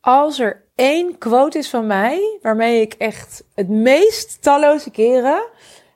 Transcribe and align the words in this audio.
Als 0.00 0.38
er 0.38 0.64
één 0.74 1.18
quote 1.18 1.58
is 1.58 1.70
van 1.70 1.86
mij 1.86 2.38
waarmee 2.42 2.80
ik 2.80 2.94
echt 2.94 3.44
het 3.54 3.68
meest 3.68 4.42
talloze 4.42 4.90
keren 4.90 5.46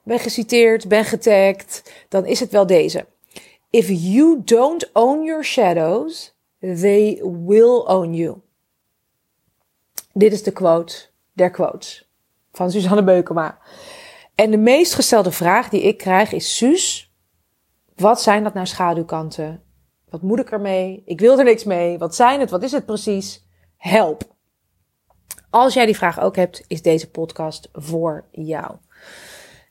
ben 0.03 0.19
geciteerd, 0.19 0.87
ben 0.87 1.05
getagd, 1.05 1.93
dan 2.09 2.25
is 2.25 2.39
het 2.39 2.51
wel 2.51 2.65
deze. 2.65 3.05
If 3.69 3.87
you 3.89 4.41
don't 4.43 4.89
own 4.93 5.23
your 5.23 5.43
shadows, 5.43 6.35
they 6.59 7.21
will 7.45 7.83
own 7.85 8.13
you. 8.13 8.41
Dit 10.13 10.33
is 10.33 10.43
de 10.43 10.51
quote 10.51 10.95
der 11.33 11.49
quotes 11.49 12.09
van 12.51 12.71
Suzanne 12.71 13.03
Beukema. 13.03 13.57
En 14.35 14.51
de 14.51 14.57
meest 14.57 14.93
gestelde 14.93 15.31
vraag 15.31 15.69
die 15.69 15.81
ik 15.81 15.97
krijg 15.97 16.31
is: 16.31 16.57
Suus, 16.57 17.13
wat 17.95 18.21
zijn 18.21 18.43
dat 18.43 18.53
nou 18.53 18.65
schaduwkanten? 18.65 19.63
Wat 20.09 20.21
moet 20.21 20.39
ik 20.39 20.51
ermee? 20.51 21.03
Ik 21.05 21.19
wil 21.19 21.37
er 21.37 21.43
niks 21.43 21.63
mee. 21.63 21.97
Wat 21.97 22.15
zijn 22.15 22.39
het? 22.39 22.49
Wat 22.49 22.63
is 22.63 22.71
het 22.71 22.85
precies? 22.85 23.42
Help. 23.83 24.23
Als 25.49 25.73
jij 25.73 25.85
die 25.85 25.95
vraag 25.95 26.21
ook 26.21 26.35
hebt, 26.35 26.63
is 26.67 26.81
deze 26.81 27.09
podcast 27.09 27.69
voor 27.73 28.23
jou. 28.31 28.75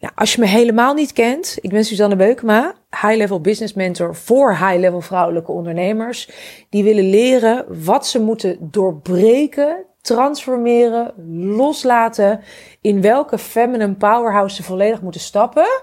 Nou, 0.00 0.12
als 0.14 0.34
je 0.34 0.40
me 0.40 0.46
helemaal 0.46 0.94
niet 0.94 1.12
kent, 1.12 1.58
ik 1.60 1.70
ben 1.70 1.84
Suzanne 1.84 2.16
Beukema, 2.16 2.74
high-level 2.90 3.40
business 3.40 3.74
mentor 3.74 4.16
voor 4.16 4.50
high-level 4.50 5.00
vrouwelijke 5.00 5.52
ondernemers. 5.52 6.30
Die 6.68 6.84
willen 6.84 7.10
leren 7.10 7.84
wat 7.84 8.06
ze 8.06 8.20
moeten 8.20 8.56
doorbreken, 8.60 9.84
transformeren, 10.00 11.14
loslaten. 11.56 12.40
In 12.80 13.00
welke 13.00 13.38
feminine 13.38 13.94
powerhouse 13.94 14.56
ze 14.56 14.62
volledig 14.62 15.02
moeten 15.02 15.20
stappen. 15.20 15.82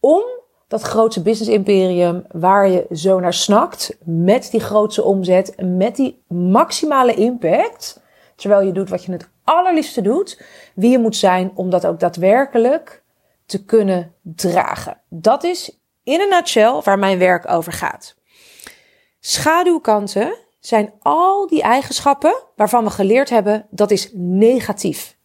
Om 0.00 0.22
dat 0.68 0.82
grootste 0.82 1.22
business 1.22 1.52
imperium 1.52 2.24
waar 2.30 2.68
je 2.68 2.86
zo 2.92 3.20
naar 3.20 3.34
snakt. 3.34 3.96
Met 4.04 4.50
die 4.50 4.60
grootste 4.60 5.02
omzet, 5.02 5.54
met 5.58 5.96
die 5.96 6.22
maximale 6.28 7.14
impact. 7.14 8.02
Terwijl 8.36 8.66
je 8.66 8.72
doet 8.72 8.88
wat 8.88 9.04
je 9.04 9.12
het 9.12 9.28
allerliefste 9.44 10.00
doet. 10.00 10.42
Wie 10.74 10.90
je 10.90 10.98
moet 10.98 11.16
zijn 11.16 11.52
om 11.54 11.70
dat 11.70 11.86
ook 11.86 12.00
daadwerkelijk 12.00 13.02
te 13.46 13.64
kunnen 13.64 14.14
dragen. 14.22 15.00
Dat 15.08 15.44
is 15.44 15.78
in 16.02 16.20
een 16.20 16.28
nutshell 16.28 16.80
waar 16.84 16.98
mijn 16.98 17.18
werk 17.18 17.50
over 17.50 17.72
gaat. 17.72 18.16
Schaduwkanten 19.20 20.38
zijn 20.60 20.92
al 20.98 21.46
die 21.46 21.62
eigenschappen 21.62 22.42
waarvan 22.56 22.84
we 22.84 22.90
geleerd 22.90 23.30
hebben 23.30 23.66
dat 23.70 23.90
is 23.90 24.10
negatief. 24.14 25.16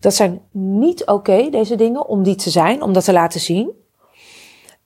Dat 0.00 0.14
zijn 0.14 0.42
niet 0.52 1.06
oké, 1.06 1.50
deze 1.50 1.76
dingen, 1.76 2.06
om 2.06 2.22
die 2.22 2.34
te 2.34 2.50
zijn, 2.50 2.82
om 2.82 2.92
dat 2.92 3.04
te 3.04 3.12
laten 3.12 3.40
zien. 3.40 3.72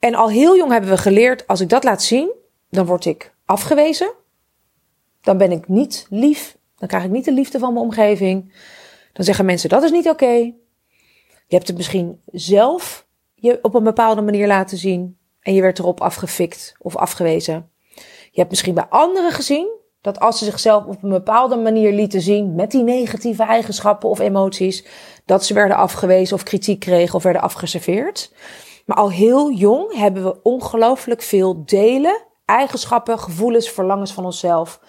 En 0.05 0.15
al 0.15 0.29
heel 0.29 0.57
jong 0.57 0.71
hebben 0.71 0.89
we 0.89 0.97
geleerd, 0.97 1.47
als 1.47 1.59
ik 1.59 1.69
dat 1.69 1.83
laat 1.83 2.03
zien, 2.03 2.31
dan 2.69 2.85
word 2.85 3.05
ik 3.05 3.33
afgewezen. 3.45 4.11
Dan 5.21 5.37
ben 5.37 5.51
ik 5.51 5.67
niet 5.67 6.07
lief. 6.09 6.57
Dan 6.77 6.87
krijg 6.87 7.03
ik 7.03 7.09
niet 7.09 7.25
de 7.25 7.31
liefde 7.31 7.59
van 7.59 7.73
mijn 7.73 7.85
omgeving. 7.85 8.53
Dan 9.13 9.25
zeggen 9.25 9.45
mensen, 9.45 9.69
dat 9.69 9.83
is 9.83 9.91
niet 9.91 10.09
oké. 10.09 10.25
Je 11.47 11.55
hebt 11.55 11.67
het 11.67 11.77
misschien 11.77 12.21
zelf 12.25 13.05
je 13.35 13.59
op 13.61 13.73
een 13.73 13.83
bepaalde 13.83 14.21
manier 14.21 14.47
laten 14.47 14.77
zien. 14.77 15.17
En 15.39 15.53
je 15.53 15.61
werd 15.61 15.79
erop 15.79 16.01
afgefikt 16.01 16.75
of 16.79 16.95
afgewezen. 16.95 17.69
Je 18.31 18.39
hebt 18.39 18.49
misschien 18.49 18.73
bij 18.73 18.87
anderen 18.89 19.31
gezien 19.31 19.67
dat 20.01 20.19
als 20.19 20.37
ze 20.37 20.45
zichzelf 20.45 20.85
op 20.85 21.03
een 21.03 21.09
bepaalde 21.09 21.55
manier 21.55 21.91
lieten 21.91 22.21
zien 22.21 22.55
met 22.55 22.71
die 22.71 22.83
negatieve 22.83 23.43
eigenschappen 23.43 24.09
of 24.09 24.19
emoties, 24.19 24.85
dat 25.25 25.45
ze 25.45 25.53
werden 25.53 25.77
afgewezen 25.77 26.35
of 26.35 26.43
kritiek 26.43 26.79
kregen 26.79 27.15
of 27.15 27.23
werden 27.23 27.41
afgeserveerd. 27.41 28.31
Maar 28.85 28.97
al 28.97 29.11
heel 29.11 29.51
jong 29.51 29.93
hebben 29.93 30.23
we 30.23 30.41
ongelooflijk 30.41 31.21
veel 31.21 31.65
delen, 31.65 32.23
eigenschappen, 32.45 33.19
gevoelens, 33.19 33.69
verlangens 33.69 34.13
van 34.13 34.25
onszelf 34.25 34.79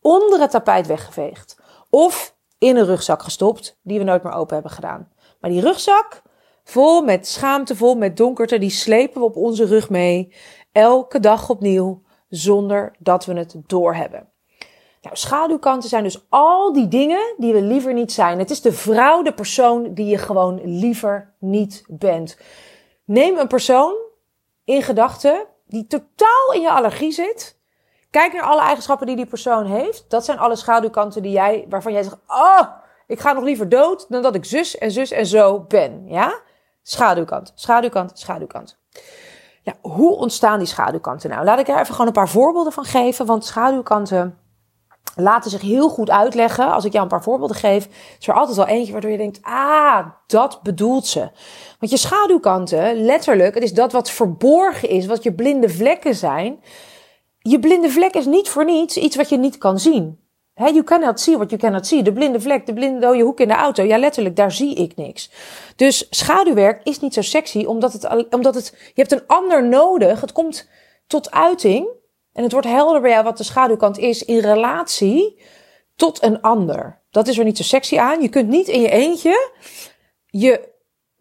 onder 0.00 0.40
het 0.40 0.50
tapijt 0.50 0.86
weggeveegd. 0.86 1.60
Of 1.90 2.36
in 2.58 2.76
een 2.76 2.84
rugzak 2.84 3.22
gestopt 3.22 3.78
die 3.82 3.98
we 3.98 4.04
nooit 4.04 4.22
meer 4.22 4.32
open 4.32 4.54
hebben 4.54 4.72
gedaan. 4.72 5.08
Maar 5.40 5.50
die 5.50 5.60
rugzak, 5.60 6.22
vol 6.64 7.02
met 7.02 7.26
schaamte, 7.28 7.76
vol 7.76 7.94
met 7.94 8.16
donkerte, 8.16 8.58
die 8.58 8.70
slepen 8.70 9.20
we 9.20 9.26
op 9.26 9.36
onze 9.36 9.64
rug 9.64 9.90
mee. 9.90 10.34
Elke 10.72 11.20
dag 11.20 11.50
opnieuw, 11.50 12.02
zonder 12.28 12.94
dat 12.98 13.24
we 13.24 13.34
het 13.34 13.54
doorhebben. 13.66 14.28
Nou, 15.02 15.16
schaduwkanten 15.16 15.88
zijn 15.88 16.02
dus 16.02 16.26
al 16.28 16.72
die 16.72 16.88
dingen 16.88 17.34
die 17.36 17.52
we 17.52 17.62
liever 17.62 17.92
niet 17.92 18.12
zijn. 18.12 18.38
Het 18.38 18.50
is 18.50 18.60
de 18.60 18.72
vrouw, 18.72 19.22
de 19.22 19.34
persoon 19.34 19.94
die 19.94 20.06
je 20.06 20.18
gewoon 20.18 20.60
liever 20.64 21.34
niet 21.38 21.84
bent. 21.88 22.36
Neem 23.12 23.38
een 23.38 23.48
persoon 23.48 23.94
in 24.64 24.82
gedachten 24.82 25.46
die 25.66 25.86
totaal 25.86 26.52
in 26.52 26.60
je 26.60 26.70
allergie 26.70 27.12
zit. 27.12 27.58
Kijk 28.10 28.32
naar 28.32 28.42
alle 28.42 28.60
eigenschappen 28.60 29.06
die 29.06 29.16
die 29.16 29.26
persoon 29.26 29.66
heeft. 29.66 30.04
Dat 30.08 30.24
zijn 30.24 30.38
alle 30.38 30.56
schaduwkanten 30.56 31.22
die 31.22 31.32
jij, 31.32 31.66
waarvan 31.68 31.92
jij 31.92 32.02
zegt, 32.02 32.16
oh, 32.26 32.60
ik 33.06 33.20
ga 33.20 33.32
nog 33.32 33.44
liever 33.44 33.68
dood 33.68 34.06
dan 34.08 34.22
dat 34.22 34.34
ik 34.34 34.44
zus 34.44 34.78
en 34.78 34.90
zus 34.90 35.10
en 35.10 35.26
zo 35.26 35.60
ben. 35.60 36.04
Ja? 36.06 36.40
Schaduwkant, 36.82 37.52
schaduwkant, 37.54 38.18
schaduwkant. 38.18 38.78
Ja, 39.62 39.74
hoe 39.80 40.16
ontstaan 40.16 40.58
die 40.58 40.68
schaduwkanten 40.68 41.30
nou? 41.30 41.44
Laat 41.44 41.58
ik 41.58 41.68
er 41.68 41.78
even 41.78 41.92
gewoon 41.92 42.06
een 42.06 42.12
paar 42.12 42.28
voorbeelden 42.28 42.72
van 42.72 42.84
geven. 42.84 43.26
Want 43.26 43.44
schaduwkanten 43.44 44.38
laten 45.14 45.50
zich 45.50 45.60
heel 45.60 45.88
goed 45.88 46.10
uitleggen. 46.10 46.72
Als 46.72 46.84
ik 46.84 46.92
jou 46.92 47.04
een 47.04 47.10
paar 47.10 47.22
voorbeelden 47.22 47.56
geef, 47.56 47.88
is 48.18 48.28
er 48.28 48.34
altijd 48.34 48.56
wel 48.56 48.66
eentje 48.66 48.92
waardoor 48.92 49.10
je 49.10 49.16
denkt: 49.16 49.38
ah, 49.42 50.06
dat 50.26 50.62
bedoelt 50.62 51.06
ze. 51.06 51.30
Want 51.78 51.92
je 51.92 51.96
schaduwkanten, 51.96 53.04
letterlijk, 53.04 53.54
het 53.54 53.62
is 53.62 53.74
dat 53.74 53.92
wat 53.92 54.10
verborgen 54.10 54.88
is, 54.88 55.06
wat 55.06 55.22
je 55.22 55.32
blinde 55.32 55.68
vlekken 55.68 56.14
zijn. 56.14 56.60
Je 57.38 57.58
blinde 57.58 57.90
vlek 57.90 58.14
is 58.14 58.26
niet 58.26 58.48
voor 58.48 58.64
niets 58.64 58.96
iets 58.96 59.16
wat 59.16 59.28
je 59.28 59.36
niet 59.36 59.58
kan 59.58 59.78
zien. 59.78 60.20
He, 60.54 60.68
you 60.68 60.84
cannot 60.84 61.20
see 61.20 61.36
what 61.36 61.50
you 61.50 61.60
cannot 61.60 61.86
see. 61.86 62.02
De 62.02 62.12
blinde 62.12 62.40
vlek, 62.40 62.66
de 62.66 62.72
blinde 62.72 63.00
dode 63.00 63.22
hoek 63.22 63.40
in 63.40 63.48
de 63.48 63.54
auto. 63.54 63.82
Ja, 63.82 63.98
letterlijk, 63.98 64.36
daar 64.36 64.52
zie 64.52 64.74
ik 64.74 64.96
niks. 64.96 65.30
Dus 65.76 66.06
schaduwwerk 66.10 66.80
is 66.84 67.00
niet 67.00 67.14
zo 67.14 67.22
sexy, 67.22 67.64
omdat 67.64 67.92
het, 67.92 68.28
omdat 68.30 68.54
het, 68.54 68.74
je 68.94 69.00
hebt 69.00 69.12
een 69.12 69.26
ander 69.26 69.68
nodig. 69.68 70.20
Het 70.20 70.32
komt 70.32 70.68
tot 71.06 71.30
uiting. 71.30 71.88
En 72.32 72.42
het 72.42 72.52
wordt 72.52 72.66
helder 72.66 73.00
bij 73.00 73.10
jou 73.10 73.24
wat 73.24 73.36
de 73.36 73.44
schaduwkant 73.44 73.98
is 73.98 74.24
in 74.24 74.38
relatie 74.38 75.42
tot 75.96 76.22
een 76.22 76.40
ander. 76.40 77.00
Dat 77.10 77.28
is 77.28 77.38
er 77.38 77.44
niet 77.44 77.56
zo 77.56 77.62
sexy 77.62 77.98
aan. 77.98 78.22
Je 78.22 78.28
kunt 78.28 78.48
niet 78.48 78.68
in 78.68 78.80
je 78.80 78.90
eentje 78.90 79.50
je 80.26 80.71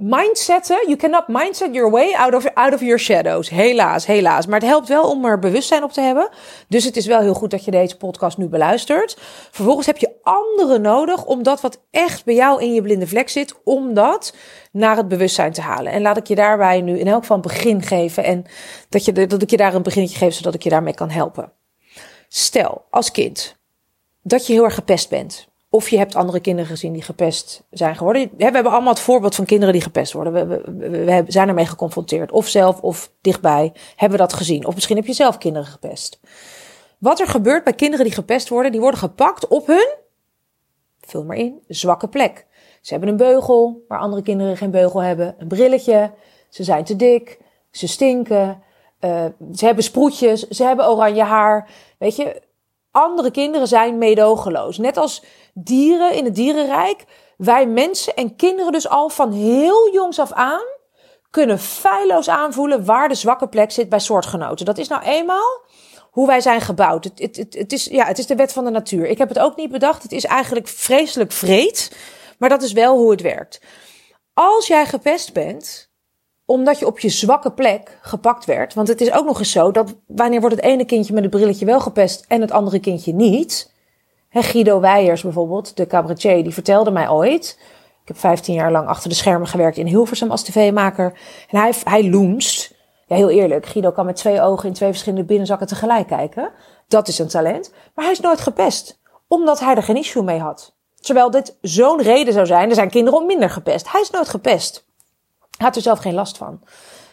mindsetten. 0.02 0.78
You 0.86 0.96
cannot 0.96 1.28
mindset 1.28 1.74
your 1.74 1.92
way 1.92 2.14
out 2.14 2.34
of, 2.34 2.54
out 2.54 2.74
of 2.74 2.80
your 2.80 3.00
shadows. 3.00 3.50
Helaas, 3.50 4.06
helaas. 4.06 4.46
Maar 4.46 4.60
het 4.60 4.70
helpt 4.70 4.88
wel 4.88 5.10
om 5.10 5.26
er 5.26 5.40
bewustzijn 5.40 5.84
op 5.84 5.92
te 5.92 6.02
hebben. 6.02 6.30
Dus 6.68 6.84
het 6.84 6.98
is 6.98 7.06
wel 7.06 7.20
heel 7.20 7.34
goed 7.34 7.52
dat 7.52 7.66
je 7.66 7.72
deze 7.72 7.98
podcast 7.98 8.38
nu 8.38 8.48
beluistert. 8.48 9.18
Vervolgens 9.52 9.86
heb 9.86 9.98
je 9.98 10.12
anderen 10.22 10.82
nodig 10.82 11.26
om 11.26 11.44
dat 11.44 11.62
wat 11.62 11.82
echt 11.92 12.26
bij 12.26 12.36
jou 12.36 12.62
in 12.62 12.74
je 12.74 12.82
blinde 12.82 13.08
vlek 13.08 13.30
zit, 13.30 13.56
om 13.64 13.94
dat 13.94 14.36
naar 14.72 14.98
het 14.98 15.08
bewustzijn 15.08 15.52
te 15.52 15.62
halen. 15.62 15.92
En 15.92 16.02
laat 16.02 16.18
ik 16.18 16.28
je 16.28 16.36
daarbij 16.36 16.82
nu 16.82 17.00
in 17.00 17.08
elk 17.08 17.22
geval 17.22 17.36
een 17.36 17.42
begin 17.42 17.82
geven. 17.82 18.24
En 18.24 18.46
dat, 18.90 19.06
je, 19.06 19.28
dat 19.28 19.42
ik 19.42 19.50
je 19.50 19.58
daar 19.58 19.74
een 19.74 19.84
beginnetje 19.84 20.18
geef, 20.18 20.34
zodat 20.34 20.54
ik 20.54 20.64
je 20.64 20.70
daarmee 20.70 20.94
kan 20.94 21.10
helpen. 21.10 21.52
Stel, 22.28 22.86
als 22.90 23.12
kind, 23.12 23.56
dat 24.22 24.48
je 24.48 24.54
heel 24.54 24.64
erg 24.64 24.76
gepest 24.76 25.10
bent. 25.10 25.51
Of 25.74 25.90
je 25.90 25.98
hebt 25.98 26.16
andere 26.16 26.40
kinderen 26.40 26.70
gezien 26.70 26.94
die 26.94 27.02
gepest 27.02 27.64
zijn 27.70 27.96
geworden. 27.96 28.32
We 28.38 28.44
hebben 28.44 28.72
allemaal 28.72 28.94
het 28.94 29.02
voorbeeld 29.02 29.36
van 29.36 29.46
kinderen 29.46 29.74
die 29.74 29.84
gepest 29.84 30.14
worden. 30.14 30.48
We, 30.78 31.24
zijn 31.28 31.48
ermee 31.48 31.66
geconfronteerd. 31.66 32.32
Of 32.32 32.48
zelf 32.48 32.82
of 32.82 33.12
dichtbij 33.22 33.74
hebben 33.96 34.18
we 34.18 34.24
dat 34.24 34.34
gezien. 34.34 34.66
Of 34.66 34.74
misschien 34.74 34.96
heb 34.96 35.06
je 35.06 35.14
zelf 35.14 35.38
kinderen 35.38 35.68
gepest. 35.68 36.20
Wat 36.98 37.20
er 37.20 37.28
gebeurt 37.28 37.64
bij 37.64 37.74
kinderen 37.74 38.06
die 38.06 38.14
gepest 38.14 38.50
worden, 38.50 38.72
die 38.72 38.82
worden 38.82 39.00
gepakt 39.00 39.48
op 39.48 39.68
hun, 39.68 39.96
vul 41.00 41.24
maar 41.24 41.38
in, 41.38 41.64
zwakke 41.68 42.08
plek. 42.08 42.46
Ze 42.82 42.92
hebben 42.92 43.10
een 43.10 43.18
beugel 43.18 43.86
waar 43.88 44.00
andere 44.00 44.22
kinderen 44.22 44.58
geen 44.58 44.72
beugel 44.72 45.00
hebben. 45.00 45.36
Een 45.38 45.48
brilletje. 45.48 46.12
Ze 46.50 46.64
zijn 46.64 46.84
te 46.84 46.96
dik. 46.96 47.40
Ze 47.72 47.88
stinken. 47.88 48.64
Uh, 49.02 49.26
ze 49.54 49.66
hebben 49.66 49.84
sproetjes. 49.84 50.48
Ze 50.48 50.64
hebben 50.64 50.90
oranje 50.90 51.24
haar. 51.24 51.70
Weet 51.98 52.16
je, 52.16 52.42
andere 52.92 53.32
kinderen 53.32 53.68
zijn 53.68 53.98
meedogenloos. 53.98 54.78
Net 54.78 54.98
als 54.98 55.24
dieren 55.54 56.14
in 56.14 56.26
het 56.26 56.36
dierenrijk. 56.36 57.06
Wij 57.38 57.66
mensen 57.68 58.16
en 58.16 58.36
kinderen 58.36 58.72
dus 58.72 58.88
al 58.88 59.10
van 59.10 59.32
heel 59.32 59.94
jongs 59.94 60.20
af 60.20 60.32
aan 60.32 60.80
kunnen 61.30 61.60
feilloos 61.60 62.30
aanvoelen 62.30 62.86
waar 62.86 63.10
de 63.10 63.16
zwakke 63.16 63.48
plek 63.48 63.72
zit 63.72 63.90
bij 63.90 64.00
soortgenoten. 64.00 64.66
Dat 64.66 64.78
is 64.78 64.88
nou 64.88 65.04
eenmaal 65.04 65.62
hoe 66.12 66.28
wij 66.28 66.42
zijn 66.42 66.62
gebouwd. 66.62 67.04
Het, 67.04 67.20
het, 67.20 67.38
het, 67.38 67.54
het, 67.54 67.74
is, 67.74 67.86
ja, 67.86 68.06
het 68.06 68.18
is 68.18 68.26
de 68.26 68.36
wet 68.36 68.54
van 68.54 68.64
de 68.64 68.72
natuur. 68.72 69.06
Ik 69.06 69.18
heb 69.18 69.30
het 69.30 69.40
ook 69.40 69.56
niet 69.56 69.72
bedacht. 69.72 70.04
Het 70.04 70.12
is 70.12 70.26
eigenlijk 70.26 70.68
vreselijk 70.68 71.32
vreed. 71.32 71.96
Maar 72.38 72.50
dat 72.50 72.62
is 72.62 72.72
wel 72.72 72.98
hoe 72.98 73.12
het 73.12 73.22
werkt. 73.22 73.62
Als 74.34 74.68
jij 74.68 74.86
gepest 74.86 75.34
bent, 75.34 75.91
omdat 76.52 76.80
je 76.80 76.86
op 76.86 77.00
je 77.00 77.10
zwakke 77.10 77.52
plek 77.52 77.98
gepakt 78.02 78.46
werd. 78.46 78.74
Want 78.74 78.88
het 78.88 79.02
is 79.02 79.14
ook 79.14 79.26
nog 79.26 79.40
eens 79.40 79.52
zo 79.52 79.72
dat 79.72 79.96
wanneer 80.08 80.40
wordt 80.40 80.56
het 80.56 80.66
ene 80.66 80.86
kindje 80.86 81.14
met 81.14 81.24
het 81.24 81.32
brilletje 81.32 81.66
wel 81.66 81.80
gepest 81.80 82.26
en 82.28 82.42
het 82.42 82.52
andere 82.52 82.80
kindje 82.80 83.14
niet. 83.14 83.74
He, 84.30 84.42
Guido 84.42 84.80
Weijers 84.80 85.22
bijvoorbeeld, 85.22 85.78
de 85.78 85.88
cabaretier, 85.88 86.44
die 86.44 86.54
vertelde 86.54 86.92
mij 86.92 87.10
ooit. 87.10 87.58
Ik 88.02 88.08
heb 88.08 88.18
15 88.18 88.54
jaar 88.54 88.72
lang 88.72 88.88
achter 88.88 89.10
de 89.10 89.16
schermen 89.16 89.48
gewerkt 89.48 89.78
in 89.78 89.88
Hilversum 89.88 90.32
als 90.32 90.44
tv-maker. 90.44 91.20
En 91.50 91.60
hij, 91.60 91.74
hij. 91.84 92.04
Ja, 93.08 93.16
heel 93.16 93.30
eerlijk, 93.30 93.66
Guido 93.66 93.92
kan 93.92 94.06
met 94.06 94.16
twee 94.16 94.42
ogen 94.42 94.68
in 94.68 94.74
twee 94.74 94.90
verschillende 94.90 95.26
binnenzakken 95.26 95.68
tegelijk 95.68 96.08
kijken. 96.08 96.52
Dat 96.88 97.08
is 97.08 97.20
een 97.20 97.28
talent. 97.28 97.74
Maar 97.96 98.06
hij 98.06 98.14
is 98.14 98.20
nooit 98.20 98.42
gepest 98.42 99.00
omdat 99.28 99.60
hij 99.60 99.76
er 99.76 99.84
geen 99.84 99.98
issue 99.98 100.24
mee 100.24 100.40
had. 100.40 100.76
Terwijl 100.96 101.32
dit 101.32 101.58
zo'n 101.62 102.02
reden 102.02 102.34
zou 102.34 102.46
zijn, 102.46 102.70
er 102.70 102.76
zijn 102.76 102.90
kinderen 102.90 103.20
om 103.20 103.26
minder 103.26 103.50
gepest. 103.50 103.92
Hij 103.92 104.02
is 104.02 104.10
nooit 104.10 104.30
gepest. 104.30 104.90
Had 105.62 105.76
er 105.76 105.82
zelf 105.82 106.00
geen 106.00 106.14
last 106.14 106.38
van. 106.38 106.62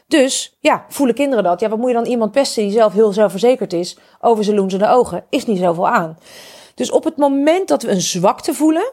Dus 0.07 0.57
ja, 0.61 0.85
voelen 0.89 1.15
kinderen 1.15 1.45
dat? 1.45 1.61
Ja, 1.61 1.69
wat 1.69 1.79
moet 1.79 1.89
je 1.89 1.95
dan 1.95 2.07
iemand 2.07 2.33
pesten 2.33 2.63
die 2.63 2.73
zelf 2.73 2.93
heel 2.93 3.13
zelfverzekerd 3.13 3.73
is 3.73 3.99
over 4.21 4.45
zijn 4.45 4.57
loenzende 4.57 4.89
ogen? 4.89 5.25
Is 5.31 5.47
niet 5.47 5.59
zoveel 5.59 5.89
aan. 5.89 6.19
Dus 6.75 6.91
op 6.91 7.05
het 7.05 7.17
moment 7.17 7.69
dat 7.69 7.83
we 7.83 7.91
een 7.91 8.01
zwakte 8.01 8.55
voelen, 8.55 8.93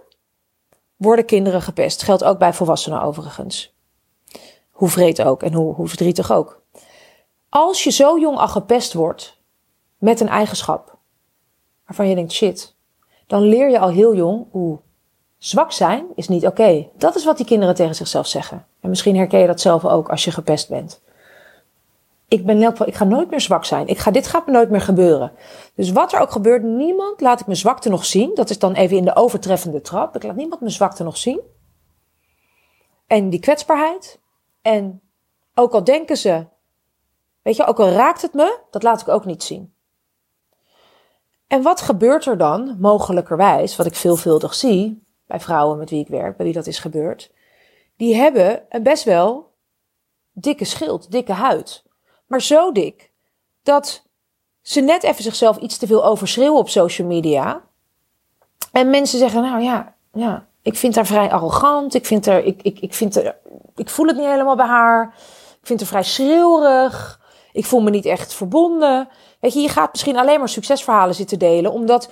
worden 0.95 1.25
kinderen 1.25 1.61
gepest. 1.61 2.03
Geldt 2.03 2.23
ook 2.23 2.37
bij 2.37 2.53
volwassenen 2.53 3.01
overigens. 3.01 3.73
Hoe 4.71 4.89
vreed 4.89 5.23
ook 5.23 5.43
en 5.43 5.53
hoe, 5.53 5.73
hoe 5.73 5.87
verdrietig 5.87 6.31
ook. 6.31 6.61
Als 7.49 7.83
je 7.83 7.91
zo 7.91 8.19
jong 8.19 8.37
al 8.37 8.47
gepest 8.47 8.93
wordt 8.93 9.37
met 9.97 10.19
een 10.19 10.29
eigenschap 10.29 10.97
waarvan 11.85 12.07
je 12.07 12.15
denkt 12.15 12.31
shit, 12.31 12.75
dan 13.27 13.41
leer 13.41 13.69
je 13.69 13.79
al 13.79 13.89
heel 13.89 14.15
jong, 14.15 14.45
oeh, 14.53 14.79
zwak 15.37 15.71
zijn 15.71 16.05
is 16.15 16.27
niet 16.27 16.45
oké. 16.45 16.87
Dat 16.97 17.15
is 17.15 17.25
wat 17.25 17.37
die 17.37 17.45
kinderen 17.45 17.75
tegen 17.75 17.95
zichzelf 17.95 18.27
zeggen. 18.27 18.65
En 18.81 18.89
misschien 18.89 19.15
herken 19.15 19.39
je 19.39 19.47
dat 19.47 19.61
zelf 19.61 19.85
ook 19.85 20.09
als 20.09 20.23
je 20.23 20.31
gepest 20.31 20.69
bent. 20.69 21.01
Ik 22.27 22.45
ben 22.45 22.61
elk 22.61 22.79
ik 22.79 22.95
ga 22.95 23.03
nooit 23.03 23.29
meer 23.29 23.41
zwak 23.41 23.65
zijn. 23.65 23.87
Ik 23.87 23.97
ga, 23.97 24.11
dit 24.11 24.27
gaat 24.27 24.45
me 24.45 24.51
nooit 24.51 24.69
meer 24.69 24.81
gebeuren. 24.81 25.31
Dus 25.75 25.91
wat 25.91 26.13
er 26.13 26.19
ook 26.19 26.31
gebeurt, 26.31 26.63
niemand 26.63 27.21
laat 27.21 27.39
ik 27.39 27.45
mijn 27.45 27.57
zwakte 27.57 27.89
nog 27.89 28.05
zien. 28.05 28.31
Dat 28.35 28.49
is 28.49 28.59
dan 28.59 28.73
even 28.73 28.97
in 28.97 29.05
de 29.05 29.15
overtreffende 29.15 29.81
trap. 29.81 30.15
Ik 30.15 30.23
laat 30.23 30.35
niemand 30.35 30.61
mijn 30.61 30.73
zwakte 30.73 31.03
nog 31.03 31.17
zien. 31.17 31.41
En 33.07 33.29
die 33.29 33.39
kwetsbaarheid. 33.39 34.19
En 34.61 35.01
ook 35.55 35.73
al 35.73 35.83
denken 35.83 36.17
ze, 36.17 36.45
weet 37.41 37.55
je, 37.55 37.65
ook 37.65 37.79
al 37.79 37.89
raakt 37.89 38.21
het 38.21 38.33
me, 38.33 38.59
dat 38.71 38.83
laat 38.83 39.01
ik 39.01 39.07
ook 39.07 39.25
niet 39.25 39.43
zien. 39.43 39.73
En 41.47 41.61
wat 41.61 41.81
gebeurt 41.81 42.25
er 42.25 42.37
dan, 42.37 42.77
mogelijkerwijs, 42.79 43.75
wat 43.75 43.85
ik 43.85 43.95
veelvuldig 43.95 44.53
zie 44.53 45.04
bij 45.27 45.39
vrouwen 45.39 45.77
met 45.77 45.89
wie 45.89 45.99
ik 45.99 46.07
werk, 46.07 46.37
bij 46.37 46.45
wie 46.45 46.55
dat 46.55 46.67
is 46.67 46.79
gebeurd? 46.79 47.31
Die 47.97 48.15
hebben 48.15 48.63
een 48.69 48.83
best 48.83 49.03
wel 49.03 49.51
dikke 50.31 50.65
schild, 50.65 51.11
dikke 51.11 51.33
huid. 51.33 51.83
Maar 52.27 52.41
zo 52.41 52.71
dik 52.71 53.11
dat 53.63 54.07
ze 54.61 54.81
net 54.81 55.03
even 55.03 55.23
zichzelf 55.23 55.57
iets 55.57 55.77
te 55.77 55.87
veel 55.87 56.05
overschreeuwen 56.05 56.59
op 56.59 56.69
social 56.69 57.07
media. 57.07 57.61
En 58.71 58.89
mensen 58.89 59.19
zeggen, 59.19 59.41
nou 59.41 59.61
ja, 59.61 59.95
ja 60.13 60.47
ik 60.65 60.77
vind 60.77 60.95
haar 60.95 61.05
vrij 61.05 61.31
arrogant. 61.31 61.93
Ik, 61.93 62.05
vind 62.05 62.25
haar, 62.25 62.43
ik, 62.43 62.61
ik, 62.61 62.79
ik, 62.79 62.93
vind 62.93 63.33
ik 63.75 63.89
voel 63.89 64.07
het 64.07 64.15
niet 64.15 64.25
helemaal 64.25 64.55
bij 64.55 64.65
haar. 64.65 65.13
Ik 65.61 65.67
vind 65.67 65.79
haar 65.79 65.89
vrij 65.89 66.03
schreeuwerig. 66.03 67.19
Ik 67.51 67.65
voel 67.65 67.81
me 67.81 67.89
niet 67.89 68.05
echt 68.05 68.33
verbonden. 68.33 69.09
Weet 69.39 69.53
je, 69.53 69.59
je 69.59 69.69
gaat 69.69 69.91
misschien 69.91 70.17
alleen 70.17 70.39
maar 70.39 70.49
succesverhalen 70.49 71.15
zitten 71.15 71.39
delen. 71.39 71.71
Omdat 71.71 72.09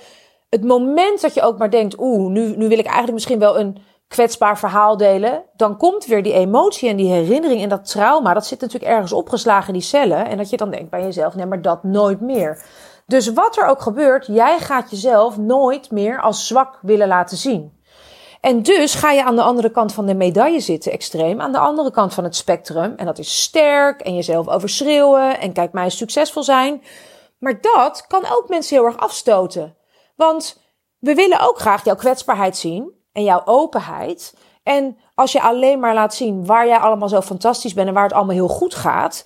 het 0.54 0.64
moment 0.64 1.20
dat 1.20 1.34
je 1.34 1.42
ook 1.42 1.58
maar 1.58 1.70
denkt, 1.70 1.98
oeh, 1.98 2.30
nu, 2.30 2.56
nu 2.56 2.68
wil 2.68 2.78
ik 2.78 2.84
eigenlijk 2.84 3.12
misschien 3.12 3.38
wel 3.38 3.58
een 3.58 3.78
kwetsbaar 4.08 4.58
verhaal 4.58 4.96
delen, 4.96 5.44
dan 5.56 5.76
komt 5.76 6.06
weer 6.06 6.22
die 6.22 6.32
emotie 6.32 6.88
en 6.88 6.96
die 6.96 7.10
herinnering 7.10 7.62
en 7.62 7.68
dat 7.68 7.90
trauma. 7.90 8.34
Dat 8.34 8.46
zit 8.46 8.60
natuurlijk 8.60 8.92
ergens 8.92 9.12
opgeslagen 9.12 9.66
in 9.66 9.72
die 9.72 9.88
cellen. 9.88 10.26
En 10.26 10.36
dat 10.36 10.50
je 10.50 10.56
dan 10.56 10.70
denkt 10.70 10.90
bij 10.90 11.02
jezelf, 11.02 11.34
nee, 11.34 11.46
maar 11.46 11.62
dat 11.62 11.84
nooit 11.84 12.20
meer. 12.20 12.62
Dus 13.06 13.32
wat 13.32 13.56
er 13.56 13.66
ook 13.66 13.80
gebeurt, 13.80 14.26
jij 14.26 14.58
gaat 14.58 14.90
jezelf 14.90 15.38
nooit 15.38 15.90
meer 15.90 16.20
als 16.20 16.46
zwak 16.46 16.78
willen 16.82 17.08
laten 17.08 17.36
zien. 17.36 17.72
En 18.40 18.62
dus 18.62 18.94
ga 18.94 19.10
je 19.10 19.24
aan 19.24 19.36
de 19.36 19.42
andere 19.42 19.70
kant 19.70 19.92
van 19.92 20.06
de 20.06 20.14
medaille 20.14 20.60
zitten, 20.60 20.92
extreem. 20.92 21.40
Aan 21.40 21.52
de 21.52 21.58
andere 21.58 21.90
kant 21.90 22.14
van 22.14 22.24
het 22.24 22.36
spectrum. 22.36 22.94
En 22.96 23.06
dat 23.06 23.18
is 23.18 23.42
sterk 23.42 24.00
en 24.00 24.14
jezelf 24.14 24.48
overschreeuwen 24.48 25.40
en 25.40 25.52
kijk 25.52 25.72
mij 25.72 25.90
succesvol 25.90 26.42
zijn. 26.42 26.82
Maar 27.38 27.60
dat 27.60 28.04
kan 28.08 28.24
ook 28.30 28.48
mensen 28.48 28.76
heel 28.76 28.86
erg 28.86 28.96
afstoten. 28.96 29.76
Want 30.14 30.60
we 30.98 31.14
willen 31.14 31.40
ook 31.40 31.58
graag 31.58 31.84
jouw 31.84 31.94
kwetsbaarheid 31.94 32.56
zien 32.56 32.92
en 33.12 33.24
jouw 33.24 33.42
openheid. 33.44 34.34
En 34.62 34.98
als 35.14 35.32
je 35.32 35.42
alleen 35.42 35.80
maar 35.80 35.94
laat 35.94 36.14
zien 36.14 36.46
waar 36.46 36.66
jij 36.66 36.78
allemaal 36.78 37.08
zo 37.08 37.20
fantastisch 37.20 37.74
bent 37.74 37.88
en 37.88 37.94
waar 37.94 38.02
het 38.02 38.12
allemaal 38.12 38.34
heel 38.34 38.48
goed 38.48 38.74
gaat, 38.74 39.24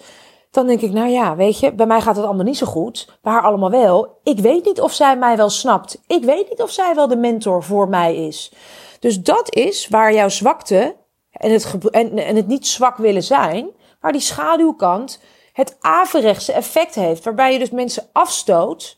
dan 0.50 0.66
denk 0.66 0.80
ik, 0.80 0.92
nou 0.92 1.08
ja, 1.08 1.36
weet 1.36 1.58
je, 1.58 1.72
bij 1.72 1.86
mij 1.86 2.00
gaat 2.00 2.16
het 2.16 2.24
allemaal 2.24 2.44
niet 2.44 2.56
zo 2.56 2.66
goed, 2.66 3.18
bij 3.22 3.32
haar 3.32 3.42
allemaal 3.42 3.70
wel. 3.70 4.18
Ik 4.22 4.38
weet 4.38 4.64
niet 4.64 4.80
of 4.80 4.92
zij 4.92 5.16
mij 5.16 5.36
wel 5.36 5.50
snapt. 5.50 6.00
Ik 6.06 6.24
weet 6.24 6.48
niet 6.48 6.62
of 6.62 6.70
zij 6.70 6.94
wel 6.94 7.08
de 7.08 7.16
mentor 7.16 7.62
voor 7.62 7.88
mij 7.88 8.26
is. 8.26 8.52
Dus 9.00 9.22
dat 9.22 9.54
is 9.54 9.88
waar 9.88 10.12
jouw 10.14 10.28
zwakte 10.28 10.96
en 11.30 11.52
het, 11.52 11.90
en, 11.90 12.18
en 12.18 12.36
het 12.36 12.46
niet 12.46 12.66
zwak 12.66 12.96
willen 12.96 13.22
zijn, 13.22 13.70
waar 14.00 14.12
die 14.12 14.20
schaduwkant 14.20 15.20
het 15.52 15.76
averechtse 15.80 16.52
effect 16.52 16.94
heeft, 16.94 17.24
waarbij 17.24 17.52
je 17.52 17.58
dus 17.58 17.70
mensen 17.70 18.08
afstoot 18.12 18.96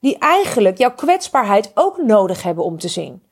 die 0.00 0.18
eigenlijk 0.18 0.78
jouw 0.78 0.94
kwetsbaarheid 0.94 1.70
ook 1.74 1.96
nodig 2.02 2.42
hebben 2.42 2.64
om 2.64 2.78
te 2.78 2.88
zien. 2.88 3.22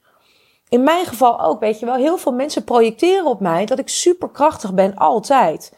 In 0.68 0.82
mijn 0.82 1.06
geval 1.06 1.40
ook, 1.40 1.60
weet 1.60 1.78
je 1.78 1.86
wel, 1.86 1.94
heel 1.94 2.16
veel 2.16 2.32
mensen 2.32 2.64
projecteren 2.64 3.26
op 3.26 3.40
mij 3.40 3.64
dat 3.64 3.78
ik 3.78 3.88
superkrachtig 3.88 4.74
ben 4.74 4.94
altijd. 4.94 5.72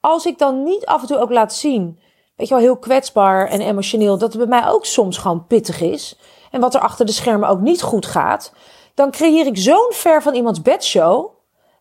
Als 0.00 0.26
ik 0.26 0.38
dan 0.38 0.62
niet 0.62 0.86
af 0.86 1.00
en 1.00 1.06
toe 1.06 1.18
ook 1.18 1.30
laat 1.30 1.54
zien, 1.54 2.00
weet 2.36 2.48
je 2.48 2.54
wel, 2.54 2.62
heel 2.62 2.76
kwetsbaar 2.76 3.48
en 3.48 3.60
emotioneel, 3.60 4.18
dat 4.18 4.32
het 4.32 4.48
bij 4.48 4.60
mij 4.60 4.70
ook 4.70 4.84
soms 4.84 5.18
gewoon 5.18 5.46
pittig 5.46 5.80
is. 5.80 6.18
En 6.50 6.60
wat 6.60 6.74
er 6.74 6.80
achter 6.80 7.06
de 7.06 7.12
schermen 7.12 7.48
ook 7.48 7.60
niet 7.60 7.82
goed 7.82 8.06
gaat. 8.06 8.52
Dan 8.94 9.10
creëer 9.10 9.46
ik 9.46 9.56
zo'n 9.56 9.90
ver 9.90 10.22
van 10.22 10.34
iemands 10.34 10.62
bedshow, 10.62 11.30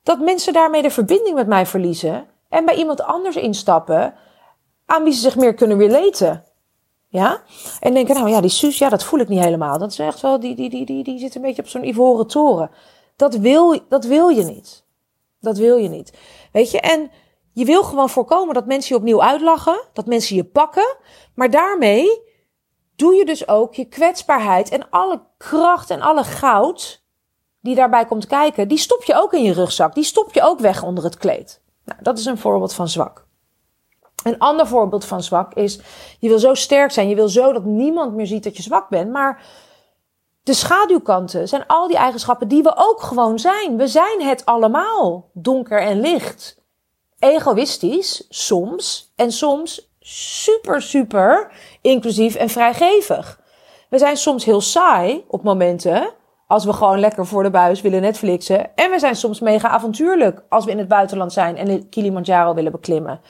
dat 0.03 0.19
mensen 0.19 0.53
daarmee 0.53 0.81
de 0.81 0.91
verbinding 0.91 1.35
met 1.35 1.47
mij 1.47 1.65
verliezen. 1.65 2.27
En 2.49 2.65
bij 2.65 2.75
iemand 2.75 3.01
anders 3.01 3.35
instappen, 3.35 4.13
aan 4.85 5.03
wie 5.03 5.13
ze 5.13 5.19
zich 5.19 5.35
meer 5.35 5.53
kunnen 5.53 5.77
relaten. 5.77 6.43
Ja? 7.07 7.43
En 7.79 7.93
denken, 7.93 8.15
nou 8.15 8.29
ja, 8.29 8.41
die 8.41 8.49
Suus, 8.49 8.77
ja, 8.77 8.89
dat 8.89 9.03
voel 9.03 9.19
ik 9.19 9.27
niet 9.27 9.43
helemaal. 9.43 9.77
Dat 9.77 9.91
is 9.91 9.99
echt 9.99 10.21
wel, 10.21 10.39
die, 10.39 10.55
die, 10.55 10.69
die, 10.69 10.85
die, 10.85 11.03
die 11.03 11.19
zit 11.19 11.35
een 11.35 11.41
beetje 11.41 11.61
op 11.61 11.67
zo'n 11.67 11.87
ivoren 11.87 12.27
toren. 12.27 12.71
Dat 13.15 13.35
wil, 13.35 13.79
dat 13.89 14.05
wil 14.05 14.29
je 14.29 14.43
niet. 14.43 14.85
Dat 15.39 15.57
wil 15.57 15.77
je 15.77 15.89
niet. 15.89 16.17
Weet 16.51 16.71
je, 16.71 16.79
en 16.79 17.11
je 17.51 17.65
wil 17.65 17.83
gewoon 17.83 18.09
voorkomen 18.09 18.53
dat 18.53 18.65
mensen 18.65 18.95
je 18.95 19.01
opnieuw 19.01 19.21
uitlachen, 19.21 19.81
dat 19.93 20.05
mensen 20.05 20.35
je 20.35 20.43
pakken. 20.43 20.97
Maar 21.35 21.49
daarmee 21.49 22.21
doe 22.95 23.13
je 23.13 23.25
dus 23.25 23.47
ook 23.47 23.73
je 23.73 23.85
kwetsbaarheid 23.85 24.69
en 24.69 24.89
alle 24.89 25.21
kracht 25.37 25.89
en 25.89 26.01
alle 26.01 26.23
goud 26.23 27.03
die 27.61 27.75
daarbij 27.75 28.05
komt 28.05 28.27
kijken, 28.27 28.67
die 28.67 28.77
stop 28.77 29.03
je 29.03 29.15
ook 29.15 29.33
in 29.33 29.43
je 29.43 29.53
rugzak. 29.53 29.93
Die 29.93 30.03
stop 30.03 30.33
je 30.33 30.41
ook 30.41 30.59
weg 30.59 30.83
onder 30.83 31.03
het 31.03 31.17
kleed. 31.17 31.61
Nou, 31.85 31.99
dat 32.01 32.17
is 32.17 32.25
een 32.25 32.37
voorbeeld 32.37 32.73
van 32.73 32.87
zwak. 32.87 33.24
Een 34.23 34.39
ander 34.39 34.67
voorbeeld 34.67 35.05
van 35.05 35.23
zwak 35.23 35.53
is, 35.53 35.79
je 36.19 36.27
wil 36.27 36.39
zo 36.39 36.53
sterk 36.53 36.91
zijn, 36.91 37.09
je 37.09 37.15
wil 37.15 37.29
zo 37.29 37.53
dat 37.53 37.63
niemand 37.63 38.13
meer 38.13 38.27
ziet 38.27 38.43
dat 38.43 38.57
je 38.57 38.63
zwak 38.63 38.89
bent, 38.89 39.11
maar 39.11 39.43
de 40.43 40.53
schaduwkanten 40.53 41.47
zijn 41.47 41.67
al 41.67 41.87
die 41.87 41.97
eigenschappen 41.97 42.47
die 42.47 42.63
we 42.63 42.73
ook 42.75 43.01
gewoon 43.01 43.39
zijn. 43.39 43.77
We 43.77 43.87
zijn 43.87 44.21
het 44.21 44.45
allemaal, 44.45 45.29
donker 45.33 45.81
en 45.81 46.01
licht. 46.01 46.61
Egoïstisch, 47.19 48.25
soms, 48.29 49.11
en 49.15 49.31
soms 49.31 49.93
super, 49.99 50.81
super 50.81 51.51
inclusief 51.81 52.35
en 52.35 52.49
vrijgevig. 52.49 53.39
We 53.89 53.97
zijn 53.97 54.17
soms 54.17 54.45
heel 54.45 54.61
saai 54.61 55.25
op 55.27 55.43
momenten, 55.43 56.13
als 56.47 56.65
we 56.65 56.73
gewoon 56.73 56.99
lekker 56.99 57.25
voor 57.25 57.43
de 57.43 57.49
buis 57.49 57.81
willen 57.81 58.01
Netflixen. 58.01 58.75
En 58.75 58.91
we 58.91 58.99
zijn 58.99 59.15
soms 59.15 59.39
mega 59.39 59.69
avontuurlijk 59.69 60.43
als 60.49 60.65
we 60.65 60.71
in 60.71 60.77
het 60.77 60.87
buitenland 60.87 61.33
zijn 61.33 61.57
en 61.57 61.65
de 61.65 61.89
Kilimanjaro 61.89 62.53
willen 62.53 62.71
beklimmen. 62.71 63.21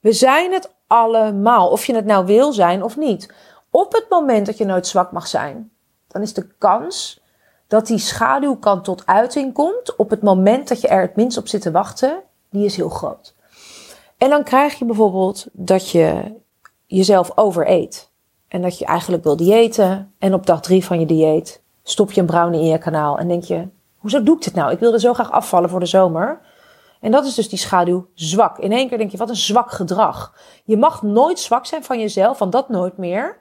We 0.00 0.12
zijn 0.12 0.52
het 0.52 0.74
allemaal, 0.86 1.68
of 1.68 1.86
je 1.86 1.94
het 1.94 2.04
nou 2.04 2.26
wil 2.26 2.52
zijn 2.52 2.82
of 2.82 2.96
niet. 2.96 3.32
Op 3.70 3.92
het 3.92 4.06
moment 4.08 4.46
dat 4.46 4.58
je 4.58 4.64
nooit 4.64 4.86
zwak 4.86 5.12
mag 5.12 5.26
zijn, 5.26 5.70
dan 6.08 6.22
is 6.22 6.34
de 6.34 6.46
kans 6.58 7.20
dat 7.66 7.86
die 7.86 7.98
schaduwkant 7.98 8.84
tot 8.84 9.06
uiting 9.06 9.54
komt 9.54 9.96
op 9.96 10.10
het 10.10 10.22
moment 10.22 10.68
dat 10.68 10.80
je 10.80 10.88
er 10.88 11.00
het 11.00 11.16
minst 11.16 11.36
op 11.36 11.48
zit 11.48 11.62
te 11.62 11.70
wachten, 11.70 12.22
die 12.50 12.64
is 12.64 12.76
heel 12.76 12.88
groot. 12.88 13.34
En 14.18 14.30
dan 14.30 14.44
krijg 14.44 14.78
je 14.78 14.84
bijvoorbeeld 14.84 15.46
dat 15.52 15.90
je 15.90 16.34
jezelf 16.86 17.32
overeet. 17.34 18.10
En 18.48 18.62
dat 18.62 18.78
je 18.78 18.84
eigenlijk 18.84 19.24
wil 19.24 19.36
diëten. 19.36 20.14
En 20.18 20.34
op 20.34 20.46
dag 20.46 20.60
drie 20.60 20.84
van 20.84 21.00
je 21.00 21.06
dieet 21.06 21.62
stop 21.82 22.12
je 22.12 22.20
een 22.20 22.26
brownie 22.26 22.60
in 22.60 22.66
je 22.66 22.78
kanaal. 22.78 23.18
En 23.18 23.28
denk 23.28 23.44
je, 23.44 23.68
hoezo 23.96 24.22
doe 24.22 24.36
ik 24.36 24.42
dit 24.42 24.54
nou? 24.54 24.72
Ik 24.72 24.78
wilde 24.78 25.00
zo 25.00 25.14
graag 25.14 25.30
afvallen 25.30 25.70
voor 25.70 25.80
de 25.80 25.86
zomer. 25.86 26.40
En 27.00 27.10
dat 27.10 27.24
is 27.24 27.34
dus 27.34 27.48
die 27.48 27.58
schaduw 27.58 28.06
zwak. 28.14 28.58
In 28.58 28.72
één 28.72 28.88
keer 28.88 28.98
denk 28.98 29.10
je, 29.10 29.16
wat 29.16 29.28
een 29.28 29.36
zwak 29.36 29.70
gedrag. 29.70 30.34
Je 30.64 30.76
mag 30.76 31.02
nooit 31.02 31.38
zwak 31.38 31.66
zijn 31.66 31.84
van 31.84 32.00
jezelf, 32.00 32.36
van 32.36 32.50
dat 32.50 32.68
nooit 32.68 32.96
meer. 32.96 33.38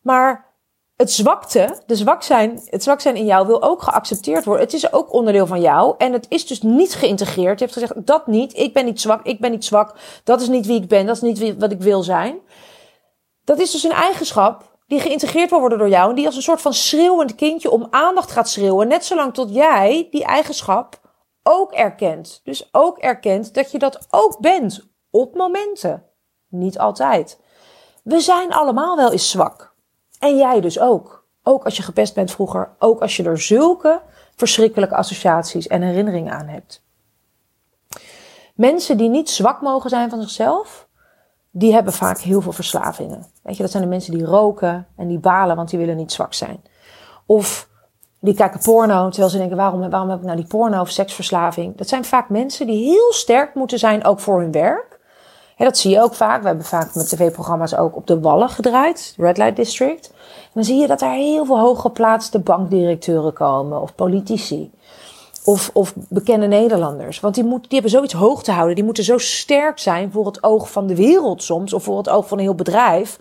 Maar 0.00 0.50
het 0.96 1.12
zwakte, 1.12 1.82
de 1.86 1.96
zwak 1.96 2.22
zijn, 2.22 2.60
het 2.64 2.82
zwak 2.82 3.00
zijn 3.00 3.16
in 3.16 3.24
jou 3.24 3.46
wil 3.46 3.62
ook 3.62 3.82
geaccepteerd 3.82 4.44
worden. 4.44 4.64
Het 4.64 4.74
is 4.74 4.92
ook 4.92 5.12
onderdeel 5.12 5.46
van 5.46 5.60
jou. 5.60 5.94
En 5.98 6.12
het 6.12 6.26
is 6.28 6.46
dus 6.46 6.62
niet 6.62 6.94
geïntegreerd. 6.94 7.58
Je 7.58 7.64
hebt 7.64 7.78
gezegd, 7.78 8.06
dat 8.06 8.26
niet. 8.26 8.56
Ik 8.56 8.72
ben 8.72 8.84
niet 8.84 9.00
zwak. 9.00 9.26
Ik 9.26 9.40
ben 9.40 9.50
niet 9.50 9.64
zwak. 9.64 9.94
Dat 10.24 10.40
is 10.40 10.48
niet 10.48 10.66
wie 10.66 10.82
ik 10.82 10.88
ben. 10.88 11.06
Dat 11.06 11.16
is 11.16 11.22
niet 11.22 11.58
wat 11.58 11.72
ik 11.72 11.80
wil 11.80 12.02
zijn. 12.02 12.38
Dat 13.44 13.58
is 13.58 13.70
dus 13.70 13.82
een 13.82 13.90
eigenschap 13.90 14.78
die 14.86 15.00
geïntegreerd 15.00 15.50
wil 15.50 15.60
worden 15.60 15.78
door 15.78 15.88
jou. 15.88 16.10
En 16.10 16.16
die 16.16 16.26
als 16.26 16.36
een 16.36 16.42
soort 16.42 16.60
van 16.60 16.74
schreeuwend 16.74 17.34
kindje 17.34 17.70
om 17.70 17.86
aandacht 17.90 18.30
gaat 18.30 18.48
schreeuwen. 18.48 18.88
Net 18.88 19.04
zolang 19.04 19.34
tot 19.34 19.54
jij 19.54 20.08
die 20.10 20.24
eigenschap 20.24 21.00
ook 21.42 21.72
erkent. 21.72 22.40
Dus 22.44 22.68
ook 22.72 22.98
erkent 22.98 23.54
dat 23.54 23.70
je 23.70 23.78
dat 23.78 24.06
ook 24.10 24.40
bent 24.40 24.88
op 25.10 25.34
momenten. 25.34 26.04
Niet 26.48 26.78
altijd. 26.78 27.40
We 28.02 28.20
zijn 28.20 28.52
allemaal 28.52 28.96
wel 28.96 29.12
eens 29.12 29.30
zwak. 29.30 29.74
En 30.18 30.36
jij 30.36 30.60
dus 30.60 30.80
ook. 30.80 31.24
Ook 31.42 31.64
als 31.64 31.76
je 31.76 31.82
gepest 31.82 32.14
bent 32.14 32.30
vroeger. 32.30 32.74
Ook 32.78 33.00
als 33.00 33.16
je 33.16 33.22
er 33.22 33.40
zulke 33.40 34.02
verschrikkelijke 34.36 34.94
associaties 34.94 35.66
en 35.66 35.82
herinneringen 35.82 36.32
aan 36.32 36.48
hebt. 36.48 36.82
Mensen 38.54 38.96
die 38.96 39.08
niet 39.08 39.30
zwak 39.30 39.60
mogen 39.60 39.90
zijn 39.90 40.10
van 40.10 40.20
zichzelf, 40.20 40.88
die 41.50 41.72
hebben 41.72 41.92
vaak 41.92 42.18
heel 42.18 42.40
veel 42.40 42.52
verslavingen. 42.52 43.26
Weet 43.42 43.56
je, 43.56 43.62
dat 43.62 43.70
zijn 43.70 43.82
de 43.82 43.88
mensen 43.88 44.12
die 44.12 44.24
roken 44.24 44.86
en 44.96 45.08
die 45.08 45.18
balen, 45.18 45.56
want 45.56 45.70
die 45.70 45.78
willen 45.78 45.96
niet 45.96 46.12
zwak 46.12 46.34
zijn. 46.34 46.62
Of 47.26 47.68
die 48.20 48.34
kijken 48.34 48.60
porno, 48.60 49.08
terwijl 49.08 49.30
ze 49.30 49.38
denken, 49.38 49.56
waarom, 49.56 49.90
waarom 49.90 50.10
heb 50.10 50.18
ik 50.18 50.24
nou 50.24 50.36
die 50.36 50.46
porno 50.46 50.80
of 50.80 50.90
seksverslaving? 50.90 51.76
Dat 51.76 51.88
zijn 51.88 52.04
vaak 52.04 52.28
mensen 52.28 52.66
die 52.66 52.84
heel 52.84 53.12
sterk 53.12 53.54
moeten 53.54 53.78
zijn, 53.78 54.04
ook 54.04 54.20
voor 54.20 54.40
hun 54.40 54.52
werk. 54.52 54.98
Ja, 55.56 55.64
dat 55.64 55.78
zie 55.78 55.90
je 55.90 56.02
ook 56.02 56.14
vaak. 56.14 56.40
We 56.40 56.46
hebben 56.46 56.66
vaak 56.66 56.94
met 56.94 57.08
tv-programma's 57.08 57.74
ook 57.74 57.96
op 57.96 58.06
de 58.06 58.20
Wallen 58.20 58.48
gedraaid, 58.48 59.14
Red 59.16 59.36
Light 59.36 59.56
District. 59.56 60.10
En 60.10 60.50
dan 60.54 60.64
zie 60.64 60.80
je 60.80 60.86
dat 60.86 61.00
er 61.00 61.10
heel 61.10 61.44
veel 61.44 61.58
hooggeplaatste 61.58 62.38
bankdirecteuren 62.38 63.32
komen 63.32 63.80
of 63.80 63.94
politici. 63.94 64.70
Of, 65.44 65.70
of 65.72 65.94
bekende 66.08 66.46
Nederlanders. 66.46 67.20
Want 67.20 67.34
die, 67.34 67.44
moet, 67.44 67.62
die 67.62 67.72
hebben 67.72 67.90
zoiets 67.90 68.12
hoog 68.12 68.42
te 68.42 68.52
houden. 68.52 68.74
Die 68.74 68.84
moeten 68.84 69.04
zo 69.04 69.18
sterk 69.18 69.78
zijn 69.78 70.12
voor 70.12 70.26
het 70.26 70.42
oog 70.42 70.70
van 70.70 70.86
de 70.86 70.96
wereld 70.96 71.42
soms. 71.42 71.72
Of 71.72 71.82
voor 71.82 71.98
het 71.98 72.08
oog 72.08 72.28
van 72.28 72.38
een 72.38 72.44
heel 72.44 72.54
bedrijf. 72.54 73.18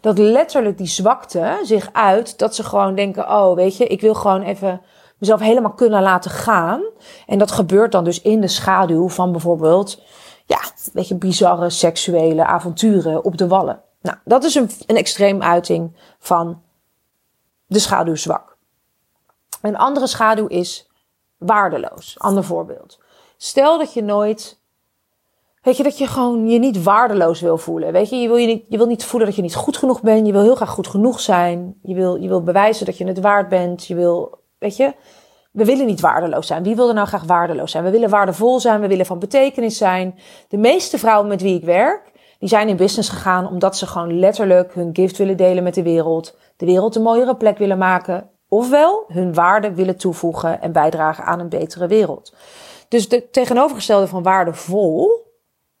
Dat 0.00 0.18
letterlijk 0.18 0.78
die 0.78 0.86
zwakte 0.86 1.60
zich 1.62 1.88
uit. 1.92 2.38
Dat 2.38 2.54
ze 2.54 2.64
gewoon 2.64 2.94
denken: 2.94 3.28
oh, 3.28 3.54
weet 3.54 3.76
je, 3.76 3.86
ik 3.86 4.00
wil 4.00 4.14
gewoon 4.14 4.42
even 4.42 4.80
mezelf 5.18 5.40
helemaal 5.40 5.72
kunnen 5.72 6.02
laten 6.02 6.30
gaan. 6.30 6.82
En 7.26 7.38
dat 7.38 7.52
gebeurt 7.52 7.92
dan 7.92 8.04
dus 8.04 8.20
in 8.20 8.40
de 8.40 8.48
schaduw 8.48 9.08
van 9.08 9.32
bijvoorbeeld. 9.32 10.02
Ja, 10.46 10.58
een 10.58 10.92
beetje 10.92 11.14
bizarre 11.14 11.70
seksuele 11.70 12.44
avonturen 12.44 13.24
op 13.24 13.36
de 13.36 13.48
wallen. 13.48 13.82
Nou, 14.00 14.16
dat 14.24 14.44
is 14.44 14.54
een, 14.54 14.70
een 14.86 14.96
extreem 14.96 15.42
uiting 15.42 15.96
van 16.18 16.62
de 17.66 17.78
schaduw 17.78 18.14
zwak. 18.14 18.56
Een 19.62 19.76
andere 19.76 20.06
schaduw 20.06 20.46
is 20.46 20.90
waardeloos. 21.38 22.14
Ander 22.18 22.44
voorbeeld. 22.44 22.98
Stel 23.36 23.78
dat 23.78 23.92
je 23.92 24.02
nooit. 24.02 24.59
Weet 25.62 25.76
je, 25.76 25.82
dat 25.82 25.98
je 25.98 26.06
gewoon 26.06 26.48
je 26.48 26.58
niet 26.58 26.82
waardeloos 26.82 27.40
wil 27.40 27.58
voelen. 27.58 27.92
Weet 27.92 28.08
je, 28.08 28.16
je 28.16 28.28
wil, 28.28 28.36
je, 28.36 28.46
niet, 28.46 28.64
je 28.68 28.76
wil 28.76 28.86
niet 28.86 29.04
voelen 29.04 29.28
dat 29.28 29.36
je 29.36 29.42
niet 29.42 29.54
goed 29.54 29.76
genoeg 29.76 30.02
bent. 30.02 30.26
Je 30.26 30.32
wil 30.32 30.42
heel 30.42 30.54
graag 30.54 30.70
goed 30.70 30.86
genoeg 30.86 31.20
zijn. 31.20 31.78
Je 31.82 31.94
wil, 31.94 32.16
je 32.16 32.28
wil 32.28 32.42
bewijzen 32.42 32.86
dat 32.86 32.98
je 32.98 33.06
het 33.06 33.20
waard 33.20 33.48
bent. 33.48 33.86
Je 33.86 33.94
wil, 33.94 34.38
weet 34.58 34.76
je, 34.76 34.94
we 35.52 35.64
willen 35.64 35.86
niet 35.86 36.00
waardeloos 36.00 36.46
zijn. 36.46 36.62
Wie 36.62 36.76
wil 36.76 36.88
er 36.88 36.94
nou 36.94 37.06
graag 37.06 37.24
waardeloos 37.24 37.70
zijn? 37.70 37.84
We 37.84 37.90
willen 37.90 38.10
waardevol 38.10 38.60
zijn. 38.60 38.80
We 38.80 38.88
willen 38.88 39.06
van 39.06 39.18
betekenis 39.18 39.76
zijn. 39.76 40.18
De 40.48 40.58
meeste 40.58 40.98
vrouwen 40.98 41.28
met 41.28 41.42
wie 41.42 41.56
ik 41.56 41.64
werk, 41.64 42.12
die 42.38 42.48
zijn 42.48 42.68
in 42.68 42.76
business 42.76 43.08
gegaan 43.08 43.48
omdat 43.48 43.76
ze 43.76 43.86
gewoon 43.86 44.18
letterlijk 44.18 44.74
hun 44.74 44.90
gift 44.92 45.16
willen 45.16 45.36
delen 45.36 45.62
met 45.62 45.74
de 45.74 45.82
wereld. 45.82 46.36
De 46.56 46.66
wereld 46.66 46.96
een 46.96 47.02
mooiere 47.02 47.36
plek 47.36 47.58
willen 47.58 47.78
maken 47.78 48.30
ofwel 48.48 49.04
hun 49.08 49.34
waarde 49.34 49.74
willen 49.74 49.96
toevoegen 49.96 50.60
en 50.60 50.72
bijdragen 50.72 51.24
aan 51.24 51.40
een 51.40 51.48
betere 51.48 51.86
wereld. 51.86 52.34
Dus 52.88 53.08
de 53.08 53.30
tegenovergestelde 53.30 54.06
van 54.06 54.22
waardevol 54.22 55.28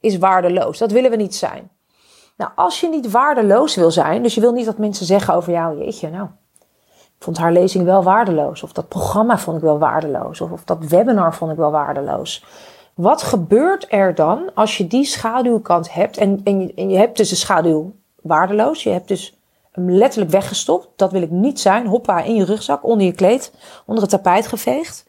is 0.00 0.18
waardeloos. 0.18 0.78
Dat 0.78 0.92
willen 0.92 1.10
we 1.10 1.16
niet 1.16 1.34
zijn. 1.34 1.70
Nou, 2.36 2.50
als 2.54 2.80
je 2.80 2.88
niet 2.88 3.10
waardeloos 3.10 3.74
wil 3.74 3.90
zijn, 3.90 4.22
dus 4.22 4.34
je 4.34 4.40
wil 4.40 4.52
niet 4.52 4.66
dat 4.66 4.78
mensen 4.78 5.06
zeggen 5.06 5.34
over 5.34 5.52
jou, 5.52 5.78
jeetje, 5.78 6.10
nou, 6.10 6.28
ik 7.20 7.26
vond 7.26 7.38
haar 7.38 7.52
lezing 7.52 7.84
wel 7.84 8.02
waardeloos. 8.02 8.62
Of 8.62 8.72
dat 8.72 8.88
programma 8.88 9.38
vond 9.38 9.56
ik 9.56 9.62
wel 9.62 9.78
waardeloos. 9.78 10.40
Of, 10.40 10.50
of 10.50 10.64
dat 10.64 10.84
webinar 10.84 11.34
vond 11.34 11.50
ik 11.50 11.56
wel 11.56 11.70
waardeloos. 11.70 12.44
Wat 12.94 13.22
gebeurt 13.22 13.86
er 13.88 14.14
dan 14.14 14.50
als 14.54 14.76
je 14.76 14.86
die 14.86 15.04
schaduwkant 15.04 15.92
hebt 15.92 16.16
en, 16.16 16.40
en, 16.44 16.60
je, 16.60 16.74
en 16.74 16.90
je 16.90 16.96
hebt 16.96 17.16
dus 17.16 17.28
de 17.28 17.36
schaduw 17.36 17.92
waardeloos, 18.22 18.82
je 18.82 18.90
hebt 18.90 19.08
dus 19.08 19.38
hem 19.72 19.90
letterlijk 19.90 20.30
weggestopt. 20.30 20.88
Dat 20.96 21.12
wil 21.12 21.22
ik 21.22 21.30
niet 21.30 21.60
zijn. 21.60 21.86
Hoppa, 21.86 22.22
in 22.22 22.34
je 22.34 22.44
rugzak, 22.44 22.84
onder 22.84 23.06
je 23.06 23.12
kleed, 23.12 23.52
onder 23.86 24.02
het 24.02 24.12
tapijt 24.12 24.46
geveegd. 24.46 25.08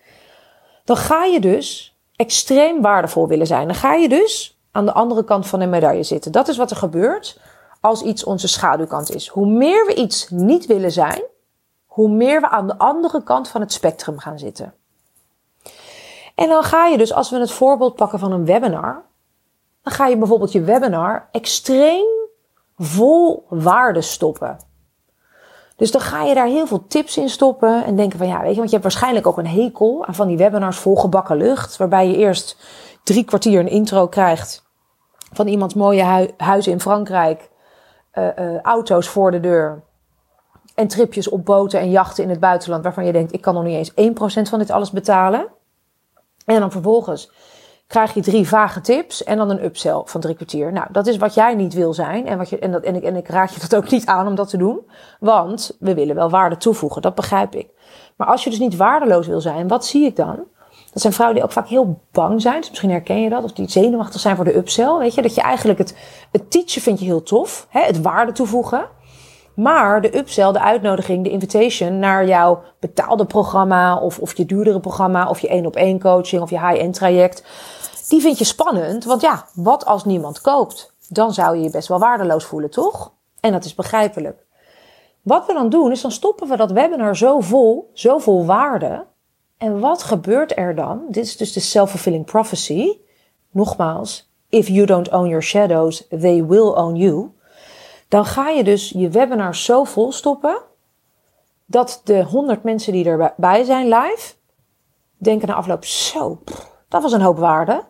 Dan 0.83 0.97
ga 0.97 1.23
je 1.23 1.39
dus 1.39 1.97
extreem 2.15 2.81
waardevol 2.81 3.27
willen 3.27 3.47
zijn. 3.47 3.67
Dan 3.67 3.75
ga 3.75 3.93
je 3.93 4.09
dus 4.09 4.60
aan 4.71 4.85
de 4.85 4.93
andere 4.93 5.23
kant 5.23 5.47
van 5.47 5.59
de 5.59 5.65
medaille 5.65 6.03
zitten. 6.03 6.31
Dat 6.31 6.47
is 6.47 6.57
wat 6.57 6.71
er 6.71 6.77
gebeurt 6.77 7.39
als 7.81 8.01
iets 8.01 8.23
onze 8.23 8.47
schaduwkant 8.47 9.15
is. 9.15 9.27
Hoe 9.27 9.47
meer 9.47 9.85
we 9.85 9.95
iets 9.95 10.29
niet 10.29 10.65
willen 10.65 10.91
zijn, 10.91 11.23
hoe 11.85 12.09
meer 12.09 12.41
we 12.41 12.49
aan 12.49 12.67
de 12.67 12.77
andere 12.77 13.23
kant 13.23 13.47
van 13.47 13.61
het 13.61 13.73
spectrum 13.73 14.19
gaan 14.19 14.39
zitten. 14.39 14.73
En 16.35 16.47
dan 16.47 16.63
ga 16.63 16.85
je 16.85 16.97
dus, 16.97 17.13
als 17.13 17.29
we 17.29 17.39
het 17.39 17.51
voorbeeld 17.51 17.95
pakken 17.95 18.19
van 18.19 18.31
een 18.31 18.45
webinar, 18.45 19.03
dan 19.83 19.93
ga 19.93 20.07
je 20.07 20.17
bijvoorbeeld 20.17 20.51
je 20.51 20.61
webinar 20.61 21.27
extreem 21.31 22.07
vol 22.77 23.45
waarde 23.49 24.01
stoppen. 24.01 24.57
Dus 25.75 25.91
dan 25.91 26.01
ga 26.01 26.23
je 26.23 26.33
daar 26.33 26.47
heel 26.47 26.67
veel 26.67 26.87
tips 26.87 27.17
in 27.17 27.29
stoppen 27.29 27.85
en 27.85 27.95
denken 27.95 28.17
van 28.17 28.27
ja, 28.27 28.41
weet 28.41 28.49
je, 28.49 28.55
want 28.55 28.69
je 28.69 28.77
hebt 28.77 28.83
waarschijnlijk 28.83 29.27
ook 29.27 29.37
een 29.37 29.47
hekel 29.47 30.05
aan 30.05 30.15
van 30.15 30.27
die 30.27 30.37
webinars 30.37 30.77
vol 30.77 30.95
gebakken 30.95 31.37
lucht, 31.37 31.77
waarbij 31.77 32.07
je 32.07 32.17
eerst 32.17 32.57
drie 33.03 33.23
kwartier 33.23 33.59
een 33.59 33.69
intro 33.69 34.07
krijgt 34.07 34.60
van 35.31 35.47
iemands 35.47 35.73
mooie 35.73 36.05
hu 36.05 36.27
huis 36.37 36.67
in 36.67 36.79
Frankrijk, 36.79 37.49
uh, 38.13 38.27
uh, 38.39 38.61
auto's 38.61 39.07
voor 39.07 39.31
de 39.31 39.39
deur 39.39 39.83
en 40.75 40.87
tripjes 40.87 41.29
op 41.29 41.45
boten 41.45 41.79
en 41.79 41.91
jachten 41.91 42.23
in 42.23 42.29
het 42.29 42.39
buitenland, 42.39 42.83
waarvan 42.83 43.05
je 43.05 43.11
denkt, 43.11 43.33
ik 43.33 43.41
kan 43.41 43.53
nog 43.53 43.63
niet 43.63 43.93
eens 43.95 44.11
1% 44.45 44.49
van 44.49 44.59
dit 44.59 44.71
alles 44.71 44.91
betalen. 44.91 45.47
En 46.45 46.59
dan 46.59 46.71
vervolgens 46.71 47.31
krijg 47.87 48.13
je 48.13 48.21
drie 48.21 48.47
vage 48.47 48.81
tips 48.81 49.23
en 49.23 49.37
dan 49.37 49.49
een 49.49 49.63
upsell 49.63 50.01
van 50.05 50.21
drie 50.21 50.35
kwartier. 50.35 50.71
Nou, 50.71 50.87
dat 50.91 51.07
is 51.07 51.17
wat 51.17 51.33
jij 51.33 51.55
niet 51.55 51.73
wil 51.73 51.93
zijn. 51.93 52.27
En, 52.27 52.37
wat 52.37 52.49
je, 52.49 52.59
en, 52.59 52.71
dat, 52.71 52.83
en, 52.83 52.95
ik, 52.95 53.03
en 53.03 53.15
ik 53.15 53.27
raad 53.27 53.53
je 53.53 53.59
dat 53.59 53.75
ook 53.75 53.89
niet 53.89 54.05
aan 54.05 54.27
om 54.27 54.35
dat 54.35 54.49
te 54.49 54.57
doen. 54.57 54.79
Want 55.19 55.75
we 55.79 55.93
willen 55.93 56.15
wel 56.15 56.29
waarde 56.29 56.57
toevoegen, 56.57 57.01
dat 57.01 57.15
begrijp 57.15 57.55
ik. 57.55 57.69
Maar 58.15 58.27
als 58.27 58.43
je 58.43 58.49
dus 58.49 58.59
niet 58.59 58.75
waardeloos 58.75 59.27
wil 59.27 59.41
zijn, 59.41 59.67
wat 59.67 59.85
zie 59.85 60.05
ik 60.05 60.15
dan? 60.15 60.43
Dat 60.93 61.01
zijn 61.01 61.13
vrouwen 61.13 61.37
die 61.37 61.47
ook 61.47 61.53
vaak 61.53 61.67
heel 61.67 62.01
bang 62.11 62.41
zijn. 62.41 62.59
Dus 62.59 62.69
misschien 62.69 62.89
herken 62.89 63.21
je 63.21 63.29
dat. 63.29 63.43
Of 63.43 63.51
die 63.51 63.69
zenuwachtig 63.69 64.21
zijn 64.21 64.35
voor 64.35 64.45
de 64.45 64.55
upsell. 64.55 64.97
Weet 64.97 65.13
je, 65.13 65.21
dat 65.21 65.35
je 65.35 65.41
eigenlijk 65.41 65.79
het, 65.79 65.95
het 66.31 66.51
teachen 66.51 66.81
vind 66.81 66.99
je 66.99 67.05
heel 67.05 67.23
tof. 67.23 67.67
Hè? 67.69 67.81
Het 67.81 68.01
waarde 68.01 68.31
toevoegen. 68.31 68.87
Maar 69.55 70.01
de 70.01 70.17
upsell, 70.17 70.51
de 70.51 70.61
uitnodiging, 70.61 71.23
de 71.23 71.29
invitation 71.29 71.99
naar 71.99 72.27
jouw 72.27 72.61
betaalde 72.79 73.25
programma. 73.25 73.97
Of, 73.97 74.19
of 74.19 74.37
je 74.37 74.45
duurdere 74.45 74.79
programma. 74.79 75.29
Of 75.29 75.39
je 75.39 75.47
één 75.47 75.65
op 75.65 75.75
één 75.75 75.99
coaching. 75.99 76.41
Of 76.41 76.49
je 76.49 76.59
high-end 76.59 76.93
traject 76.93 77.43
die 78.11 78.21
vind 78.21 78.37
je 78.37 78.43
spannend. 78.43 79.03
Want 79.03 79.21
ja, 79.21 79.45
wat 79.53 79.85
als 79.85 80.05
niemand 80.05 80.41
koopt? 80.41 80.93
Dan 81.09 81.33
zou 81.33 81.55
je 81.55 81.63
je 81.63 81.69
best 81.69 81.87
wel 81.87 81.99
waardeloos 81.99 82.45
voelen, 82.45 82.69
toch? 82.69 83.13
En 83.39 83.51
dat 83.51 83.65
is 83.65 83.75
begrijpelijk. 83.75 84.45
Wat 85.21 85.45
we 85.45 85.53
dan 85.53 85.69
doen, 85.69 85.91
is 85.91 86.01
dan 86.01 86.11
stoppen 86.11 86.47
we 86.47 86.57
dat 86.57 86.71
webinar 86.71 87.17
zo 87.17 87.39
vol, 87.39 87.89
zo 87.93 88.17
vol 88.17 88.45
waarde. 88.45 89.05
En 89.61 89.79
wat 89.79 90.03
gebeurt 90.03 90.57
er 90.57 90.75
dan? 90.75 91.05
Dit 91.09 91.25
is 91.25 91.37
dus 91.37 91.53
de 91.53 91.59
self-fulfilling 91.59 92.25
prophecy. 92.25 92.97
Nogmaals, 93.51 94.31
if 94.49 94.67
you 94.67 94.85
don't 94.85 95.11
own 95.11 95.27
your 95.27 95.43
shadows, 95.43 96.07
they 96.09 96.45
will 96.45 96.73
own 96.73 96.95
you. 96.95 97.31
Dan 98.07 98.25
ga 98.25 98.49
je 98.49 98.63
dus 98.63 98.89
je 98.89 99.09
webinar 99.09 99.55
zo 99.55 99.83
vol 99.83 100.11
stoppen 100.11 100.61
dat 101.65 102.01
de 102.03 102.23
100 102.23 102.63
mensen 102.63 102.93
die 102.93 103.05
erbij 103.05 103.63
zijn 103.63 103.87
live 103.87 104.33
denken 105.17 105.47
na 105.47 105.53
afloop: 105.53 105.85
zo, 105.85 106.41
dat 106.87 107.01
was 107.01 107.11
een 107.11 107.21
hoop 107.21 107.37
waarde 107.37 107.83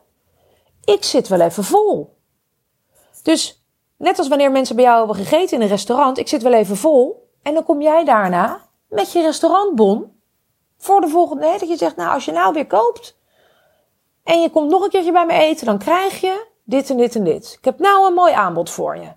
ik 0.83 1.03
zit 1.03 1.27
wel 1.27 1.39
even 1.39 1.63
vol. 1.63 2.17
Dus 3.23 3.63
net 3.97 4.17
als 4.17 4.27
wanneer 4.27 4.51
mensen 4.51 4.75
bij 4.75 4.85
jou 4.85 4.97
hebben 4.97 5.15
gegeten 5.15 5.57
in 5.57 5.61
een 5.61 5.69
restaurant, 5.69 6.17
ik 6.17 6.27
zit 6.27 6.41
wel 6.41 6.53
even 6.53 6.77
vol. 6.77 7.29
En 7.41 7.53
dan 7.53 7.63
kom 7.63 7.81
jij 7.81 8.05
daarna 8.05 8.61
met 8.89 9.11
je 9.11 9.21
restaurantbon 9.21 10.20
voor 10.81 11.01
de 11.01 11.07
volgende. 11.07 11.45
Nee, 11.45 11.59
dat 11.59 11.69
je 11.69 11.77
zegt, 11.77 11.95
nou, 11.95 12.13
als 12.13 12.25
je 12.25 12.31
nou 12.31 12.53
weer 12.53 12.67
koopt 12.67 13.17
en 14.23 14.41
je 14.41 14.49
komt 14.49 14.69
nog 14.69 14.83
een 14.83 14.89
keertje 14.89 15.11
bij 15.11 15.25
me 15.25 15.33
eten, 15.33 15.65
dan 15.65 15.77
krijg 15.77 16.21
je 16.21 16.45
dit 16.63 16.89
en 16.89 16.97
dit 16.97 17.15
en 17.15 17.23
dit. 17.23 17.55
Ik 17.57 17.65
heb 17.65 17.79
nou 17.79 18.07
een 18.07 18.13
mooi 18.13 18.33
aanbod 18.33 18.69
voor 18.69 18.95
je. 18.95 19.07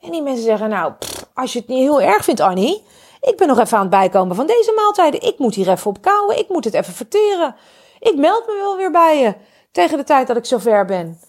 En 0.00 0.10
die 0.10 0.22
mensen 0.22 0.44
zeggen, 0.44 0.68
nou, 0.68 0.92
als 1.34 1.52
je 1.52 1.58
het 1.58 1.68
niet 1.68 1.78
heel 1.78 2.00
erg 2.00 2.24
vindt, 2.24 2.40
Annie, 2.40 2.84
ik 3.20 3.36
ben 3.36 3.48
nog 3.48 3.58
even 3.58 3.76
aan 3.76 3.82
het 3.82 3.90
bijkomen 3.90 4.36
van 4.36 4.46
deze 4.46 4.72
maaltijden. 4.76 5.22
Ik 5.22 5.38
moet 5.38 5.54
hier 5.54 5.70
even 5.70 5.90
op 5.90 6.00
kouwen. 6.00 6.38
Ik 6.38 6.48
moet 6.48 6.64
het 6.64 6.74
even 6.74 6.92
verteren. 6.92 7.56
Ik 7.98 8.16
meld 8.16 8.46
me 8.46 8.54
wel 8.54 8.76
weer 8.76 8.90
bij 8.90 9.18
je 9.18 9.34
tegen 9.72 9.98
de 9.98 10.04
tijd 10.04 10.26
dat 10.26 10.36
ik 10.36 10.44
zover 10.44 10.84
ben. 10.84 11.20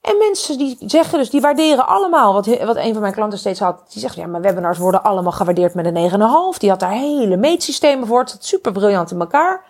En 0.00 0.18
mensen 0.18 0.58
die 0.58 0.76
zeggen 0.86 1.18
dus, 1.18 1.30
die 1.30 1.40
waarderen 1.40 1.86
allemaal, 1.86 2.32
wat, 2.32 2.46
wat 2.46 2.76
een 2.76 2.92
van 2.92 3.00
mijn 3.00 3.12
klanten 3.12 3.38
steeds 3.38 3.60
had. 3.60 3.92
Die 3.92 4.00
zegt, 4.00 4.14
ja, 4.14 4.26
mijn 4.26 4.42
webinars 4.42 4.78
worden 4.78 5.02
allemaal 5.02 5.32
gewaardeerd 5.32 5.74
met 5.74 5.86
een 5.86 6.10
9,5. 6.54 6.58
Die 6.58 6.70
had 6.70 6.80
daar 6.80 6.90
hele 6.90 7.36
meetsystemen 7.36 8.06
voor. 8.06 8.20
Het 8.20 8.30
zat 8.30 8.44
super 8.44 8.72
briljant 8.72 9.10
in 9.10 9.20
elkaar. 9.20 9.64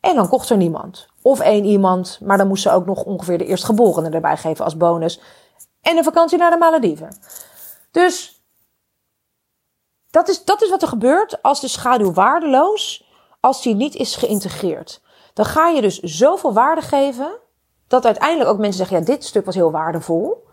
En 0.00 0.14
dan 0.14 0.28
kocht 0.28 0.50
er 0.50 0.56
niemand. 0.56 1.06
Of 1.22 1.40
één 1.40 1.64
iemand, 1.64 2.18
maar 2.22 2.38
dan 2.38 2.48
moest 2.48 2.62
ze 2.62 2.70
ook 2.70 2.86
nog 2.86 3.04
ongeveer 3.04 3.38
de 3.38 3.46
eerstgeborene 3.46 4.10
erbij 4.10 4.36
geven 4.36 4.64
als 4.64 4.76
bonus. 4.76 5.20
En 5.80 5.96
een 5.96 6.04
vakantie 6.04 6.38
naar 6.38 6.50
de 6.50 6.56
Malediven. 6.56 7.16
Dus 7.90 8.42
dat 10.10 10.28
is, 10.28 10.44
dat 10.44 10.62
is 10.62 10.70
wat 10.70 10.82
er 10.82 10.88
gebeurt 10.88 11.42
als 11.42 11.60
de 11.60 11.68
schaduw 11.68 12.12
waardeloos, 12.12 13.08
als 13.40 13.62
die 13.62 13.74
niet 13.74 13.94
is 13.94 14.16
geïntegreerd 14.16 15.00
dan 15.34 15.44
ga 15.44 15.68
je 15.68 15.80
dus 15.80 15.98
zoveel 15.98 16.52
waarde 16.52 16.82
geven 16.82 17.38
dat 17.90 18.04
uiteindelijk 18.04 18.50
ook 18.50 18.58
mensen 18.58 18.78
zeggen: 18.78 18.98
ja, 18.98 19.04
dit 19.04 19.24
stuk 19.24 19.44
was 19.44 19.54
heel 19.54 19.70
waardevol. 19.70 20.46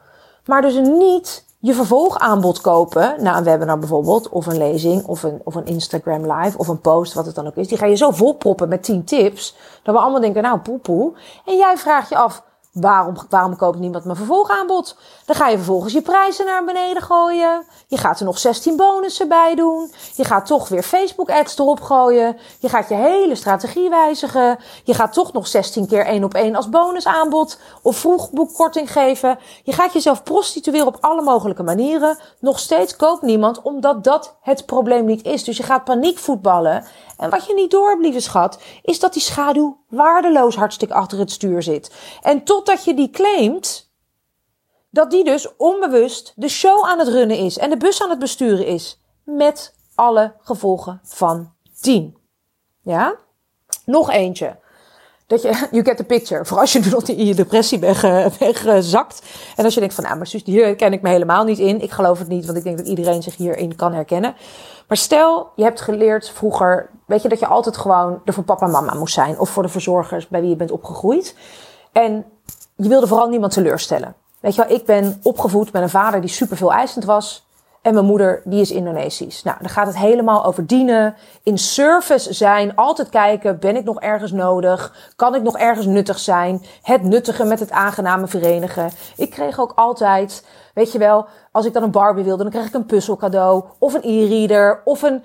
Maar 0.45 0.61
dus 0.61 0.75
niet 0.75 1.45
je 1.59 1.73
vervolgaanbod 1.73 2.61
kopen 2.61 3.15
na 3.19 3.37
een 3.37 3.43
webinar 3.43 3.79
bijvoorbeeld, 3.79 4.29
of 4.29 4.45
een 4.45 4.57
lezing, 4.57 5.05
of 5.05 5.23
een, 5.23 5.41
of 5.43 5.55
een 5.55 5.65
Instagram 5.65 6.31
live, 6.33 6.57
of 6.57 6.67
een 6.67 6.81
post, 6.81 7.13
wat 7.13 7.25
het 7.25 7.35
dan 7.35 7.47
ook 7.47 7.55
is. 7.55 7.67
Die 7.67 7.77
ga 7.77 7.85
je 7.85 7.95
zo 7.95 8.11
volproppen 8.11 8.69
met 8.69 8.83
10 8.83 9.03
tips, 9.03 9.55
dat 9.83 9.95
we 9.95 10.01
allemaal 10.01 10.21
denken, 10.21 10.41
nou 10.43 10.59
poepoe. 10.59 11.13
En 11.45 11.57
jij 11.57 11.77
vraagt 11.77 12.09
je 12.09 12.17
af, 12.17 12.43
Waarom, 12.79 13.15
waarom 13.29 13.55
koopt 13.55 13.79
niemand 13.79 14.03
mijn 14.03 14.17
vervolgaanbod? 14.17 14.97
Dan 15.25 15.35
ga 15.35 15.47
je 15.47 15.55
vervolgens 15.55 15.93
je 15.93 16.01
prijzen 16.01 16.45
naar 16.45 16.63
beneden 16.65 17.03
gooien. 17.03 17.65
Je 17.87 17.97
gaat 17.97 18.19
er 18.19 18.25
nog 18.25 18.37
16 18.37 18.75
bonussen 18.75 19.27
bij 19.27 19.55
doen. 19.55 19.91
Je 20.15 20.23
gaat 20.23 20.45
toch 20.45 20.69
weer 20.69 20.83
Facebook 20.83 21.29
ads 21.29 21.57
erop 21.57 21.81
gooien. 21.81 22.37
Je 22.59 22.69
gaat 22.69 22.89
je 22.89 22.95
hele 22.95 23.35
strategie 23.35 23.89
wijzigen. 23.89 24.57
Je 24.83 24.93
gaat 24.93 25.13
toch 25.13 25.33
nog 25.33 25.47
16 25.47 25.87
keer 25.87 26.05
één 26.05 26.23
op 26.23 26.33
één 26.33 26.55
als 26.55 26.69
bonusaanbod 26.69 27.59
of 27.81 27.97
vroegboekkorting 27.97 28.91
geven. 28.91 29.39
Je 29.63 29.73
gaat 29.73 29.93
jezelf 29.93 30.23
prostitueren 30.23 30.87
op 30.87 30.97
alle 30.99 31.21
mogelijke 31.21 31.63
manieren. 31.63 32.17
Nog 32.39 32.59
steeds 32.59 32.95
koopt 32.95 33.21
niemand 33.21 33.61
omdat 33.61 34.03
dat 34.03 34.35
het 34.41 34.65
probleem 34.65 35.05
niet 35.05 35.25
is. 35.25 35.43
Dus 35.43 35.57
je 35.57 35.63
gaat 35.63 35.83
paniek 35.83 36.17
voetballen. 36.17 36.85
En 37.17 37.29
wat 37.29 37.45
je 37.45 37.53
niet 37.53 37.71
door 37.71 37.97
lieve 37.99 38.19
schat, 38.19 38.59
is 38.81 38.99
dat 38.99 39.13
die 39.13 39.21
schaduw 39.21 39.77
waardeloos 39.87 40.55
hartstikke 40.55 40.93
achter 40.93 41.19
het 41.19 41.31
stuur 41.31 41.63
zit. 41.63 41.91
En 42.21 42.43
totdat 42.43 42.83
je 42.83 42.93
die 42.93 43.09
claimt, 43.09 43.91
dat 44.89 45.11
die 45.11 45.23
dus 45.23 45.55
onbewust 45.57 46.33
de 46.35 46.49
show 46.49 46.85
aan 46.85 46.99
het 46.99 47.07
runnen 47.07 47.37
is 47.37 47.57
en 47.57 47.69
de 47.69 47.77
bus 47.77 48.01
aan 48.01 48.09
het 48.09 48.19
besturen 48.19 48.65
is. 48.65 49.01
Met 49.23 49.75
alle 49.95 50.33
gevolgen 50.39 50.99
van 51.03 51.53
dien. 51.81 52.17
Ja? 52.81 53.15
Nog 53.85 54.11
eentje. 54.11 54.55
Dat 55.27 55.41
je, 55.41 55.47
you 55.71 55.83
get 55.83 55.97
the 55.97 56.03
picture. 56.03 56.45
Voor 56.45 56.59
als 56.59 56.73
je 56.73 56.79
nu 56.79 56.89
nog 56.89 57.03
in 57.03 57.25
je 57.25 57.35
depressie 57.35 57.79
weggezakt. 58.39 59.21
En 59.55 59.65
als 59.65 59.73
je 59.73 59.79
denkt 59.79 59.95
van, 59.95 60.03
nou, 60.03 60.17
maar 60.17 60.27
zus, 60.27 60.43
hier 60.43 60.75
ken 60.75 60.93
ik 60.93 61.01
me 61.01 61.09
helemaal 61.09 61.43
niet 61.43 61.59
in. 61.59 61.81
Ik 61.81 61.91
geloof 61.91 62.19
het 62.19 62.27
niet, 62.27 62.45
want 62.45 62.57
ik 62.57 62.63
denk 62.63 62.77
dat 62.77 62.87
iedereen 62.87 63.23
zich 63.23 63.35
hierin 63.35 63.75
kan 63.75 63.93
herkennen. 63.93 64.35
Maar 64.87 64.97
stel, 64.97 65.51
je 65.55 65.63
hebt 65.63 65.81
geleerd 65.81 66.29
vroeger, 66.29 66.89
weet 67.05 67.21
je, 67.21 67.29
dat 67.29 67.39
je 67.39 67.47
altijd 67.47 67.77
gewoon 67.77 68.21
er 68.25 68.33
voor 68.33 68.43
papa 68.43 68.65
en 68.65 68.71
mama 68.71 68.93
moest 68.93 69.13
zijn. 69.13 69.39
Of 69.39 69.49
voor 69.49 69.63
de 69.63 69.69
verzorgers 69.69 70.27
bij 70.27 70.41
wie 70.41 70.49
je 70.49 70.55
bent 70.55 70.71
opgegroeid. 70.71 71.35
En 71.91 72.25
je 72.75 72.89
wilde 72.89 73.07
vooral 73.07 73.29
niemand 73.29 73.53
teleurstellen. 73.53 74.15
Weet 74.39 74.55
je 74.55 74.61
wel, 74.61 74.75
ik 74.75 74.85
ben 74.85 75.19
opgevoed 75.23 75.71
met 75.71 75.81
een 75.81 75.89
vader 75.89 76.21
die 76.21 76.29
super 76.29 76.57
veel 76.57 76.73
eisend 76.73 77.05
was. 77.05 77.46
En 77.87 77.93
mijn 77.93 78.05
moeder, 78.05 78.41
die 78.43 78.61
is 78.61 78.71
Indonesisch. 78.71 79.43
Nou, 79.43 79.57
dan 79.59 79.69
gaat 79.69 79.87
het 79.87 79.97
helemaal 79.97 80.45
over 80.45 80.67
dienen, 80.67 81.15
in 81.43 81.57
service 81.57 82.33
zijn, 82.33 82.75
altijd 82.75 83.09
kijken, 83.09 83.59
ben 83.59 83.75
ik 83.75 83.83
nog 83.83 83.99
ergens 83.99 84.31
nodig? 84.31 85.11
Kan 85.15 85.35
ik 85.35 85.41
nog 85.41 85.57
ergens 85.57 85.85
nuttig 85.85 86.19
zijn? 86.19 86.63
Het 86.81 87.03
nuttige 87.03 87.43
met 87.43 87.59
het 87.59 87.71
aangename 87.71 88.27
verenigen. 88.27 88.89
Ik 89.17 89.29
kreeg 89.29 89.59
ook 89.59 89.71
altijd, 89.75 90.45
weet 90.73 90.91
je 90.91 90.97
wel, 90.97 91.25
als 91.51 91.65
ik 91.65 91.73
dan 91.73 91.83
een 91.83 91.91
Barbie 91.91 92.23
wilde, 92.23 92.43
dan 92.43 92.51
kreeg 92.51 92.67
ik 92.67 92.73
een 92.73 92.85
puzzel 92.85 93.17
cadeau, 93.17 93.63
of 93.79 93.93
een 93.93 94.03
e-reader, 94.03 94.81
of 94.83 95.01
een, 95.01 95.23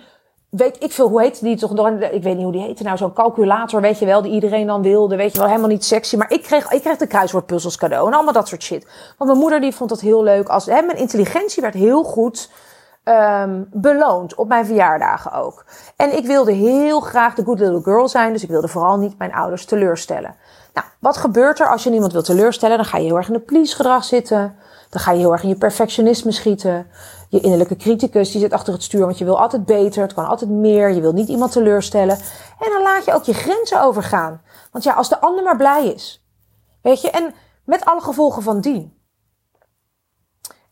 weet 0.57 0.83
ik 0.83 0.93
veel, 0.93 1.09
hoe 1.09 1.23
heet 1.23 1.41
die 1.41 1.57
toch? 1.57 1.71
Ik 1.91 2.23
weet 2.23 2.35
niet 2.35 2.43
hoe 2.43 2.53
die 2.53 2.63
heette 2.63 2.83
nou, 2.83 2.97
zo'n 2.97 3.13
calculator, 3.13 3.81
weet 3.81 3.99
je 3.99 4.07
wel, 4.07 4.23
die 4.23 4.33
iedereen 4.33 4.67
dan 4.67 4.83
wilde, 4.83 5.17
weet 5.17 5.33
je 5.33 5.39
wel, 5.39 5.49
helemaal 5.49 5.69
niet 5.69 5.85
sexy. 5.85 6.17
Maar 6.17 6.33
ik 6.33 6.43
kreeg, 6.43 6.71
ik 6.71 6.81
kreeg 6.81 6.97
de 6.97 7.07
kruiswoordpuzzels 7.07 7.77
cadeau 7.77 8.07
en 8.07 8.15
allemaal 8.15 8.33
dat 8.33 8.49
soort 8.49 8.63
shit. 8.63 8.87
Want 9.19 9.31
mijn 9.31 9.43
moeder 9.43 9.61
die 9.61 9.75
vond 9.75 9.91
dat 9.91 10.01
heel 10.01 10.23
leuk. 10.23 10.49
Als, 10.49 10.67
hè, 10.67 10.83
mijn 10.83 10.99
intelligentie 10.99 11.63
werd 11.63 11.75
heel 11.75 12.05
goed 12.05 12.51
um, 13.05 13.69
beloond 13.73 14.35
op 14.35 14.49
mijn 14.49 14.67
verjaardagen 14.67 15.33
ook. 15.33 15.65
En 15.97 16.17
ik 16.17 16.27
wilde 16.27 16.53
heel 16.53 17.01
graag 17.01 17.35
de 17.35 17.45
good 17.45 17.59
little 17.59 17.83
girl 17.83 18.09
zijn, 18.09 18.33
dus 18.33 18.43
ik 18.43 18.51
wilde 18.51 18.69
vooral 18.69 18.97
niet 18.97 19.19
mijn 19.19 19.33
ouders 19.33 19.65
teleurstellen. 19.65 20.35
Nou, 20.75 20.87
wat 20.99 21.17
gebeurt 21.17 21.61
er 21.61 21.69
als 21.69 21.85
je 21.85 21.91
niemand 21.91 22.13
wil 22.13 22.23
teleurstellen? 22.23 22.77
Dan 22.77 22.87
ga 22.87 22.99
je 22.99 23.05
heel 23.05 23.17
erg 23.17 23.27
in 23.27 23.33
de 23.33 23.41
please 23.41 23.77
gedrag 23.77 24.05
zitten. 24.05 24.57
Dan 24.93 25.01
ga 25.01 25.13
je 25.13 25.19
heel 25.19 25.33
erg 25.33 25.43
in 25.43 25.49
je 25.49 25.57
perfectionisme 25.57 26.33
schieten. 26.33 26.87
Je 27.29 27.41
innerlijke 27.41 27.77
criticus 27.77 28.31
die 28.31 28.41
zit 28.41 28.53
achter 28.53 28.73
het 28.73 28.83
stuur, 28.83 29.05
want 29.05 29.19
je 29.19 29.25
wil 29.25 29.41
altijd 29.41 29.65
beter, 29.65 30.03
het 30.03 30.15
kan 30.15 30.27
altijd 30.27 30.51
meer, 30.51 30.91
je 30.91 31.01
wil 31.01 31.13
niet 31.13 31.29
iemand 31.29 31.53
teleurstellen. 31.53 32.17
En 32.59 32.71
dan 32.71 32.83
laat 32.83 33.05
je 33.05 33.15
ook 33.15 33.25
je 33.25 33.35
grenzen 33.35 33.83
overgaan. 33.83 34.43
Want 34.73 34.85
ja, 34.85 34.93
als 34.93 35.09
de 35.09 35.21
ander 35.21 35.45
maar 35.45 35.57
blij 35.57 35.87
is. 35.87 36.27
Weet 36.83 37.01
je, 37.01 37.11
en 37.11 37.35
met 37.65 37.85
alle 37.85 38.01
gevolgen 38.01 38.43
van 38.43 38.61
dien. 38.61 38.99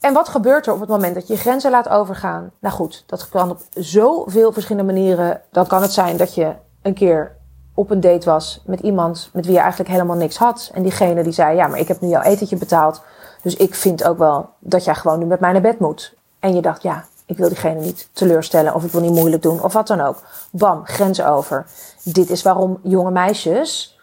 En 0.00 0.12
wat 0.12 0.28
gebeurt 0.28 0.66
er 0.66 0.72
op 0.72 0.80
het 0.80 0.88
moment 0.88 1.14
dat 1.14 1.26
je 1.26 1.32
je 1.32 1.38
grenzen 1.38 1.70
laat 1.70 1.88
overgaan? 1.88 2.52
Nou 2.60 2.74
goed, 2.74 3.04
dat 3.06 3.28
kan 3.28 3.50
op 3.50 3.60
zoveel 3.70 4.52
verschillende 4.52 4.92
manieren. 4.92 5.42
Dan 5.50 5.66
kan 5.66 5.82
het 5.82 5.92
zijn 5.92 6.16
dat 6.16 6.34
je 6.34 6.54
een 6.82 6.94
keer 6.94 7.36
op 7.74 7.90
een 7.90 8.00
date 8.00 8.30
was 8.30 8.62
met 8.66 8.80
iemand 8.80 9.30
met 9.32 9.44
wie 9.44 9.54
je 9.54 9.60
eigenlijk 9.60 9.90
helemaal 9.90 10.16
niks 10.16 10.36
had. 10.36 10.70
En 10.74 10.82
diegene 10.82 11.22
die 11.22 11.32
zei, 11.32 11.56
ja, 11.56 11.66
maar 11.66 11.78
ik 11.78 11.88
heb 11.88 12.00
nu 12.00 12.08
jouw 12.08 12.22
etentje 12.22 12.56
betaald. 12.56 13.02
Dus 13.42 13.56
ik 13.56 13.74
vind 13.74 14.04
ook 14.04 14.18
wel 14.18 14.48
dat 14.58 14.84
jij 14.84 14.94
gewoon 14.94 15.18
nu 15.18 15.24
met 15.24 15.40
mij 15.40 15.52
naar 15.52 15.60
bed 15.60 15.78
moet. 15.78 16.14
En 16.38 16.54
je 16.54 16.62
dacht, 16.62 16.82
ja, 16.82 17.04
ik 17.26 17.36
wil 17.36 17.48
diegene 17.48 17.80
niet 17.80 18.08
teleurstellen 18.12 18.74
of 18.74 18.84
ik 18.84 18.90
wil 18.90 19.00
niet 19.00 19.12
moeilijk 19.12 19.42
doen 19.42 19.62
of 19.62 19.72
wat 19.72 19.86
dan 19.86 20.00
ook. 20.00 20.22
Bam, 20.50 20.80
grenzen 20.84 21.28
over. 21.28 21.66
Dit 22.02 22.30
is 22.30 22.42
waarom 22.42 22.78
jonge 22.82 23.10
meisjes 23.10 23.98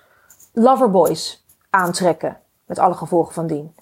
loverboys 0.54 1.43
aantrekken. 1.69 2.38
Met 2.65 2.80
alle 2.80 2.93
gevolgen 2.93 3.34
van 3.34 3.47
dien. 3.47 3.76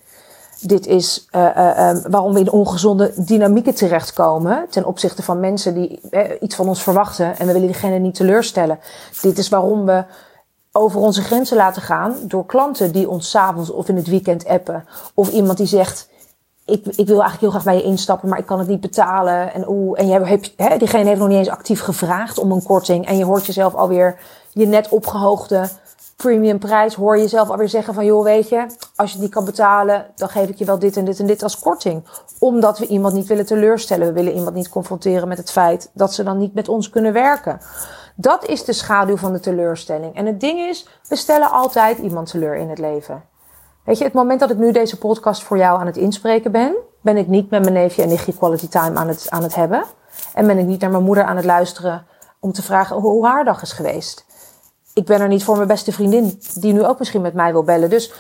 Dit 0.61 0.87
is 0.87 1.27
uh, 1.31 1.41
uh, 1.41 1.89
um, 1.89 2.01
waarom 2.09 2.33
we 2.33 2.39
in 2.39 2.51
ongezonde 2.51 3.13
dynamieken 3.15 3.75
terechtkomen 3.75 4.65
ten 4.69 4.85
opzichte 4.85 5.23
van 5.23 5.39
mensen 5.39 5.73
die 5.73 6.01
iets 6.39 6.55
van 6.55 6.67
ons 6.67 6.83
verwachten 6.83 7.37
en 7.37 7.47
we 7.47 7.53
willen 7.53 7.67
diegene 7.67 7.97
niet 7.97 8.15
teleurstellen. 8.15 8.79
Dit 9.21 9.37
is 9.37 9.49
waarom 9.49 9.85
we 9.85 10.03
over 10.75 10.99
onze 10.99 11.21
grenzen 11.21 11.57
laten 11.57 11.81
gaan 11.81 12.15
door 12.21 12.45
klanten 12.45 12.91
die 12.91 13.09
ons 13.09 13.29
s'avonds 13.29 13.69
of 13.69 13.89
in 13.89 13.95
het 13.95 14.07
weekend 14.07 14.47
appen. 14.47 14.85
Of 15.13 15.29
iemand 15.29 15.57
die 15.57 15.67
zegt, 15.67 16.09
ik, 16.65 16.85
ik 16.85 17.07
wil 17.07 17.21
eigenlijk 17.21 17.39
heel 17.39 17.49
graag 17.49 17.63
bij 17.63 17.75
je 17.75 17.83
instappen, 17.83 18.29
maar 18.29 18.39
ik 18.39 18.45
kan 18.45 18.59
het 18.59 18.67
niet 18.67 18.81
betalen. 18.81 19.53
En, 19.53 19.69
oeh, 19.69 19.99
en 19.99 20.07
je 20.07 20.19
hebt, 20.19 20.53
hè, 20.55 20.77
diegene 20.77 21.05
heeft 21.05 21.19
nog 21.19 21.27
niet 21.27 21.37
eens 21.37 21.49
actief 21.49 21.81
gevraagd 21.81 22.37
om 22.37 22.51
een 22.51 22.63
korting. 22.63 23.07
En 23.07 23.17
je 23.17 23.25
hoort 23.25 23.45
jezelf 23.45 23.75
alweer 23.75 24.19
je 24.51 24.67
net 24.67 24.89
opgehoogde 24.89 25.69
premium 26.15 26.59
prijs, 26.59 26.93
hoor 26.93 27.15
je 27.15 27.21
jezelf 27.21 27.49
alweer 27.49 27.69
zeggen 27.69 27.93
van, 27.93 28.05
joh, 28.05 28.23
weet 28.23 28.49
je, 28.49 28.65
als 28.95 29.11
je 29.11 29.19
die 29.19 29.29
kan 29.29 29.45
betalen, 29.45 30.05
dan 30.15 30.29
geef 30.29 30.49
ik 30.49 30.57
je 30.57 30.65
wel 30.65 30.79
dit 30.79 30.97
en 30.97 31.05
dit 31.05 31.19
en 31.19 31.25
dit 31.25 31.43
als 31.43 31.59
korting. 31.59 32.03
Omdat 32.39 32.79
we 32.79 32.87
iemand 32.87 33.13
niet 33.13 33.27
willen 33.27 33.45
teleurstellen. 33.45 34.07
We 34.07 34.13
willen 34.13 34.33
iemand 34.33 34.55
niet 34.55 34.69
confronteren 34.69 35.27
met 35.27 35.37
het 35.37 35.51
feit 35.51 35.89
dat 35.93 36.13
ze 36.13 36.23
dan 36.23 36.37
niet 36.37 36.53
met 36.53 36.69
ons 36.69 36.89
kunnen 36.89 37.13
werken. 37.13 37.59
Dat 38.15 38.45
is 38.45 38.63
de 38.63 38.73
schaduw 38.73 39.17
van 39.17 39.33
de 39.33 39.39
teleurstelling. 39.39 40.15
En 40.15 40.25
het 40.25 40.39
ding 40.39 40.59
is, 40.59 40.87
we 41.07 41.15
stellen 41.15 41.51
altijd 41.51 41.97
iemand 41.97 42.29
teleur 42.29 42.55
in 42.55 42.69
het 42.69 42.79
leven. 42.79 43.23
Weet 43.83 43.97
je, 43.97 44.03
het 44.03 44.13
moment 44.13 44.39
dat 44.39 44.49
ik 44.49 44.57
nu 44.57 44.71
deze 44.71 44.97
podcast 44.97 45.43
voor 45.43 45.57
jou 45.57 45.79
aan 45.79 45.85
het 45.85 45.97
inspreken 45.97 46.51
ben, 46.51 46.75
ben 47.01 47.17
ik 47.17 47.27
niet 47.27 47.49
met 47.49 47.61
mijn 47.61 47.73
neefje 47.73 48.01
en 48.01 48.07
nichtje 48.07 48.37
quality 48.37 48.67
time 48.67 48.99
aan 48.99 49.07
het, 49.07 49.29
aan 49.29 49.43
het 49.43 49.55
hebben. 49.55 49.83
En 50.33 50.47
ben 50.47 50.57
ik 50.57 50.65
niet 50.65 50.81
naar 50.81 50.91
mijn 50.91 51.03
moeder 51.03 51.23
aan 51.23 51.35
het 51.35 51.45
luisteren 51.45 52.05
om 52.39 52.51
te 52.51 52.61
vragen 52.61 52.95
hoe 52.95 53.25
haar 53.25 53.45
dag 53.45 53.61
is 53.61 53.71
geweest. 53.71 54.25
Ik 54.93 55.05
ben 55.05 55.21
er 55.21 55.27
niet 55.27 55.43
voor 55.43 55.55
mijn 55.55 55.67
beste 55.67 55.91
vriendin, 55.91 56.41
die 56.53 56.73
nu 56.73 56.85
ook 56.85 56.99
misschien 56.99 57.21
met 57.21 57.33
mij 57.33 57.51
wil 57.51 57.63
bellen. 57.63 57.89
Dus 57.89 58.13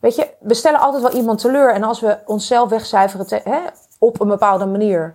weet 0.00 0.14
je, 0.14 0.28
we 0.40 0.54
stellen 0.54 0.80
altijd 0.80 1.02
wel 1.02 1.12
iemand 1.12 1.40
teleur. 1.40 1.74
En 1.74 1.82
als 1.82 2.00
we 2.00 2.18
onszelf 2.26 2.68
wegcijferen 2.68 3.40
hè, 3.44 3.60
op 3.98 4.20
een 4.20 4.28
bepaalde 4.28 4.66
manier, 4.66 5.14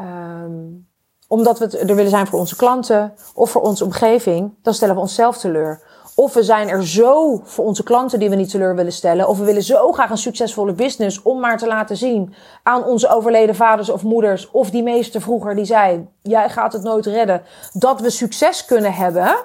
um, 0.00 0.87
omdat 1.28 1.58
we 1.58 1.78
er 1.78 1.94
willen 1.94 2.10
zijn 2.10 2.26
voor 2.26 2.38
onze 2.38 2.56
klanten 2.56 3.14
of 3.34 3.50
voor 3.50 3.62
onze 3.62 3.84
omgeving, 3.84 4.54
dan 4.62 4.74
stellen 4.74 4.94
we 4.94 5.00
onszelf 5.00 5.38
teleur. 5.38 5.82
Of 6.14 6.34
we 6.34 6.42
zijn 6.42 6.68
er 6.68 6.86
zo 6.86 7.40
voor 7.44 7.64
onze 7.64 7.82
klanten 7.82 8.18
die 8.18 8.30
we 8.30 8.36
niet 8.36 8.50
teleur 8.50 8.74
willen 8.74 8.92
stellen. 8.92 9.28
Of 9.28 9.38
we 9.38 9.44
willen 9.44 9.62
zo 9.62 9.92
graag 9.92 10.10
een 10.10 10.18
succesvolle 10.18 10.72
business 10.72 11.22
om 11.22 11.40
maar 11.40 11.58
te 11.58 11.66
laten 11.66 11.96
zien 11.96 12.34
aan 12.62 12.84
onze 12.84 13.08
overleden 13.08 13.54
vaders 13.54 13.90
of 13.90 14.02
moeders. 14.02 14.50
Of 14.50 14.70
die 14.70 14.82
meester 14.82 15.20
vroeger 15.20 15.54
die 15.54 15.64
zei, 15.64 16.08
jij 16.22 16.50
gaat 16.50 16.72
het 16.72 16.82
nooit 16.82 17.06
redden. 17.06 17.42
Dat 17.72 18.00
we 18.00 18.10
succes 18.10 18.64
kunnen 18.64 18.92
hebben. 18.92 19.36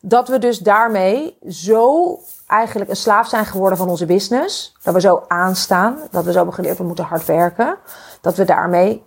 Dat 0.00 0.28
we 0.28 0.38
dus 0.38 0.58
daarmee 0.58 1.36
zo 1.48 2.18
eigenlijk 2.46 2.90
een 2.90 2.96
slaaf 2.96 3.28
zijn 3.28 3.46
geworden 3.46 3.78
van 3.78 3.88
onze 3.88 4.06
business. 4.06 4.76
Dat 4.82 4.94
we 4.94 5.00
zo 5.00 5.24
aanstaan. 5.28 5.98
Dat 6.10 6.24
we 6.24 6.32
zo 6.32 6.46
hebben 6.50 6.76
we 6.76 6.82
moeten 6.82 7.04
hard 7.04 7.24
werken. 7.24 7.76
Dat 8.20 8.36
we 8.36 8.44
daarmee 8.44 9.02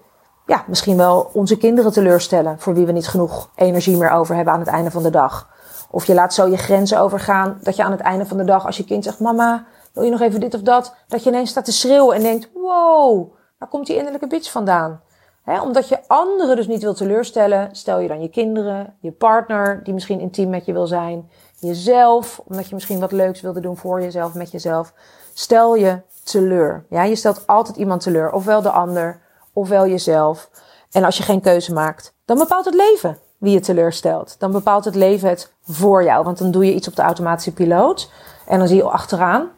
ja, 0.45 0.63
misschien 0.67 0.97
wel 0.97 1.29
onze 1.33 1.57
kinderen 1.57 1.91
teleurstellen. 1.91 2.59
Voor 2.59 2.73
wie 2.73 2.85
we 2.85 2.91
niet 2.91 3.07
genoeg 3.07 3.49
energie 3.55 3.97
meer 3.97 4.11
over 4.11 4.35
hebben 4.35 4.53
aan 4.53 4.59
het 4.59 4.69
einde 4.69 4.91
van 4.91 5.03
de 5.03 5.09
dag. 5.09 5.49
Of 5.91 6.05
je 6.05 6.13
laat 6.13 6.33
zo 6.33 6.47
je 6.47 6.57
grenzen 6.57 6.99
overgaan. 6.99 7.59
Dat 7.61 7.75
je 7.75 7.83
aan 7.83 7.91
het 7.91 7.99
einde 7.99 8.25
van 8.25 8.37
de 8.37 8.43
dag, 8.43 8.65
als 8.65 8.77
je 8.77 8.85
kind 8.85 9.03
zegt: 9.03 9.19
Mama, 9.19 9.65
wil 9.93 10.03
je 10.03 10.11
nog 10.11 10.21
even 10.21 10.39
dit 10.39 10.53
of 10.53 10.61
dat? 10.61 10.95
Dat 11.07 11.23
je 11.23 11.29
ineens 11.29 11.49
staat 11.49 11.65
te 11.65 11.71
schreeuwen 11.71 12.15
en 12.15 12.21
denkt: 12.21 12.49
Wow, 12.53 13.33
waar 13.57 13.69
komt 13.69 13.87
die 13.87 13.95
innerlijke 13.95 14.27
bitch 14.27 14.51
vandaan? 14.51 15.01
He, 15.43 15.61
omdat 15.61 15.87
je 15.87 15.99
anderen 16.07 16.55
dus 16.55 16.67
niet 16.67 16.81
wil 16.81 16.93
teleurstellen, 16.93 17.69
stel 17.71 17.99
je 17.99 18.07
dan 18.07 18.21
je 18.21 18.29
kinderen, 18.29 18.95
je 18.99 19.11
partner, 19.11 19.83
die 19.83 19.93
misschien 19.93 20.19
intiem 20.19 20.49
met 20.49 20.65
je 20.65 20.73
wil 20.73 20.87
zijn, 20.87 21.29
jezelf, 21.59 22.41
omdat 22.47 22.67
je 22.67 22.73
misschien 22.73 22.99
wat 22.99 23.11
leuks 23.11 23.41
wilde 23.41 23.59
doen 23.59 23.77
voor 23.77 24.01
jezelf, 24.01 24.33
met 24.33 24.51
jezelf. 24.51 24.93
Stel 25.33 25.75
je 25.75 26.01
teleur. 26.23 26.85
Ja, 26.89 27.03
je 27.03 27.15
stelt 27.15 27.47
altijd 27.47 27.77
iemand 27.77 28.01
teleur. 28.01 28.31
Ofwel 28.31 28.61
de 28.61 28.69
ander, 28.69 29.21
ofwel 29.53 29.87
jezelf. 29.87 30.49
En 30.91 31.03
als 31.03 31.17
je 31.17 31.23
geen 31.23 31.41
keuze 31.41 31.73
maakt, 31.73 32.15
dan 32.25 32.37
bepaalt 32.37 32.65
het 32.65 32.73
leven 32.73 33.17
wie 33.37 33.53
je 33.53 33.59
teleurstelt. 33.59 34.35
Dan 34.39 34.51
bepaalt 34.51 34.85
het 34.85 34.95
leven 34.95 35.29
het 35.29 35.53
voor 35.63 36.03
jou. 36.03 36.23
Want 36.23 36.37
dan 36.37 36.51
doe 36.51 36.65
je 36.65 36.73
iets 36.73 36.87
op 36.87 36.95
de 36.95 37.01
automatische 37.01 37.53
piloot. 37.53 38.11
En 38.45 38.59
dan 38.59 38.67
zie 38.67 38.77
je 38.77 38.83
achteraan, 38.83 39.49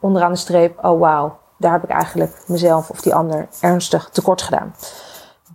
onderaan 0.00 0.32
de 0.32 0.38
streep, 0.38 0.84
oh 0.84 1.00
wauw, 1.00 1.38
daar 1.58 1.72
heb 1.72 1.82
ik 1.82 1.90
eigenlijk 1.90 2.42
mezelf 2.46 2.90
of 2.90 3.00
die 3.00 3.14
ander 3.14 3.48
ernstig 3.60 4.08
tekort 4.12 4.42
gedaan. 4.42 4.74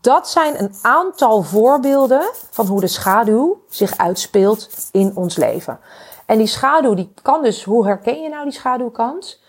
Dat 0.02 0.30
zijn 0.30 0.62
een 0.62 0.74
aantal 0.82 1.42
voorbeelden 1.42 2.32
van 2.52 2.66
hoe 2.66 2.80
de 2.80 2.88
schaduw 2.88 3.64
zich 3.70 3.98
uitspeelt 3.98 4.90
in 4.92 5.12
ons 5.16 5.36
leven. 5.36 5.80
En 6.26 6.38
die 6.38 6.48
schaduw, 6.48 6.94
die 6.94 7.14
kan 7.22 7.44
dus, 7.44 7.64
hoe 7.64 7.86
herken 7.86 8.22
je 8.22 8.30
nou 8.30 8.44
die 8.44 8.54
schaduwkant? 8.54 9.42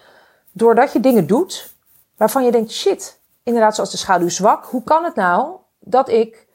Doordat 0.53 0.93
je 0.93 1.01
dingen 1.01 1.27
doet 1.27 1.75
waarvan 2.17 2.45
je 2.45 2.51
denkt, 2.51 2.71
shit, 2.71 3.20
inderdaad 3.51 3.75
zoals 3.75 3.91
de 3.91 3.97
schaduw 3.97 4.29
zwak. 4.29 4.65
Hoe 4.65 4.83
kan 4.83 5.05
het 5.05 5.15
nou 5.15 5.57
dat 5.79 6.09
ik, 6.09 6.47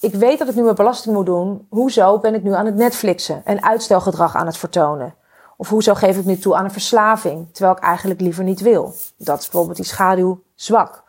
ik 0.00 0.14
weet 0.14 0.38
dat 0.38 0.48
ik 0.48 0.54
nu 0.54 0.62
mijn 0.62 0.74
belasting 0.74 1.14
moet 1.14 1.26
doen. 1.26 1.66
Hoezo 1.70 2.18
ben 2.18 2.34
ik 2.34 2.42
nu 2.42 2.54
aan 2.54 2.66
het 2.66 2.74
Netflixen 2.74 3.42
en 3.44 3.62
uitstelgedrag 3.62 4.34
aan 4.34 4.46
het 4.46 4.56
vertonen? 4.56 5.14
Of 5.56 5.68
hoezo 5.68 5.94
geef 5.94 6.18
ik 6.18 6.24
nu 6.24 6.38
toe 6.38 6.56
aan 6.56 6.64
een 6.64 6.70
verslaving, 6.70 7.48
terwijl 7.52 7.76
ik 7.76 7.82
eigenlijk 7.82 8.20
liever 8.20 8.44
niet 8.44 8.60
wil? 8.60 8.94
Dat 9.16 9.38
is 9.38 9.44
bijvoorbeeld 9.44 9.76
die 9.76 9.86
schaduw 9.86 10.42
zwak. 10.54 11.04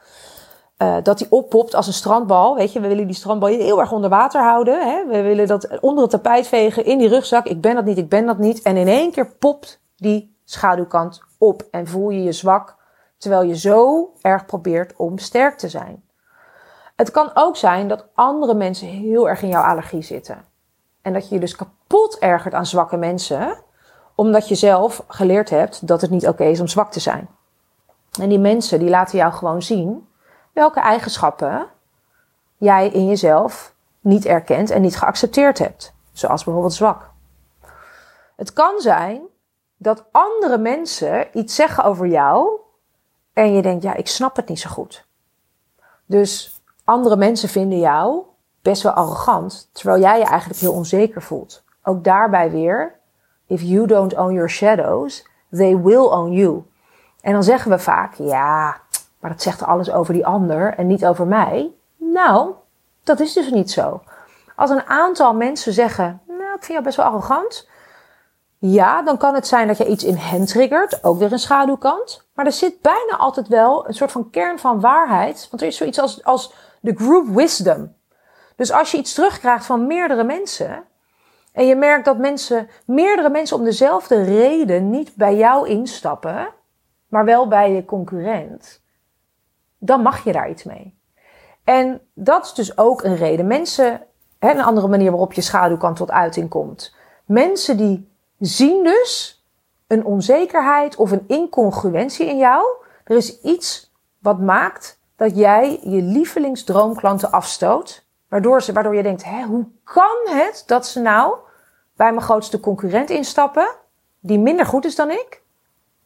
Uh, 0.77 0.95
dat 1.03 1.17
die 1.17 1.27
oppopt 1.29 1.75
als 1.75 1.87
een 1.87 1.93
strandbal. 1.93 2.55
Weet 2.55 2.73
je, 2.73 2.79
we 2.79 2.87
willen 2.87 3.07
die 3.07 3.15
strandbal 3.15 3.49
heel 3.49 3.79
erg 3.79 3.91
onder 3.91 4.09
water 4.09 4.41
houden. 4.41 4.87
Hè? 4.87 5.05
We 5.05 5.21
willen 5.21 5.47
dat 5.47 5.79
onder 5.79 6.01
het 6.01 6.11
tapijt 6.11 6.47
vegen, 6.47 6.85
in 6.85 6.97
die 6.97 7.07
rugzak. 7.07 7.45
Ik 7.45 7.61
ben 7.61 7.75
dat 7.75 7.85
niet, 7.85 7.97
ik 7.97 8.09
ben 8.09 8.25
dat 8.25 8.37
niet. 8.37 8.61
En 8.61 8.77
in 8.77 8.87
één 8.87 9.11
keer 9.11 9.31
popt 9.31 9.81
die 9.95 10.35
schaduwkant 10.45 11.21
op 11.37 11.67
en 11.71 11.87
voel 11.87 12.09
je 12.09 12.23
je 12.23 12.31
zwak, 12.31 12.76
terwijl 13.17 13.43
je 13.43 13.57
zo 13.57 14.09
erg 14.21 14.45
probeert 14.45 14.95
om 14.95 15.17
sterk 15.17 15.57
te 15.57 15.69
zijn. 15.69 16.03
Het 16.95 17.11
kan 17.11 17.31
ook 17.33 17.55
zijn 17.55 17.87
dat 17.87 18.05
andere 18.13 18.53
mensen 18.53 18.87
heel 18.87 19.29
erg 19.29 19.41
in 19.41 19.49
jouw 19.49 19.63
allergie 19.63 20.01
zitten. 20.01 20.45
En 21.01 21.13
dat 21.13 21.27
je 21.27 21.33
je 21.35 21.41
dus 21.41 21.55
kapot 21.55 22.17
ergert 22.19 22.53
aan 22.53 22.65
zwakke 22.65 22.97
mensen, 22.97 23.57
omdat 24.15 24.47
je 24.47 24.55
zelf 24.55 25.03
geleerd 25.07 25.49
hebt 25.49 25.87
dat 25.87 26.01
het 26.01 26.09
niet 26.09 26.27
oké 26.27 26.43
is 26.43 26.59
om 26.59 26.67
zwak 26.67 26.91
te 26.91 26.99
zijn. 26.99 27.29
En 28.19 28.29
die 28.29 28.39
mensen 28.39 28.79
die 28.79 28.89
laten 28.89 29.17
jou 29.17 29.33
gewoon 29.33 29.61
zien 29.61 30.07
welke 30.53 30.79
eigenschappen 30.79 31.67
jij 32.57 32.89
in 32.89 33.07
jezelf 33.07 33.75
niet 33.99 34.25
erkent 34.25 34.69
en 34.69 34.81
niet 34.81 34.97
geaccepteerd 34.97 35.59
hebt. 35.59 35.93
Zoals 36.11 36.43
bijvoorbeeld 36.43 36.73
zwak. 36.73 37.11
Het 38.35 38.53
kan 38.53 38.79
zijn 38.79 39.21
dat 39.77 40.05
andere 40.11 40.57
mensen 40.57 41.27
iets 41.33 41.55
zeggen 41.55 41.83
over 41.83 42.07
jou 42.07 42.59
en 43.37 43.53
je 43.53 43.61
denkt, 43.61 43.83
ja, 43.83 43.93
ik 43.93 44.07
snap 44.07 44.35
het 44.35 44.47
niet 44.47 44.59
zo 44.59 44.69
goed. 44.69 45.05
Dus 46.05 46.61
andere 46.83 47.15
mensen 47.15 47.49
vinden 47.49 47.79
jou 47.79 48.21
best 48.61 48.83
wel 48.83 48.91
arrogant, 48.91 49.69
terwijl 49.71 50.01
jij 50.01 50.19
je 50.19 50.25
eigenlijk 50.25 50.59
heel 50.59 50.73
onzeker 50.73 51.21
voelt. 51.21 51.63
Ook 51.83 52.03
daarbij 52.03 52.51
weer, 52.51 52.95
if 53.45 53.61
you 53.61 53.87
don't 53.87 54.15
own 54.15 54.33
your 54.33 54.49
shadows, 54.49 55.27
they 55.51 55.77
will 55.77 56.05
own 56.05 56.31
you. 56.31 56.63
En 57.21 57.33
dan 57.33 57.43
zeggen 57.43 57.71
we 57.71 57.79
vaak, 57.79 58.13
ja, 58.13 58.77
maar 59.19 59.31
dat 59.31 59.41
zegt 59.41 59.63
alles 59.63 59.91
over 59.91 60.13
die 60.13 60.25
ander 60.25 60.73
en 60.73 60.87
niet 60.87 61.05
over 61.05 61.27
mij. 61.27 61.71
Nou, 61.97 62.53
dat 63.03 63.19
is 63.19 63.33
dus 63.33 63.51
niet 63.51 63.71
zo. 63.71 64.01
Als 64.55 64.69
een 64.69 64.85
aantal 64.85 65.33
mensen 65.33 65.73
zeggen, 65.73 66.21
nou, 66.27 66.41
ik 66.41 66.63
vind 66.63 66.67
jou 66.67 66.83
best 66.83 66.97
wel 66.97 67.05
arrogant. 67.05 67.67
Ja, 68.59 69.01
dan 69.01 69.17
kan 69.17 69.33
het 69.33 69.47
zijn 69.47 69.67
dat 69.67 69.77
je 69.77 69.87
iets 69.87 70.03
in 70.03 70.15
hen 70.15 70.45
triggert, 70.45 71.03
ook 71.03 71.17
weer 71.17 71.31
een 71.31 71.39
schaduwkant. 71.39 72.27
Maar 72.33 72.45
er 72.45 72.51
zit 72.51 72.81
bijna 72.81 73.17
altijd 73.17 73.47
wel 73.47 73.87
een 73.87 73.93
soort 73.93 74.11
van 74.11 74.29
kern 74.29 74.59
van 74.59 74.79
waarheid. 74.79 75.47
Want 75.49 75.61
er 75.61 75.67
is 75.67 75.77
zoiets 75.77 75.99
als, 75.99 76.23
als 76.23 76.53
de 76.81 76.95
group 76.95 77.27
wisdom. 77.27 77.95
Dus 78.55 78.71
als 78.71 78.91
je 78.91 78.97
iets 78.97 79.13
terugkrijgt 79.13 79.65
van 79.65 79.87
meerdere 79.87 80.23
mensen. 80.23 80.83
En 81.51 81.65
je 81.65 81.75
merkt 81.75 82.05
dat 82.05 82.17
mensen, 82.17 82.69
meerdere 82.85 83.29
mensen 83.29 83.57
om 83.57 83.63
dezelfde 83.63 84.23
reden 84.23 84.89
niet 84.89 85.15
bij 85.15 85.35
jou 85.35 85.67
instappen. 85.67 86.47
Maar 87.07 87.25
wel 87.25 87.47
bij 87.47 87.71
je 87.71 87.85
concurrent 87.85 88.81
dan 89.77 90.01
mag 90.01 90.23
je 90.23 90.31
daar 90.31 90.49
iets 90.49 90.63
mee. 90.63 90.99
En 91.63 92.01
dat 92.13 92.45
is 92.45 92.53
dus 92.53 92.77
ook 92.77 93.03
een 93.03 93.15
reden. 93.15 93.47
Mensen, 93.47 94.01
hè, 94.39 94.51
een 94.51 94.63
andere 94.63 94.87
manier 94.87 95.09
waarop 95.09 95.33
je 95.33 95.41
schaduwkant 95.41 95.95
tot 95.95 96.11
uiting 96.11 96.49
komt. 96.49 96.95
Mensen 97.25 97.77
die 97.77 98.15
zien 98.39 98.83
dus 98.83 99.43
een 99.87 100.05
onzekerheid 100.05 100.95
of 100.95 101.11
een 101.11 101.23
incongruentie 101.27 102.25
in 102.25 102.37
jou. 102.37 102.65
Er 103.03 103.15
is 103.15 103.41
iets 103.41 103.93
wat 104.19 104.39
maakt 104.39 104.99
dat 105.15 105.37
jij 105.37 105.79
je 105.83 106.01
lievelingsdroomklanten 106.01 107.31
afstoot. 107.31 108.05
Waardoor, 108.27 108.61
ze, 108.61 108.73
waardoor 108.73 108.95
je 108.95 109.03
denkt, 109.03 109.23
hè, 109.23 109.43
hoe 109.43 109.65
kan 109.83 110.17
het 110.25 110.63
dat 110.65 110.87
ze 110.87 110.99
nou 110.99 111.35
bij 111.95 112.11
mijn 112.11 112.25
grootste 112.25 112.59
concurrent 112.59 113.09
instappen, 113.09 113.67
die 114.19 114.39
minder 114.39 114.65
goed 114.65 114.85
is 114.85 114.95
dan 114.95 115.11
ik, 115.11 115.41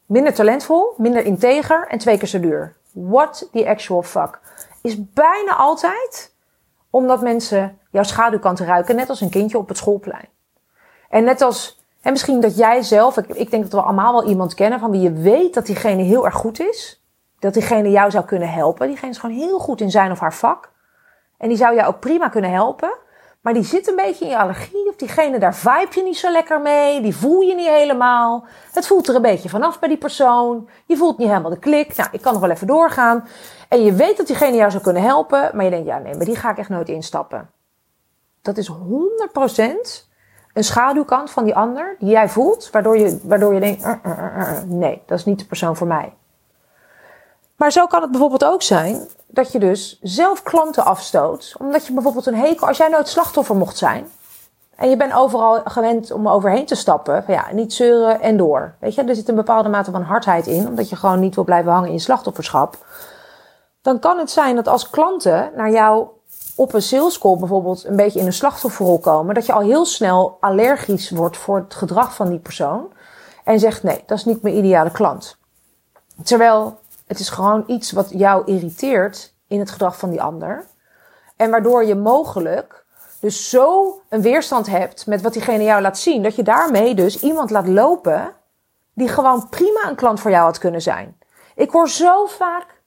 minder 0.05 0.33
talentvol, 0.33 0.93
minder 0.97 1.25
integer 1.25 1.87
en 1.87 1.97
twee 1.97 2.17
keer 2.17 2.27
zo 2.27 2.39
duur? 2.39 2.75
What 2.91 3.49
the 3.51 3.67
actual 3.67 4.01
fuck? 4.01 4.39
Is 4.81 5.11
bijna 5.13 5.55
altijd 5.55 6.33
omdat 6.89 7.21
mensen 7.21 7.79
jouw 7.91 8.03
schaduwkant 8.03 8.59
ruiken, 8.59 8.95
net 8.95 9.09
als 9.09 9.21
een 9.21 9.29
kindje 9.29 9.57
op 9.57 9.67
het 9.67 9.77
schoolplein. 9.77 10.29
En 11.09 11.23
net 11.23 11.41
als, 11.41 11.80
en 12.01 12.11
misschien 12.11 12.39
dat 12.39 12.57
jij 12.57 12.81
zelf, 12.81 13.17
ik, 13.17 13.27
ik 13.27 13.51
denk 13.51 13.63
dat 13.63 13.71
we 13.71 13.81
allemaal 13.81 14.13
wel 14.13 14.29
iemand 14.29 14.53
kennen 14.53 14.79
van 14.79 14.91
wie 14.91 15.01
je 15.01 15.13
weet 15.13 15.53
dat 15.53 15.65
diegene 15.65 16.01
heel 16.01 16.25
erg 16.25 16.35
goed 16.35 16.59
is. 16.59 17.03
Dat 17.39 17.53
diegene 17.53 17.89
jou 17.89 18.11
zou 18.11 18.25
kunnen 18.25 18.49
helpen. 18.49 18.87
Diegene 18.87 19.11
is 19.11 19.17
gewoon 19.17 19.35
heel 19.35 19.59
goed 19.59 19.81
in 19.81 19.91
zijn 19.91 20.11
of 20.11 20.19
haar 20.19 20.33
vak. 20.33 20.71
En 21.37 21.47
die 21.47 21.57
zou 21.57 21.75
jou 21.75 21.87
ook 21.87 21.99
prima 21.99 22.29
kunnen 22.29 22.51
helpen. 22.51 22.97
Maar 23.41 23.53
die 23.53 23.63
zit 23.63 23.87
een 23.87 23.95
beetje 23.95 24.25
in 24.25 24.31
je 24.31 24.37
allergie. 24.37 24.89
Of 24.89 24.95
diegene, 24.95 25.39
daar 25.39 25.55
vibe 25.55 25.95
je 25.95 26.03
niet 26.03 26.17
zo 26.17 26.31
lekker 26.31 26.61
mee. 26.61 27.01
Die 27.01 27.15
voel 27.15 27.41
je 27.41 27.55
niet 27.55 27.67
helemaal. 27.67 28.45
Het 28.71 28.87
voelt 28.87 29.07
er 29.07 29.15
een 29.15 29.21
beetje 29.21 29.49
vanaf 29.49 29.79
bij 29.79 29.89
die 29.89 29.97
persoon. 29.97 30.69
Je 30.85 30.97
voelt 30.97 31.17
niet 31.17 31.27
helemaal 31.27 31.49
de 31.49 31.59
klik. 31.59 31.95
Nou, 31.95 32.09
ik 32.11 32.21
kan 32.21 32.33
nog 32.33 32.41
wel 32.41 32.51
even 32.51 32.67
doorgaan. 32.67 33.27
En 33.69 33.83
je 33.83 33.93
weet 33.93 34.17
dat 34.17 34.27
diegene 34.27 34.57
jou 34.57 34.71
zou 34.71 34.83
kunnen 34.83 35.01
helpen. 35.03 35.49
Maar 35.53 35.63
je 35.63 35.69
denkt, 35.71 35.87
ja 35.87 35.97
nee, 35.97 36.15
maar 36.15 36.25
die 36.25 36.35
ga 36.35 36.51
ik 36.51 36.57
echt 36.57 36.69
nooit 36.69 36.89
instappen. 36.89 37.49
Dat 38.41 38.57
is 38.57 38.71
100% 38.71 40.10
een 40.53 40.63
schaduwkant 40.63 41.31
van 41.31 41.43
die 41.43 41.55
ander. 41.55 41.95
Die 41.99 42.09
jij 42.09 42.29
voelt. 42.29 42.69
Waardoor 42.71 42.97
je, 42.97 43.19
waardoor 43.23 43.53
je 43.53 43.59
denkt, 43.59 43.85
uh, 43.85 43.93
uh, 44.05 44.17
uh, 44.37 44.61
nee, 44.65 45.01
dat 45.05 45.19
is 45.19 45.25
niet 45.25 45.39
de 45.39 45.45
persoon 45.45 45.75
voor 45.75 45.87
mij. 45.87 46.13
Maar 47.55 47.71
zo 47.71 47.87
kan 47.87 48.01
het 48.01 48.11
bijvoorbeeld 48.11 48.45
ook 48.45 48.61
zijn 48.61 49.07
dat 49.27 49.51
je 49.51 49.59
dus 49.59 49.99
zelf 50.01 50.43
klanten 50.43 50.85
afstoot. 50.85 51.55
Omdat 51.59 51.87
je 51.87 51.93
bijvoorbeeld 51.93 52.25
een 52.25 52.35
hekel, 52.35 52.67
als 52.67 52.77
jij 52.77 52.87
nooit 52.87 53.07
slachtoffer 53.07 53.55
mocht 53.55 53.77
zijn. 53.77 54.07
En 54.75 54.89
je 54.89 54.97
bent 54.97 55.13
overal 55.13 55.61
gewend 55.63 56.11
om 56.11 56.27
overheen 56.27 56.65
te 56.65 56.75
stappen. 56.75 57.23
Ja, 57.27 57.47
niet 57.51 57.73
zeuren 57.73 58.21
en 58.21 58.37
door. 58.37 58.73
Weet 58.79 58.95
je, 58.95 59.03
er 59.03 59.15
zit 59.15 59.29
een 59.29 59.35
bepaalde 59.35 59.69
mate 59.69 59.91
van 59.91 60.01
hardheid 60.01 60.47
in. 60.47 60.67
Omdat 60.67 60.89
je 60.89 60.95
gewoon 60.95 61.19
niet 61.19 61.35
wil 61.35 61.43
blijven 61.43 61.71
hangen 61.71 61.89
in 61.89 61.99
slachtofferschap. 61.99 62.77
Dan 63.81 63.99
kan 63.99 64.17
het 64.17 64.31
zijn 64.31 64.55
dat 64.55 64.67
als 64.67 64.89
klanten 64.89 65.51
naar 65.55 65.71
jou 65.71 66.07
op 66.61 66.73
een 66.73 66.81
sales 66.81 67.17
call 67.17 67.37
bijvoorbeeld 67.37 67.85
een 67.85 67.95
beetje 67.95 68.19
in 68.19 68.25
een 68.25 68.33
slachtofferrol 68.33 68.99
komen. 68.99 69.35
Dat 69.35 69.45
je 69.45 69.53
al 69.53 69.61
heel 69.61 69.85
snel 69.85 70.37
allergisch 70.39 71.09
wordt 71.09 71.37
voor 71.37 71.57
het 71.57 71.73
gedrag 71.73 72.15
van 72.15 72.29
die 72.29 72.39
persoon. 72.39 72.93
En 73.43 73.59
zegt 73.59 73.83
nee, 73.83 74.03
dat 74.05 74.17
is 74.17 74.25
niet 74.25 74.41
mijn 74.41 74.57
ideale 74.57 74.91
klant. 74.91 75.37
Terwijl 76.23 76.79
het 77.07 77.19
is 77.19 77.29
gewoon 77.29 77.63
iets 77.67 77.91
wat 77.91 78.09
jou 78.09 78.45
irriteert 78.45 79.33
in 79.47 79.59
het 79.59 79.71
gedrag 79.71 79.97
van 79.97 80.09
die 80.09 80.21
ander. 80.21 80.65
En 81.35 81.49
waardoor 81.49 81.85
je 81.85 81.95
mogelijk 81.95 82.85
dus 83.19 83.49
zo 83.49 83.99
een 84.09 84.21
weerstand 84.21 84.67
hebt 84.67 85.07
met 85.07 85.21
wat 85.21 85.33
diegene 85.33 85.63
jou 85.63 85.81
laat 85.81 85.97
zien, 85.97 86.23
dat 86.23 86.35
je 86.35 86.43
daarmee 86.43 86.95
dus 86.95 87.19
iemand 87.19 87.49
laat 87.49 87.67
lopen 87.67 88.33
die 88.93 89.07
gewoon 89.07 89.49
prima 89.49 89.89
een 89.89 89.95
klant 89.95 90.19
voor 90.19 90.31
jou 90.31 90.43
had 90.43 90.57
kunnen 90.57 90.81
zijn. 90.81 91.17
Ik 91.55 91.71
hoor 91.71 91.89
zo 91.89 92.25
vaak 92.25 92.80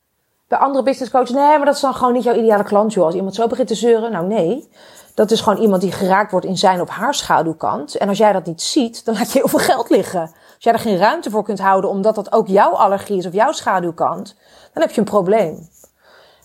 bij 0.49 0.59
andere 0.59 0.85
business 0.85 1.13
coaches, 1.13 1.31
nee, 1.31 1.57
maar 1.57 1.65
dat 1.65 1.75
is 1.75 1.81
dan 1.81 1.95
gewoon 1.95 2.13
niet 2.13 2.23
jouw 2.23 2.35
ideale 2.35 2.63
klant, 2.63 2.93
joh. 2.93 3.05
Als 3.05 3.15
iemand 3.15 3.35
zo 3.35 3.47
begint 3.47 3.69
te 3.69 3.75
zeuren, 3.75 4.13
nou 4.13 4.27
nee. 4.27 4.69
Dat 5.15 5.31
is 5.31 5.41
gewoon 5.41 5.63
iemand 5.63 5.83
die 5.83 5.93
geraakt 5.93 6.31
wordt 6.31 6.47
in 6.47 6.59
zijn 6.59 6.81
of 6.81 6.89
haar 6.89 7.15
schaduwkant. 7.15 7.97
En 7.97 8.09
als 8.09 8.19
jij 8.19 8.33
dat 8.33 8.47
niet 8.47 8.63
ziet, 8.63 9.05
dan 9.05 9.15
laat 9.15 9.33
je 9.33 9.39
heel 9.39 9.49
veel 9.49 9.59
geld 9.59 9.91
liggen. 9.91 10.21
Als 10.21 10.33
jij 10.59 10.73
er 10.73 10.79
geen 10.79 10.97
ruimte 10.97 11.31
voor 11.31 11.45
kunt 11.45 11.59
houden, 11.59 11.91
omdat 11.91 12.15
dat 12.15 12.33
ook 12.33 12.47
jouw 12.47 12.71
allergie 12.71 13.19
is 13.19 13.27
of 13.27 13.33
jouw 13.33 13.53
schaduwkant, 13.53 14.37
dan 14.73 14.83
heb 14.83 14.91
je 14.91 14.99
een 14.99 15.07
probleem. 15.07 15.69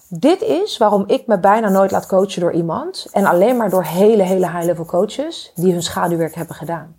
Dit 0.10 0.42
is 0.42 0.78
waarom 0.78 1.04
ik 1.08 1.28
me 1.28 1.40
bijna 1.40 1.70
nooit 1.70 1.92
laat 1.92 2.08
coachen 2.08 2.42
door 2.42 2.54
iemand. 2.54 3.08
En 3.12 3.26
alleen 3.26 3.58
maar 3.58 3.70
door 3.70 3.84
hele, 3.84 4.24
hele 4.24 4.52
high-level 4.52 4.86
coaches 4.86 5.52
die 5.56 5.72
hun 5.72 5.84
schaduwwerk 5.84 6.36
hebben 6.36 6.56
gedaan. 6.56 6.96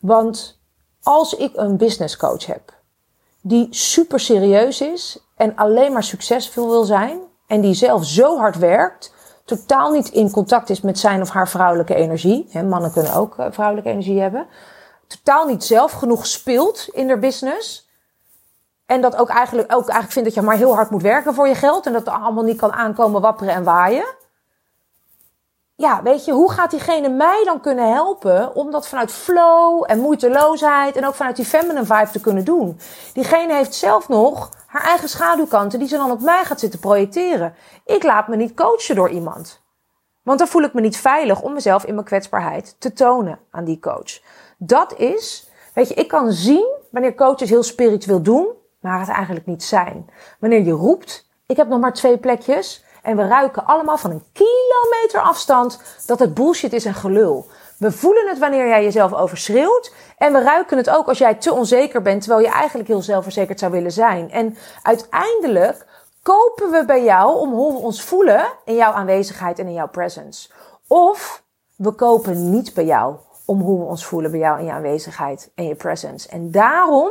Want 0.00 0.60
als 1.02 1.34
ik 1.34 1.52
een 1.54 1.76
business 1.76 2.16
coach 2.16 2.46
heb 2.46 2.76
die 3.40 3.66
super 3.70 4.20
serieus 4.20 4.80
is 4.80 5.27
en 5.38 5.56
alleen 5.56 5.92
maar 5.92 6.02
succesvol 6.02 6.68
wil 6.68 6.84
zijn 6.84 7.18
en 7.46 7.60
die 7.60 7.74
zelf 7.74 8.06
zo 8.06 8.38
hard 8.38 8.58
werkt, 8.58 9.14
totaal 9.44 9.90
niet 9.90 10.08
in 10.08 10.30
contact 10.30 10.70
is 10.70 10.80
met 10.80 10.98
zijn 10.98 11.20
of 11.20 11.30
haar 11.30 11.48
vrouwelijke 11.48 11.94
energie. 11.94 12.62
mannen 12.64 12.92
kunnen 12.92 13.14
ook 13.14 13.38
eh, 13.38 13.46
vrouwelijke 13.50 13.90
energie 13.90 14.20
hebben 14.20 14.46
totaal 15.08 15.46
niet 15.46 15.64
zelf 15.64 15.92
genoeg 15.92 16.26
speelt 16.26 16.88
in 16.88 17.08
haar 17.08 17.18
business. 17.18 17.88
En 18.86 19.00
dat 19.00 19.16
ook 19.16 19.28
eigenlijk, 19.28 19.72
ook 19.72 19.82
eigenlijk 19.82 20.12
vindt 20.12 20.28
dat 20.28 20.38
je 20.38 20.42
maar 20.42 20.56
heel 20.56 20.74
hard 20.74 20.90
moet 20.90 21.02
werken 21.02 21.34
voor 21.34 21.48
je 21.48 21.54
geld. 21.54 21.86
En 21.86 21.92
dat 21.92 22.06
het 22.06 22.14
allemaal 22.14 22.44
niet 22.44 22.58
kan 22.58 22.72
aankomen, 22.72 23.20
wapperen 23.20 23.54
en 23.54 23.64
waaien. 23.64 24.16
ja, 25.74 26.02
weet 26.02 26.24
je, 26.24 26.32
hoe 26.32 26.50
gaat 26.50 26.70
diegene 26.70 27.08
mij 27.08 27.42
dan 27.44 27.60
kunnen 27.60 27.92
helpen 27.92 28.54
om 28.54 28.70
dat 28.70 28.88
vanuit 28.88 29.12
flow 29.12 29.84
en 29.86 29.98
moeiteloosheid 29.98 30.96
en 30.96 31.06
ook 31.06 31.14
vanuit 31.14 31.36
die 31.36 31.44
feminine 31.44 31.84
vibe 31.84 32.10
te 32.12 32.20
kunnen 32.20 32.44
doen? 32.44 32.80
Diegene 33.12 33.54
heeft 33.54 33.74
zelf 33.74 34.08
nog 34.08 34.50
haar 34.68 34.82
eigen 34.82 35.08
schaduwkanten 35.08 35.78
die 35.78 35.88
ze 35.88 35.96
dan 35.96 36.10
op 36.10 36.20
mij 36.20 36.44
gaat 36.44 36.60
zitten 36.60 36.80
projecteren. 36.80 37.54
Ik 37.84 38.02
laat 38.02 38.28
me 38.28 38.36
niet 38.36 38.54
coachen 38.54 38.94
door 38.94 39.10
iemand. 39.10 39.62
Want 40.22 40.38
dan 40.38 40.48
voel 40.48 40.62
ik 40.62 40.74
me 40.74 40.80
niet 40.80 40.96
veilig 40.96 41.40
om 41.40 41.52
mezelf 41.52 41.84
in 41.84 41.94
mijn 41.94 42.06
kwetsbaarheid 42.06 42.76
te 42.78 42.92
tonen 42.92 43.38
aan 43.50 43.64
die 43.64 43.80
coach. 43.80 44.20
Dat 44.58 44.98
is, 44.98 45.50
weet 45.74 45.88
je, 45.88 45.94
ik 45.94 46.08
kan 46.08 46.32
zien 46.32 46.66
wanneer 46.90 47.14
coaches 47.14 47.50
heel 47.50 47.62
spiritueel 47.62 48.22
doen, 48.22 48.48
maar 48.80 48.98
het 48.98 49.08
eigenlijk 49.08 49.46
niet 49.46 49.64
zijn. 49.64 50.10
Wanneer 50.40 50.62
je 50.62 50.72
roept, 50.72 51.28
ik 51.46 51.56
heb 51.56 51.68
nog 51.68 51.80
maar 51.80 51.92
twee 51.92 52.18
plekjes, 52.18 52.84
en 53.02 53.16
we 53.16 53.26
ruiken 53.26 53.66
allemaal 53.66 53.98
van 53.98 54.10
een 54.10 54.24
kilometer 54.32 55.20
afstand 55.20 55.80
dat 56.06 56.18
het 56.18 56.34
bullshit 56.34 56.72
is 56.72 56.84
en 56.84 56.94
gelul. 56.94 57.46
We 57.78 57.92
voelen 57.92 58.28
het 58.28 58.38
wanneer 58.38 58.68
jij 58.68 58.84
jezelf 58.84 59.12
overschreeuwt. 59.12 59.92
En 60.18 60.32
we 60.32 60.42
ruiken 60.42 60.76
het 60.76 60.90
ook 60.90 61.08
als 61.08 61.18
jij 61.18 61.34
te 61.34 61.52
onzeker 61.52 62.02
bent, 62.02 62.22
terwijl 62.22 62.44
je 62.44 62.52
eigenlijk 62.52 62.88
heel 62.88 63.02
zelfverzekerd 63.02 63.58
zou 63.58 63.72
willen 63.72 63.92
zijn. 63.92 64.30
En 64.30 64.56
uiteindelijk 64.82 65.86
kopen 66.22 66.70
we 66.70 66.84
bij 66.84 67.04
jou 67.04 67.38
om 67.38 67.52
hoe 67.52 67.72
we 67.72 67.78
ons 67.78 68.02
voelen 68.02 68.46
in 68.64 68.74
jouw 68.74 68.92
aanwezigheid 68.92 69.58
en 69.58 69.66
in 69.66 69.72
jouw 69.72 69.88
presence. 69.88 70.48
Of 70.86 71.42
we 71.76 71.92
kopen 71.92 72.50
niet 72.50 72.74
bij 72.74 72.84
jou 72.84 73.16
om 73.44 73.60
hoe 73.60 73.78
we 73.78 73.84
ons 73.84 74.04
voelen 74.04 74.30
bij 74.30 74.40
jou 74.40 74.58
in 74.58 74.64
je 74.64 74.72
aanwezigheid 74.72 75.50
en 75.54 75.66
je 75.66 75.74
presence. 75.74 76.28
En 76.28 76.50
daarom 76.50 77.10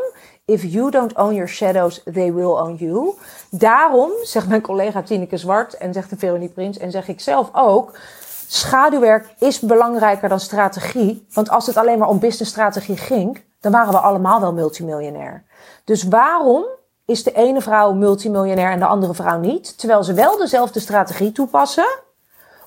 If 0.49 0.63
you 0.63 0.91
don't 0.91 1.13
own 1.17 1.33
your 1.33 1.47
shadows, 1.47 2.01
they 2.03 2.31
will 2.31 2.55
own 2.55 2.75
you. 2.75 3.15
Daarom, 3.51 4.11
zegt 4.23 4.47
mijn 4.47 4.61
collega 4.61 5.01
Tineke 5.01 5.37
Zwart 5.37 5.73
en 5.73 5.93
zegt 5.93 6.09
de 6.09 6.17
Veronique 6.17 6.53
Prins 6.53 6.77
en 6.77 6.91
zeg 6.91 7.07
ik 7.07 7.19
zelf 7.19 7.49
ook, 7.53 7.99
schaduwwerk 8.47 9.33
is 9.39 9.59
belangrijker 9.59 10.29
dan 10.29 10.39
strategie. 10.39 11.25
Want 11.33 11.49
als 11.49 11.65
het 11.67 11.77
alleen 11.77 11.99
maar 11.99 12.07
om 12.07 12.19
businessstrategie 12.19 12.97
ging, 12.97 13.43
dan 13.59 13.71
waren 13.71 13.93
we 13.93 13.99
allemaal 13.99 14.41
wel 14.41 14.53
multimiljonair. 14.53 15.43
Dus 15.83 16.03
waarom 16.03 16.65
is 17.05 17.23
de 17.23 17.33
ene 17.33 17.61
vrouw 17.61 17.93
multimiljonair 17.93 18.71
en 18.71 18.79
de 18.79 18.85
andere 18.85 19.13
vrouw 19.13 19.39
niet? 19.39 19.77
Terwijl 19.77 20.03
ze 20.03 20.13
wel 20.13 20.37
dezelfde 20.37 20.79
strategie 20.79 21.31
toepassen. 21.31 21.87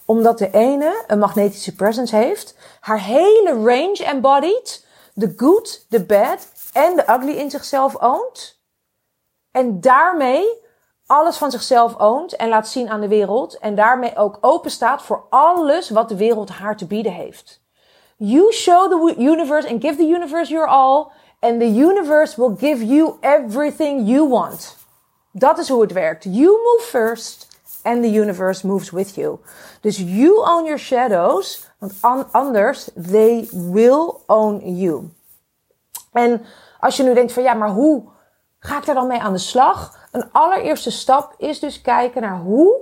Omdat 0.04 0.38
de 0.38 0.50
ene 0.50 1.04
een 1.06 1.18
magnetische 1.18 1.74
presence 1.74 2.16
heeft, 2.16 2.54
haar 2.80 3.00
hele 3.00 3.52
range 3.52 4.04
embodied, 4.04 4.86
the 5.14 5.32
good, 5.36 5.86
the 5.88 6.04
bad 6.04 6.46
en 6.72 6.96
de 6.96 7.02
ugly 7.08 7.32
in 7.32 7.50
zichzelf 7.50 8.02
oont. 8.02 8.60
En 9.50 9.80
daarmee 9.80 10.44
alles 11.10 11.36
van 11.36 11.50
zichzelf 11.50 11.98
oont 11.98 12.36
en 12.36 12.48
laat 12.48 12.68
zien 12.68 12.88
aan 12.88 13.00
de 13.00 13.08
wereld. 13.08 13.58
En 13.58 13.74
daarmee 13.74 14.16
ook 14.16 14.38
open 14.40 14.70
staat 14.70 15.02
voor 15.02 15.24
alles 15.30 15.90
wat 15.90 16.08
de 16.08 16.16
wereld 16.16 16.50
haar 16.50 16.76
te 16.76 16.86
bieden 16.86 17.12
heeft. 17.12 17.60
You 18.16 18.52
show 18.52 18.90
the 18.90 19.14
universe 19.18 19.68
and 19.68 19.84
give 19.84 19.96
the 19.96 20.08
universe 20.08 20.52
your 20.52 20.68
all. 20.68 21.06
And 21.40 21.60
the 21.60 21.74
universe 21.74 22.40
will 22.40 22.56
give 22.56 22.86
you 22.86 23.16
everything 23.20 24.08
you 24.08 24.28
want. 24.28 24.76
Dat 25.32 25.58
is 25.58 25.68
hoe 25.68 25.80
het 25.80 25.92
werkt. 25.92 26.24
You 26.24 26.46
move 26.46 26.82
first 26.82 27.46
and 27.82 28.02
the 28.02 28.12
universe 28.12 28.66
moves 28.66 28.90
with 28.90 29.14
you. 29.14 29.38
Dus 29.80 29.96
you 29.96 30.36
own 30.36 30.64
your 30.64 30.78
shadows, 30.78 31.66
want 31.78 32.26
anders 32.30 32.88
they 33.10 33.48
will 33.52 34.14
own 34.26 34.76
you. 34.76 35.10
En 36.12 36.44
als 36.80 36.96
je 36.96 37.02
nu 37.02 37.14
denkt 37.14 37.32
van 37.32 37.42
ja, 37.42 37.54
maar 37.54 37.70
hoe 37.70 38.02
ga 38.58 38.78
ik 38.78 38.84
daar 38.84 38.94
dan 38.94 39.06
mee 39.06 39.20
aan 39.20 39.32
de 39.32 39.38
slag? 39.38 39.99
Een 40.10 40.32
allereerste 40.32 40.90
stap 40.90 41.34
is 41.38 41.58
dus 41.58 41.80
kijken 41.80 42.22
naar 42.22 42.38
hoe 42.38 42.80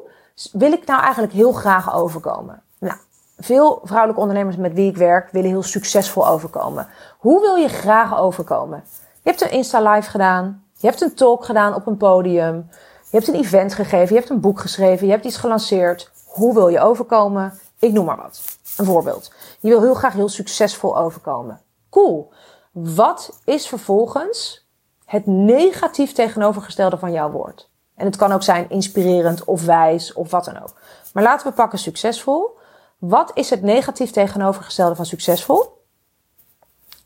wil 0.52 0.72
ik 0.72 0.86
nou 0.86 1.02
eigenlijk 1.02 1.32
heel 1.32 1.52
graag 1.52 1.94
overkomen? 1.94 2.62
Nou, 2.78 2.96
veel 3.38 3.80
vrouwelijke 3.82 4.20
ondernemers 4.20 4.56
met 4.56 4.72
wie 4.72 4.90
ik 4.90 4.96
werk 4.96 5.30
willen 5.30 5.50
heel 5.50 5.62
succesvol 5.62 6.28
overkomen. 6.28 6.88
Hoe 7.18 7.40
wil 7.40 7.54
je 7.54 7.68
graag 7.68 8.18
overkomen? 8.18 8.84
Je 9.22 9.30
hebt 9.30 9.40
een 9.40 9.50
Insta 9.50 9.90
Live 9.90 10.10
gedaan. 10.10 10.64
Je 10.76 10.86
hebt 10.86 11.00
een 11.00 11.14
talk 11.14 11.44
gedaan 11.44 11.74
op 11.74 11.86
een 11.86 11.96
podium. 11.96 12.68
Je 13.10 13.16
hebt 13.16 13.28
een 13.28 13.34
event 13.34 13.74
gegeven. 13.74 14.08
Je 14.14 14.20
hebt 14.20 14.30
een 14.30 14.40
boek 14.40 14.60
geschreven. 14.60 15.06
Je 15.06 15.12
hebt 15.12 15.24
iets 15.24 15.36
gelanceerd. 15.36 16.10
Hoe 16.24 16.54
wil 16.54 16.68
je 16.68 16.80
overkomen? 16.80 17.58
Ik 17.78 17.92
noem 17.92 18.04
maar 18.04 18.16
wat. 18.16 18.40
Een 18.76 18.84
voorbeeld. 18.84 19.32
Je 19.60 19.68
wil 19.68 19.82
heel 19.82 19.94
graag 19.94 20.12
heel 20.12 20.28
succesvol 20.28 20.98
overkomen. 20.98 21.60
Cool. 21.90 22.32
Wat 22.72 23.40
is 23.44 23.68
vervolgens 23.68 24.67
het 25.08 25.26
negatief 25.26 26.12
tegenovergestelde 26.12 26.98
van 26.98 27.12
jouw 27.12 27.30
woord? 27.30 27.68
En 27.94 28.06
het 28.06 28.16
kan 28.16 28.32
ook 28.32 28.42
zijn 28.42 28.70
inspirerend 28.70 29.44
of 29.44 29.64
wijs 29.64 30.12
of 30.12 30.30
wat 30.30 30.44
dan 30.44 30.62
ook. 30.62 30.74
Maar 31.12 31.22
laten 31.22 31.46
we 31.46 31.52
pakken 31.52 31.78
succesvol. 31.78 32.58
Wat 32.98 33.30
is 33.34 33.50
het 33.50 33.62
negatief 33.62 34.10
tegenovergestelde 34.10 34.94
van 34.94 35.06
succesvol? 35.06 35.82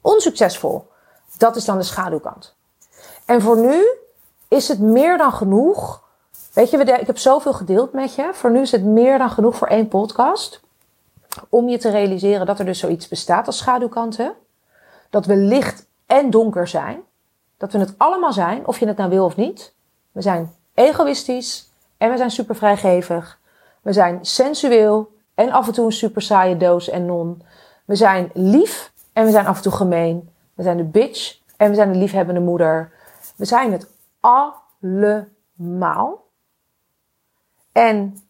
Onsuccesvol. 0.01 0.89
Dat 1.37 1.57
is 1.57 1.65
dan 1.65 1.79
de 1.79 1.85
schaduwkant. 1.85 2.55
En 3.25 3.43
voor 3.43 3.59
nu 3.59 3.87
is 4.49 4.69
het 4.69 4.81
meer 4.81 5.19
dan 5.19 5.33
genoeg. 5.33 6.03
Weet 6.53 6.71
je, 6.71 6.79
ik 6.79 7.07
heb 7.07 7.19
zoveel 7.19 7.53
gedeeld 7.53 7.93
met 7.93 8.15
je. 8.15 8.31
Voor 8.33 8.51
nu 8.51 8.61
is 8.61 8.73
het 8.73 8.85
meer 8.85 9.19
dan 9.19 9.31
genoeg 9.31 9.57
voor 9.57 9.69
één 9.69 9.89
podcast. 9.89 10.61
Om 11.49 11.69
je 11.69 11.79
te 11.79 11.91
realiseren 11.91 12.47
dat 12.47 12.59
er 12.59 12.65
dus 12.65 12.79
zoiets 12.79 13.09
bestaat 13.09 13.47
als 13.47 13.59
schaduwkanten 13.59 14.35
dat 15.11 15.27
we 15.27 15.37
licht 15.37 15.87
en 16.07 16.31
donker 16.31 16.69
zijn. 16.69 17.03
Dat 17.63 17.73
we 17.73 17.79
het 17.79 17.95
allemaal 17.97 18.33
zijn, 18.33 18.67
of 18.67 18.79
je 18.79 18.87
het 18.87 18.97
nou 18.97 19.11
wil 19.11 19.25
of 19.25 19.37
niet. 19.37 19.75
We 20.13 20.23
zijn 20.23 20.55
egoïstisch 20.75 21.71
en 21.97 22.11
we 22.11 22.17
zijn 22.17 22.31
super 22.31 22.55
vrijgevig. 22.55 23.41
We 23.83 23.93
zijn 23.93 24.25
sensueel 24.25 25.13
en 25.35 25.51
af 25.51 25.67
en 25.67 25.73
toe 25.73 25.85
een 25.85 25.93
super 25.93 26.23
saaie 26.23 26.57
doos 26.57 26.89
en 26.89 27.07
non. 27.07 27.43
We 27.85 27.97
zijn 27.97 28.31
lief 28.35 28.93
en 29.13 29.25
we 29.25 29.31
zijn 29.31 29.47
af 29.47 29.57
en 29.57 29.63
toe 29.63 29.73
gemeen. 29.73 30.31
We 30.55 30.63
zijn 30.63 30.77
de 30.77 30.85
bitch 30.85 31.39
en 31.57 31.69
we 31.69 31.75
zijn 31.75 31.93
de 31.93 31.99
liefhebbende 31.99 32.41
moeder. 32.41 32.93
We 33.37 33.45
zijn 33.45 33.73
het 33.73 33.87
allemaal. 34.21 36.25
En 37.73 38.23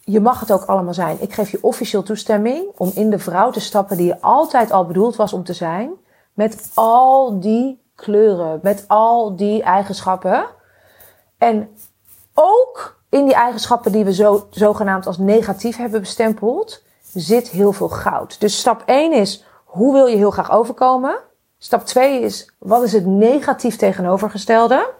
je 0.00 0.20
mag 0.20 0.40
het 0.40 0.52
ook 0.52 0.64
allemaal 0.64 0.94
zijn. 0.94 1.22
Ik 1.22 1.32
geef 1.32 1.50
je 1.50 1.62
officieel 1.62 2.02
toestemming 2.02 2.66
om 2.76 2.90
in 2.94 3.10
de 3.10 3.18
vrouw 3.18 3.50
te 3.50 3.60
stappen 3.60 3.96
die 3.96 4.06
je 4.06 4.20
altijd 4.20 4.70
al 4.70 4.86
bedoeld 4.86 5.16
was 5.16 5.32
om 5.32 5.44
te 5.44 5.54
zijn. 5.54 5.90
Met 6.32 6.70
al 6.74 7.40
die 7.40 7.79
kleuren, 8.00 8.60
met 8.62 8.84
al 8.86 9.36
die 9.36 9.62
eigenschappen. 9.62 10.44
En 11.38 11.68
ook 12.34 13.00
in 13.08 13.24
die 13.24 13.34
eigenschappen 13.34 13.92
die 13.92 14.04
we 14.04 14.14
zo, 14.14 14.46
zogenaamd 14.50 15.06
als 15.06 15.18
negatief 15.18 15.76
hebben 15.76 16.00
bestempeld, 16.00 16.82
zit 17.14 17.48
heel 17.48 17.72
veel 17.72 17.88
goud. 17.88 18.40
Dus 18.40 18.58
stap 18.58 18.82
1 18.86 19.12
is, 19.12 19.44
hoe 19.64 19.92
wil 19.92 20.06
je 20.06 20.16
heel 20.16 20.30
graag 20.30 20.50
overkomen? 20.50 21.16
Stap 21.58 21.84
2 21.84 22.20
is, 22.20 22.52
wat 22.58 22.82
is 22.82 22.92
het 22.92 23.06
negatief 23.06 23.76
tegenovergestelde? 23.76 24.90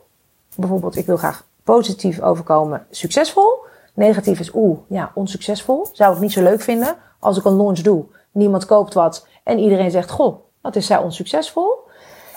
Bijvoorbeeld, 0.56 0.96
ik 0.96 1.06
wil 1.06 1.16
graag 1.16 1.44
positief 1.64 2.20
overkomen, 2.20 2.86
succesvol. 2.90 3.64
Negatief 3.94 4.40
is, 4.40 4.54
oeh, 4.54 4.78
ja, 4.86 5.10
onsuccesvol. 5.14 5.86
Zou 5.92 6.14
ik 6.14 6.20
niet 6.20 6.32
zo 6.32 6.42
leuk 6.42 6.60
vinden 6.60 6.96
als 7.18 7.38
ik 7.38 7.44
een 7.44 7.56
launch 7.56 7.78
doe. 7.78 8.04
Niemand 8.32 8.66
koopt 8.66 8.94
wat 8.94 9.26
en 9.44 9.58
iedereen 9.58 9.90
zegt, 9.90 10.10
goh, 10.10 10.40
wat 10.60 10.76
is 10.76 10.86
zij 10.86 10.98
onsuccesvol? 10.98 11.88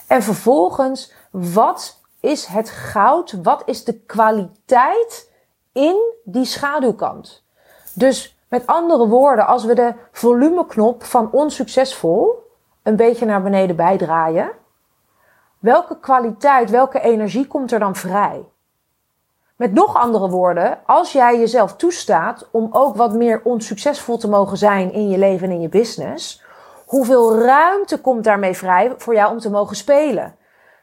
En 0.08 0.24
vervolgens, 0.24 1.14
wat 1.32 2.00
is 2.20 2.46
het 2.46 2.70
goud? 2.70 3.36
Wat 3.44 3.62
is 3.66 3.84
de 3.84 4.00
kwaliteit 4.00 5.32
in 5.72 6.14
die 6.24 6.46
schaduwkant? 6.46 7.44
Dus 7.94 8.38
met 8.48 8.68
andere 8.68 9.08
woorden, 9.08 9.48
als 9.48 9.64
we 9.64 9.76
de 9.76 9.94
volumeknop 10.12 11.04
van 11.04 11.32
onsuccesvol 11.32 12.52
een 12.84 12.96
beetje 12.96 13.26
naar 13.26 13.42
beneden 13.42 13.76
bijdraaien, 13.76 14.52
welke 15.60 16.00
kwaliteit, 16.00 16.70
welke 16.70 17.00
energie 17.00 17.48
komt 17.48 17.72
er 17.72 17.80
dan 17.80 17.96
vrij? 17.96 18.46
Met 19.56 19.74
nog 19.74 19.96
andere 19.96 20.30
woorden, 20.30 20.80
als 20.86 21.12
jij 21.12 21.40
jezelf 21.40 21.76
toestaat 21.76 22.48
om 22.52 22.68
ook 22.72 22.96
wat 22.96 23.14
meer 23.14 23.42
onsuccesvol 23.44 24.18
te 24.18 24.30
mogen 24.30 24.58
zijn 24.58 24.92
in 24.94 25.10
je 25.10 25.18
leven 25.18 25.48
en 25.48 25.54
in 25.54 25.62
je 25.62 25.70
business, 25.70 26.43
hoeveel 26.94 27.38
ruimte 27.38 27.98
komt 27.98 28.24
daarmee 28.24 28.54
vrij 28.54 28.94
voor 28.98 29.14
jou 29.14 29.32
om 29.32 29.40
te 29.40 29.50
mogen 29.50 29.76
spelen? 29.76 30.36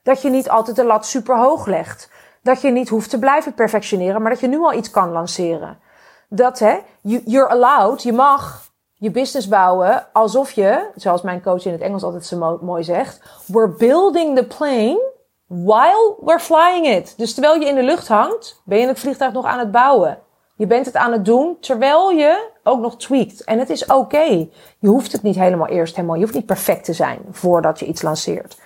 Dat 0.02 0.22
je 0.22 0.30
niet 0.30 0.50
altijd 0.50 0.76
de 0.76 0.84
lat 0.84 1.06
super 1.06 1.38
hoog 1.38 1.66
legt. 1.66 2.10
Dat 2.42 2.60
je 2.60 2.70
niet 2.70 2.88
hoeft 2.88 3.10
te 3.10 3.18
blijven 3.18 3.54
perfectioneren, 3.54 4.22
maar 4.22 4.30
dat 4.30 4.40
je 4.40 4.46
nu 4.46 4.58
al 4.58 4.72
iets 4.72 4.90
kan 4.90 5.12
lanceren. 5.12 5.78
Dat 6.28 6.58
hè, 6.58 6.78
you're 7.02 7.48
allowed, 7.48 8.02
je 8.02 8.12
mag 8.12 8.68
je 8.94 9.10
business 9.10 9.48
bouwen 9.48 10.06
alsof 10.12 10.50
je, 10.52 10.86
zoals 10.94 11.22
mijn 11.22 11.42
coach 11.42 11.64
in 11.64 11.72
het 11.72 11.80
Engels 11.80 12.02
altijd 12.02 12.26
zo 12.26 12.58
mooi 12.60 12.84
zegt, 12.84 13.20
we're 13.46 13.74
building 13.78 14.36
the 14.36 14.46
plane 14.46 15.00
while 15.46 16.14
we're 16.20 16.40
flying 16.40 16.86
it. 16.86 17.14
Dus 17.16 17.32
terwijl 17.34 17.60
je 17.60 17.66
in 17.66 17.74
de 17.74 17.82
lucht 17.82 18.08
hangt, 18.08 18.60
ben 18.64 18.78
je 18.78 18.86
het 18.86 18.98
vliegtuig 18.98 19.32
nog 19.32 19.44
aan 19.44 19.58
het 19.58 19.70
bouwen. 19.70 20.18
Je 20.60 20.66
bent 20.66 20.86
het 20.86 20.96
aan 20.96 21.12
het 21.12 21.24
doen 21.24 21.56
terwijl 21.60 22.10
je 22.10 22.50
ook 22.62 22.80
nog 22.80 22.96
tweakt. 22.96 23.44
En 23.44 23.58
het 23.58 23.70
is 23.70 23.86
oké. 23.86 24.48
Je 24.78 24.88
hoeft 24.88 25.12
het 25.12 25.22
niet 25.22 25.36
helemaal 25.36 25.66
eerst 25.66 25.96
helemaal. 25.96 26.16
Je 26.16 26.22
hoeft 26.22 26.34
niet 26.34 26.46
perfect 26.46 26.84
te 26.84 26.92
zijn 26.92 27.20
voordat 27.30 27.78
je 27.78 27.86
iets 27.86 28.02
lanceert. 28.02 28.58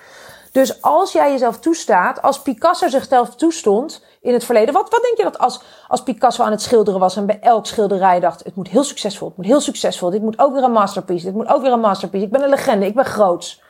Dus 0.52 0.82
als 0.82 1.12
jij 1.12 1.30
jezelf 1.30 1.58
toestaat, 1.58 2.22
als 2.22 2.42
Picasso 2.42 2.88
zichzelf 2.88 3.34
toestond, 3.34 4.04
in 4.20 4.32
het 4.32 4.44
verleden. 4.44 4.74
Wat, 4.74 4.90
wat 4.90 5.02
denk 5.02 5.16
je 5.16 5.22
dat 5.22 5.38
als, 5.38 5.62
als 5.88 6.02
Picasso 6.02 6.42
aan 6.42 6.50
het 6.50 6.62
schilderen 6.62 7.00
was 7.00 7.16
en 7.16 7.26
bij 7.26 7.40
elk 7.40 7.66
schilderij 7.66 8.20
dacht, 8.20 8.44
het 8.44 8.54
moet 8.54 8.68
heel 8.68 8.84
succesvol, 8.84 9.28
het 9.28 9.36
moet 9.36 9.46
heel 9.46 9.60
succesvol, 9.60 10.10
dit 10.10 10.22
moet 10.22 10.38
ook 10.38 10.52
weer 10.52 10.62
een 10.62 10.72
masterpiece, 10.72 11.24
dit 11.24 11.34
moet 11.34 11.48
ook 11.48 11.62
weer 11.62 11.72
een 11.72 11.80
masterpiece, 11.80 12.24
ik 12.24 12.32
ben 12.32 12.42
een 12.42 12.48
legende, 12.48 12.86
ik 12.86 12.94
ben 12.94 13.04
groots. 13.04 13.62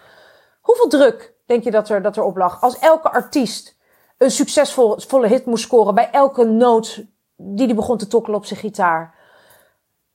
Hoeveel 0.60 0.88
druk 0.88 1.34
denk 1.46 1.64
je 1.64 1.70
dat 1.70 1.88
er, 1.88 2.02
dat 2.02 2.16
er 2.16 2.22
op 2.22 2.36
lag 2.36 2.60
als 2.60 2.78
elke 2.78 3.10
artiest 3.10 3.76
een 4.18 4.30
succesvolle 4.30 5.26
hit 5.26 5.46
moest 5.46 5.64
scoren 5.64 5.94
bij 5.94 6.10
elke 6.10 6.44
noot 6.44 7.04
die 7.36 7.66
hij 7.66 7.74
begon 7.74 7.98
te 7.98 8.06
tokkelen 8.06 8.38
op 8.38 8.44
zijn 8.44 8.60
gitaar? 8.60 9.14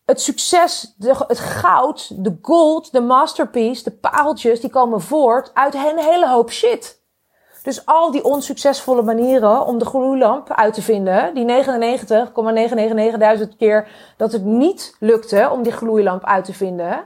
het 0.10 0.22
succes, 0.22 0.94
de, 0.98 1.24
het 1.28 1.40
goud, 1.40 2.24
de 2.24 2.38
gold, 2.42 2.92
de 2.92 3.02
masterpiece, 3.02 3.84
de 3.84 3.92
paaltjes, 3.92 4.62
die 4.62 4.70
komen 4.70 5.02
voort 5.02 5.52
uit 5.54 5.74
een 5.74 6.00
hele 6.00 6.30
hoop 6.30 6.52
shit. 6.52 7.02
Dus 7.64 7.86
al 7.86 8.12
die 8.12 8.24
onsuccesvolle 8.24 9.02
manieren 9.02 9.66
om 9.66 9.78
de 9.78 9.86
gloeilamp 9.86 10.52
uit 10.52 10.74
te 10.74 10.82
vinden, 10.82 11.34
die 11.34 11.64
99,999.000 13.42 13.48
keer 13.58 13.88
dat 14.18 14.32
het 14.32 14.44
niet 14.44 14.96
lukte 15.00 15.50
om 15.52 15.64
die 15.64 15.72
gloeilamp 15.72 16.24
uit 16.24 16.46
te 16.46 16.54
vinden, 16.54 17.06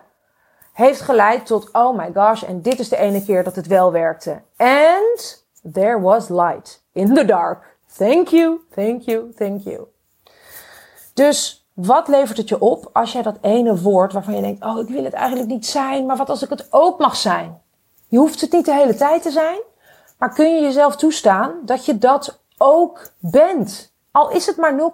heeft 0.73 1.01
geleid 1.01 1.45
tot, 1.45 1.69
oh 1.71 1.97
my 1.97 2.11
gosh, 2.13 2.43
en 2.43 2.61
dit 2.61 2.79
is 2.79 2.89
de 2.89 2.97
ene 2.97 3.23
keer 3.23 3.43
dat 3.43 3.55
het 3.55 3.67
wel 3.67 3.91
werkte. 3.91 4.41
And 4.57 5.45
there 5.73 6.01
was 6.01 6.29
light 6.29 6.83
in 6.91 7.13
the 7.13 7.25
dark. 7.25 7.77
Thank 7.97 8.27
you, 8.27 8.59
thank 8.75 9.01
you, 9.01 9.31
thank 9.35 9.61
you. 9.61 9.92
Dus 11.13 11.67
wat 11.73 12.07
levert 12.07 12.37
het 12.37 12.49
je 12.49 12.59
op 12.59 12.89
als 12.93 13.11
jij 13.11 13.21
dat 13.21 13.37
ene 13.41 13.81
woord 13.81 14.13
waarvan 14.13 14.35
je 14.35 14.41
denkt, 14.41 14.63
oh, 14.63 14.79
ik 14.79 14.87
wil 14.87 15.03
het 15.03 15.13
eigenlijk 15.13 15.49
niet 15.49 15.65
zijn, 15.65 16.05
maar 16.05 16.17
wat 16.17 16.29
als 16.29 16.43
ik 16.43 16.49
het 16.49 16.67
ook 16.69 16.99
mag 16.99 17.15
zijn? 17.15 17.61
Je 18.07 18.17
hoeft 18.17 18.41
het 18.41 18.51
niet 18.51 18.65
de 18.65 18.73
hele 18.73 18.95
tijd 18.95 19.21
te 19.21 19.31
zijn, 19.31 19.59
maar 20.17 20.33
kun 20.33 20.55
je 20.55 20.61
jezelf 20.61 20.95
toestaan 20.95 21.53
dat 21.65 21.85
je 21.85 21.97
dat 21.97 22.41
ook 22.57 23.11
bent? 23.19 23.93
Al 24.11 24.29
is 24.29 24.45
het 24.45 24.57
maar 24.57 24.91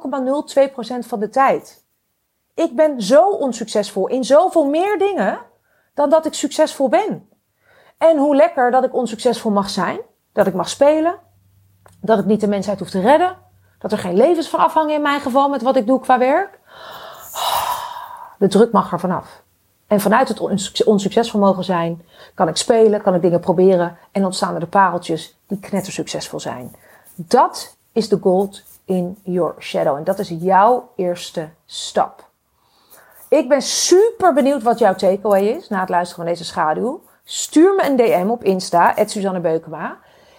0,02% 0.99 0.99
van 0.99 1.19
de 1.19 1.29
tijd. 1.29 1.83
Ik 2.53 2.75
ben 2.75 3.01
zo 3.01 3.29
onsuccesvol 3.29 4.07
in 4.07 4.23
zoveel 4.23 4.65
meer 4.65 4.97
dingen 4.97 5.39
dan 5.93 6.09
dat 6.09 6.25
ik 6.25 6.33
succesvol 6.33 6.89
ben. 6.89 7.29
En 7.97 8.17
hoe 8.17 8.35
lekker 8.35 8.71
dat 8.71 8.83
ik 8.83 8.93
onsuccesvol 8.93 9.51
mag 9.51 9.69
zijn, 9.69 9.99
dat 10.33 10.47
ik 10.47 10.53
mag 10.53 10.69
spelen, 10.69 11.19
dat 12.01 12.19
ik 12.19 12.25
niet 12.25 12.41
de 12.41 12.47
mensheid 12.47 12.79
hoef 12.79 12.89
te 12.89 13.01
redden, 13.01 13.37
dat 13.79 13.91
er 13.91 13.97
geen 13.97 14.17
levens 14.17 14.49
van 14.49 14.59
afhangen 14.59 14.95
in 14.95 15.01
mijn 15.01 15.21
geval 15.21 15.49
met 15.49 15.61
wat 15.61 15.75
ik 15.75 15.87
doe 15.87 15.99
qua 15.99 16.17
werk. 16.17 16.59
De 18.37 18.47
druk 18.47 18.71
mag 18.71 18.91
er 18.91 18.99
vanaf. 18.99 19.41
En 19.87 19.99
vanuit 19.99 20.27
het 20.27 20.83
onsuccesvol 20.85 21.39
mogen 21.39 21.63
zijn, 21.63 22.01
kan 22.33 22.47
ik 22.47 22.55
spelen, 22.55 23.01
kan 23.01 23.15
ik 23.15 23.21
dingen 23.21 23.39
proberen 23.39 23.97
en 24.11 24.25
ontstaan 24.25 24.53
er 24.53 24.59
de 24.59 24.65
pareltjes 24.65 25.37
die 25.47 25.59
knettersuccesvol 25.59 26.39
zijn. 26.39 26.75
Dat 27.15 27.77
is 27.91 28.09
de 28.09 28.17
gold 28.21 28.63
in 28.85 29.17
your 29.23 29.53
shadow. 29.59 29.97
En 29.97 30.03
dat 30.03 30.19
is 30.19 30.29
jouw 30.39 30.91
eerste 30.95 31.49
stap. 31.65 32.27
Ik 33.27 33.49
ben 33.49 33.61
super 33.61 34.33
benieuwd 34.33 34.63
wat 34.63 34.79
jouw 34.79 34.95
takeaway 34.95 35.43
is 35.43 35.69
na 35.69 35.79
het 35.79 35.89
luisteren 35.89 36.23
van 36.23 36.33
deze 36.33 36.45
schaduw. 36.45 37.01
Stuur 37.23 37.75
me 37.75 37.85
een 37.85 37.95
DM 37.95 38.29
op 38.29 38.43
Insta, 38.43 38.93
Suzanne 39.05 39.39
Beukema. 39.39 39.97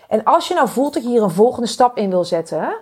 En 0.08 0.24
als 0.24 0.48
je 0.48 0.54
nou 0.54 0.68
voelt 0.68 0.94
dat 0.94 1.02
je 1.02 1.08
hier 1.08 1.22
een 1.22 1.30
volgende 1.30 1.68
stap 1.68 1.96
in 1.96 2.10
wil 2.10 2.24
zetten, 2.24 2.76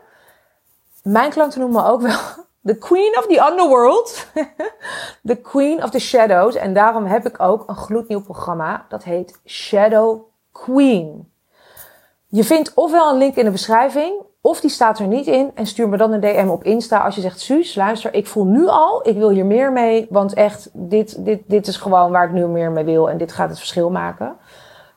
mijn 1.12 1.31
klanten 1.31 1.61
noemen 1.61 1.83
me 1.83 1.88
ook 1.88 2.01
wel 2.01 2.18
The 2.68 2.79
Queen 2.79 3.18
of 3.18 3.27
the 3.27 3.49
Underworld. 3.51 4.27
the 5.31 5.37
Queen 5.37 5.83
of 5.83 5.90
the 5.90 5.99
Shadows. 5.99 6.55
En 6.55 6.75
daarom 6.75 7.05
heb 7.05 7.27
ik 7.27 7.40
ook 7.40 7.68
een 7.68 7.77
gloednieuw 7.77 8.23
programma. 8.23 8.87
Dat 8.88 9.05
heet 9.05 9.40
Shadow 9.44 10.21
Queen. 10.53 11.33
Je 12.27 12.44
vindt 12.44 12.75
ofwel 12.75 13.11
een 13.11 13.18
link 13.18 13.35
in 13.35 13.44
de 13.44 13.51
beschrijving, 13.51 14.23
of 14.40 14.61
die 14.61 14.71
staat 14.71 14.99
er 14.99 15.07
niet 15.07 15.27
in. 15.27 15.51
En 15.55 15.66
stuur 15.66 15.88
me 15.88 15.97
dan 15.97 16.12
een 16.12 16.21
DM 16.21 16.49
op 16.49 16.64
Insta 16.64 16.99
als 16.99 17.14
je 17.14 17.21
zegt: 17.21 17.40
Suus, 17.40 17.75
luister, 17.75 18.14
ik 18.14 18.27
voel 18.27 18.44
nu 18.44 18.66
al, 18.66 19.09
ik 19.09 19.16
wil 19.16 19.31
hier 19.31 19.47
meer 19.47 19.73
mee. 19.73 20.07
Want 20.11 20.35
echt, 20.35 20.71
dit, 20.73 21.25
dit, 21.25 21.42
dit 21.47 21.66
is 21.66 21.77
gewoon 21.77 22.11
waar 22.11 22.25
ik 22.25 22.33
nu 22.33 22.47
meer 22.47 22.71
mee 22.71 22.85
wil. 22.85 23.11
En 23.11 23.18
dit 23.18 23.33
gaat 23.33 23.49
het 23.49 23.59
verschil 23.59 23.90
maken. 23.90 24.37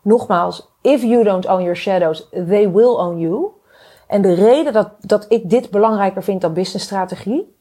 Nogmaals, 0.02 0.70
if 0.82 1.02
you 1.02 1.24
don't 1.24 1.48
own 1.48 1.62
your 1.62 1.76
shadows, 1.76 2.30
they 2.30 2.72
will 2.72 2.96
own 2.96 3.20
you. 3.20 3.52
En 4.12 4.22
de 4.22 4.34
reden 4.34 4.74
dat, 4.74 4.90
dat 5.00 5.26
ik 5.30 5.50
dit 5.50 5.70
belangrijker 5.70 6.24
vind 6.24 6.42
dan 6.42 6.54
businessstrategie, 6.54 7.56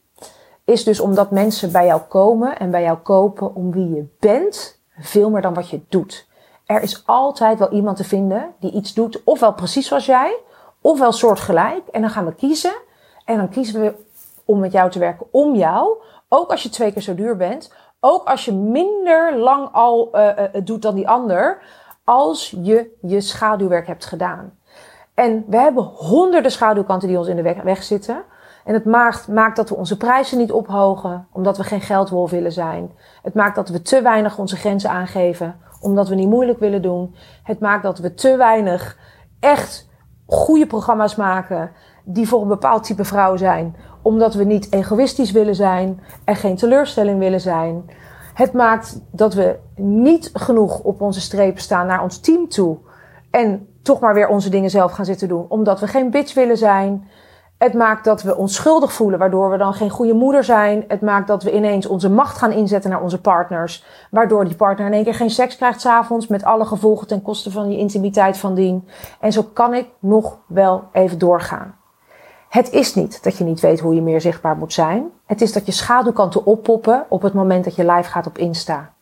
is 0.65 0.83
dus 0.83 0.99
omdat 0.99 1.31
mensen 1.31 1.71
bij 1.71 1.85
jou 1.85 2.01
komen 2.01 2.59
en 2.59 2.71
bij 2.71 2.81
jou 2.81 2.97
kopen 2.97 3.55
om 3.55 3.71
wie 3.71 3.89
je 3.89 4.05
bent, 4.19 4.81
veel 4.99 5.29
meer 5.29 5.41
dan 5.41 5.53
wat 5.53 5.69
je 5.69 5.81
doet. 5.89 6.27
Er 6.65 6.81
is 6.81 7.03
altijd 7.05 7.59
wel 7.59 7.71
iemand 7.71 7.97
te 7.97 8.03
vinden 8.03 8.53
die 8.59 8.71
iets 8.71 8.93
doet, 8.93 9.21
ofwel 9.23 9.53
precies 9.53 9.87
zoals 9.87 10.05
jij, 10.05 10.37
ofwel 10.81 11.11
soortgelijk. 11.11 11.87
En 11.87 12.01
dan 12.01 12.09
gaan 12.09 12.25
we 12.25 12.35
kiezen. 12.35 12.73
En 13.25 13.37
dan 13.37 13.49
kiezen 13.49 13.81
we 13.81 13.93
om 14.45 14.59
met 14.59 14.71
jou 14.71 14.89
te 14.89 14.99
werken 14.99 15.27
om 15.31 15.55
jou. 15.55 15.97
Ook 16.29 16.51
als 16.51 16.63
je 16.63 16.69
twee 16.69 16.91
keer 16.91 17.01
zo 17.01 17.15
duur 17.15 17.37
bent. 17.37 17.73
Ook 17.99 18.27
als 18.27 18.45
je 18.45 18.53
minder 18.53 19.37
lang 19.37 19.69
al 19.71 20.09
uh, 20.13 20.31
doet 20.63 20.81
dan 20.81 20.95
die 20.95 21.09
ander. 21.09 21.61
Als 22.03 22.55
je 22.61 22.97
je 23.01 23.21
schaduwwerk 23.21 23.87
hebt 23.87 24.05
gedaan. 24.05 24.59
En 25.13 25.43
we 25.47 25.57
hebben 25.57 25.83
honderden 25.83 26.51
schaduwkanten 26.51 27.07
die 27.07 27.17
ons 27.17 27.27
in 27.27 27.35
de 27.35 27.55
weg, 27.63 27.83
zitten. 27.83 28.23
En 28.65 28.73
het 28.73 28.85
maakt, 28.85 29.27
maakt 29.27 29.55
dat 29.55 29.69
we 29.69 29.75
onze 29.75 29.97
prijzen 29.97 30.37
niet 30.37 30.51
ophogen, 30.51 31.27
omdat 31.31 31.57
we 31.57 31.63
geen 31.63 31.81
geldwolf 31.81 32.31
willen 32.31 32.51
zijn. 32.51 32.91
Het 33.23 33.33
maakt 33.33 33.55
dat 33.55 33.69
we 33.69 33.81
te 33.81 34.01
weinig 34.01 34.37
onze 34.37 34.55
grenzen 34.55 34.89
aangeven, 34.89 35.55
omdat 35.79 36.07
we 36.07 36.15
niet 36.15 36.29
moeilijk 36.29 36.59
willen 36.59 36.81
doen. 36.81 37.15
Het 37.43 37.59
maakt 37.59 37.83
dat 37.83 37.99
we 37.99 38.13
te 38.13 38.35
weinig 38.35 38.97
echt 39.39 39.89
goede 40.25 40.67
programma's 40.67 41.15
maken 41.15 41.71
die 42.03 42.27
voor 42.27 42.41
een 42.41 42.47
bepaald 42.47 42.83
type 42.83 43.03
vrouw 43.03 43.37
zijn, 43.37 43.75
omdat 44.01 44.33
we 44.33 44.43
niet 44.43 44.73
egoïstisch 44.73 45.31
willen 45.31 45.55
zijn 45.55 46.01
en 46.23 46.35
geen 46.35 46.55
teleurstelling 46.55 47.19
willen 47.19 47.41
zijn. 47.41 47.89
Het 48.33 48.53
maakt 48.53 49.01
dat 49.11 49.33
we 49.33 49.59
niet 49.75 50.29
genoeg 50.33 50.79
op 50.79 51.01
onze 51.01 51.21
strepen 51.21 51.61
staan 51.61 51.87
naar 51.87 52.03
ons 52.03 52.19
team 52.19 52.49
toe 52.49 52.77
en 53.31 53.67
toch 53.83 53.99
maar 53.99 54.13
weer 54.13 54.27
onze 54.27 54.49
dingen 54.49 54.69
zelf 54.69 54.91
gaan 54.91 55.05
zitten 55.05 55.27
doen, 55.27 55.45
omdat 55.49 55.79
we 55.79 55.87
geen 55.87 56.11
bitch 56.11 56.33
willen 56.33 56.57
zijn. 56.57 57.07
Het 57.57 57.73
maakt 57.73 58.03
dat 58.03 58.21
we 58.21 58.35
ons 58.37 58.55
schuldig 58.55 58.93
voelen, 58.93 59.19
waardoor 59.19 59.49
we 59.49 59.57
dan 59.57 59.73
geen 59.73 59.89
goede 59.89 60.13
moeder 60.13 60.43
zijn. 60.43 60.83
Het 60.87 61.01
maakt 61.01 61.27
dat 61.27 61.43
we 61.43 61.55
ineens 61.55 61.85
onze 61.85 62.09
macht 62.09 62.37
gaan 62.37 62.51
inzetten 62.51 62.89
naar 62.89 63.01
onze 63.01 63.21
partners. 63.21 63.85
Waardoor 64.11 64.45
die 64.45 64.55
partner 64.55 64.87
in 64.87 64.93
één 64.93 65.03
keer 65.03 65.13
geen 65.13 65.29
seks 65.29 65.55
krijgt 65.55 65.81
s'avonds. 65.81 66.27
Met 66.27 66.43
alle 66.43 66.65
gevolgen 66.65 67.07
ten 67.07 67.21
koste 67.21 67.51
van 67.51 67.71
je 67.71 67.77
intimiteit 67.77 68.37
van 68.37 68.55
dien. 68.55 68.87
En 69.19 69.31
zo 69.31 69.43
kan 69.53 69.73
ik 69.73 69.87
nog 69.99 70.37
wel 70.47 70.83
even 70.91 71.17
doorgaan. 71.17 71.75
Het 72.49 72.71
is 72.71 72.95
niet 72.95 73.23
dat 73.23 73.37
je 73.37 73.43
niet 73.43 73.59
weet 73.59 73.79
hoe 73.79 73.95
je 73.95 74.01
meer 74.01 74.21
zichtbaar 74.21 74.57
moet 74.57 74.73
zijn. 74.73 75.11
Het 75.25 75.41
is 75.41 75.53
dat 75.53 75.65
je 75.65 75.71
schaduwkanten 75.71 76.45
oppoppen 76.45 77.05
op 77.09 77.21
het 77.21 77.33
moment 77.33 77.63
dat 77.63 77.75
je 77.75 77.91
live 77.91 78.09
gaat 78.09 78.27
op 78.27 78.37
Insta. 78.37 78.93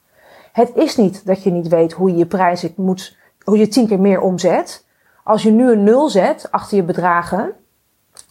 Het 0.52 0.72
is 0.76 0.98
niet 0.98 1.26
dat 1.26 1.44
je 1.44 1.52
niet 1.52 1.68
weet 1.68 1.92
hoe 1.92 2.12
je 2.12 2.18
je 2.18 2.26
prijzen 2.26 2.74
moet, 2.76 3.18
hoe 3.50 3.58
je 3.58 3.68
tien 3.68 3.88
keer 3.88 4.00
meer 4.00 4.22
omzet. 4.22 4.86
Als 5.24 5.44
je 5.44 5.52
nu 5.52 5.72
een 5.72 5.84
nul 5.84 6.10
zet 6.10 6.48
achter 6.52 6.78
je 6.78 6.84
bedragen, 6.84 7.54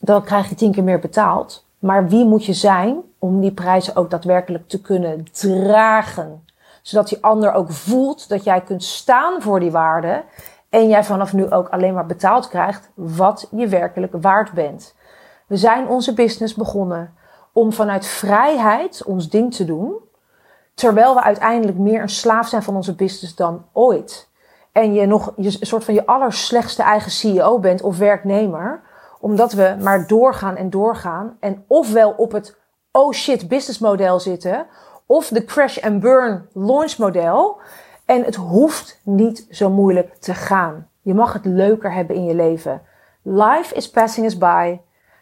dan 0.00 0.24
krijg 0.24 0.48
je 0.48 0.54
tien 0.54 0.72
keer 0.72 0.84
meer 0.84 0.98
betaald. 0.98 1.66
Maar 1.78 2.08
wie 2.08 2.24
moet 2.24 2.44
je 2.44 2.52
zijn 2.52 2.96
om 3.18 3.40
die 3.40 3.52
prijzen 3.52 3.96
ook 3.96 4.10
daadwerkelijk 4.10 4.68
te 4.68 4.80
kunnen 4.80 5.26
dragen? 5.32 6.44
Zodat 6.82 7.08
die 7.08 7.22
ander 7.22 7.52
ook 7.52 7.72
voelt 7.72 8.28
dat 8.28 8.44
jij 8.44 8.60
kunt 8.60 8.84
staan 8.84 9.42
voor 9.42 9.60
die 9.60 9.70
waarde. 9.70 10.24
En 10.68 10.88
jij 10.88 11.04
vanaf 11.04 11.32
nu 11.32 11.50
ook 11.50 11.68
alleen 11.68 11.94
maar 11.94 12.06
betaald 12.06 12.48
krijgt 12.48 12.90
wat 12.94 13.48
je 13.50 13.68
werkelijk 13.68 14.12
waard 14.20 14.52
bent. 14.52 14.94
We 15.46 15.56
zijn 15.56 15.88
onze 15.88 16.14
business 16.14 16.54
begonnen 16.54 17.14
om 17.52 17.72
vanuit 17.72 18.06
vrijheid 18.06 19.02
ons 19.04 19.28
ding 19.28 19.54
te 19.54 19.64
doen. 19.64 19.94
Terwijl 20.74 21.14
we 21.14 21.22
uiteindelijk 21.22 21.78
meer 21.78 22.02
een 22.02 22.08
slaaf 22.08 22.48
zijn 22.48 22.62
van 22.62 22.76
onze 22.76 22.94
business 22.94 23.34
dan 23.34 23.64
ooit. 23.72 24.27
En 24.78 24.94
je 24.94 25.06
nog 25.06 25.32
je, 25.36 25.56
een 25.60 25.66
soort 25.66 25.84
van 25.84 25.94
je 25.94 26.06
allerslechtste 26.06 26.82
eigen 26.82 27.10
CEO 27.10 27.58
bent 27.58 27.82
of 27.82 27.98
werknemer 27.98 28.80
omdat 29.20 29.52
we 29.52 29.76
maar 29.82 30.06
doorgaan 30.06 30.56
en 30.56 30.70
doorgaan. 30.70 31.36
En 31.40 31.64
ofwel 31.66 32.14
op 32.16 32.32
het 32.32 32.56
oh 32.92 33.12
shit 33.12 33.48
business 33.48 33.78
model 33.78 34.20
zitten. 34.20 34.66
Of 35.06 35.28
de 35.28 35.44
crash 35.44 35.78
and 35.78 36.00
burn 36.00 36.48
launch 36.52 36.98
model. 36.98 37.58
En 38.04 38.24
het 38.24 38.34
hoeft 38.34 39.00
niet 39.04 39.46
zo 39.50 39.70
moeilijk 39.70 40.14
te 40.14 40.34
gaan. 40.34 40.88
Je 41.02 41.14
mag 41.14 41.32
het 41.32 41.44
leuker 41.44 41.92
hebben 41.92 42.16
in 42.16 42.24
je 42.24 42.34
leven. 42.34 42.82
Life 43.22 43.74
is 43.74 43.90
passing 43.90 44.26
us 44.26 44.38
by. 44.38 44.78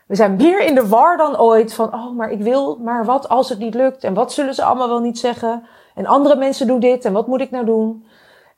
We 0.07 0.14
zijn 0.14 0.37
meer 0.37 0.61
in 0.61 0.75
de 0.75 0.88
war 0.88 1.16
dan 1.16 1.38
ooit 1.38 1.75
van, 1.75 1.94
oh, 1.94 2.17
maar 2.17 2.31
ik 2.31 2.40
wil, 2.40 2.79
maar 2.79 3.04
wat 3.04 3.29
als 3.29 3.48
het 3.48 3.59
niet 3.59 3.75
lukt? 3.75 4.04
En 4.04 4.15
wat 4.15 4.33
zullen 4.33 4.54
ze 4.54 4.65
allemaal 4.65 4.88
wel 4.88 5.00
niet 5.00 5.19
zeggen? 5.19 5.67
En 5.94 6.07
andere 6.07 6.37
mensen 6.37 6.67
doen 6.67 6.81
dit 6.81 7.04
en 7.04 7.13
wat 7.13 7.27
moet 7.27 7.40
ik 7.40 7.50
nou 7.50 7.65
doen? 7.65 8.06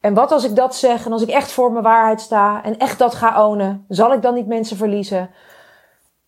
En 0.00 0.14
wat 0.14 0.32
als 0.32 0.44
ik 0.44 0.56
dat 0.56 0.74
zeg 0.74 1.06
en 1.06 1.12
als 1.12 1.22
ik 1.22 1.28
echt 1.28 1.52
voor 1.52 1.72
mijn 1.72 1.84
waarheid 1.84 2.20
sta 2.20 2.64
en 2.64 2.78
echt 2.78 2.98
dat 2.98 3.14
ga 3.14 3.46
ownen, 3.46 3.84
zal 3.88 4.12
ik 4.12 4.22
dan 4.22 4.34
niet 4.34 4.46
mensen 4.46 4.76
verliezen? 4.76 5.30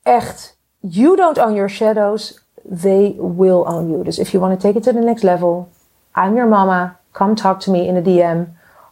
Echt, 0.02 0.58
you 0.78 1.16
don't 1.16 1.38
own 1.38 1.54
your 1.54 1.70
shadows, 1.70 2.44
they 2.80 3.16
will 3.36 3.62
own 3.64 3.90
you. 3.90 4.04
Dus 4.04 4.18
if 4.18 4.30
you 4.30 4.42
want 4.42 4.60
to 4.60 4.66
take 4.66 4.78
it 4.78 4.84
to 4.84 4.92
the 4.92 5.06
next 5.06 5.22
level, 5.22 5.68
I'm 6.14 6.34
your 6.34 6.48
mama, 6.48 6.96
come 7.10 7.34
talk 7.34 7.60
to 7.60 7.72
me 7.72 7.86
in 7.86 7.94
de 7.94 8.02
DM. 8.02 8.44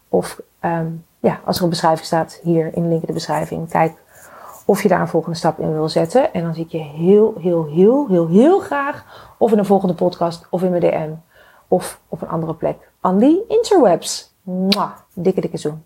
Of 0.08 0.40
um, 0.60 1.04
ja, 1.20 1.40
als 1.44 1.56
er 1.56 1.62
een 1.62 1.68
beschrijving 1.68 2.06
staat, 2.06 2.40
hier 2.42 2.74
in 2.74 2.82
de 2.82 2.88
link 2.88 3.00
in 3.00 3.06
de 3.06 3.12
beschrijving, 3.12 3.68
kijk 3.68 3.96
of 4.64 4.82
je 4.82 4.88
daar 4.88 5.00
een 5.00 5.08
volgende 5.08 5.36
stap 5.36 5.58
in 5.58 5.72
wil 5.72 5.88
zetten. 5.88 6.32
En 6.32 6.42
dan 6.42 6.54
zie 6.54 6.64
ik 6.64 6.70
je 6.70 6.78
heel, 6.78 7.34
heel, 7.40 7.66
heel, 7.66 8.06
heel, 8.08 8.28
heel 8.28 8.58
graag 8.58 9.04
of 9.38 9.52
in 9.52 9.58
een 9.58 9.64
volgende 9.64 9.94
podcast 9.94 10.46
of 10.50 10.62
in 10.62 10.70
mijn 10.70 10.82
DM 10.82 11.10
of 11.68 12.00
op 12.08 12.22
een 12.22 12.28
andere 12.28 12.54
plek. 12.54 12.90
Aan 13.00 13.18
die 13.18 13.44
interwebs. 13.48 14.27
Mwah, 14.48 14.94
dikke, 15.12 15.42
dikke 15.44 15.58
zoen. 15.60 15.82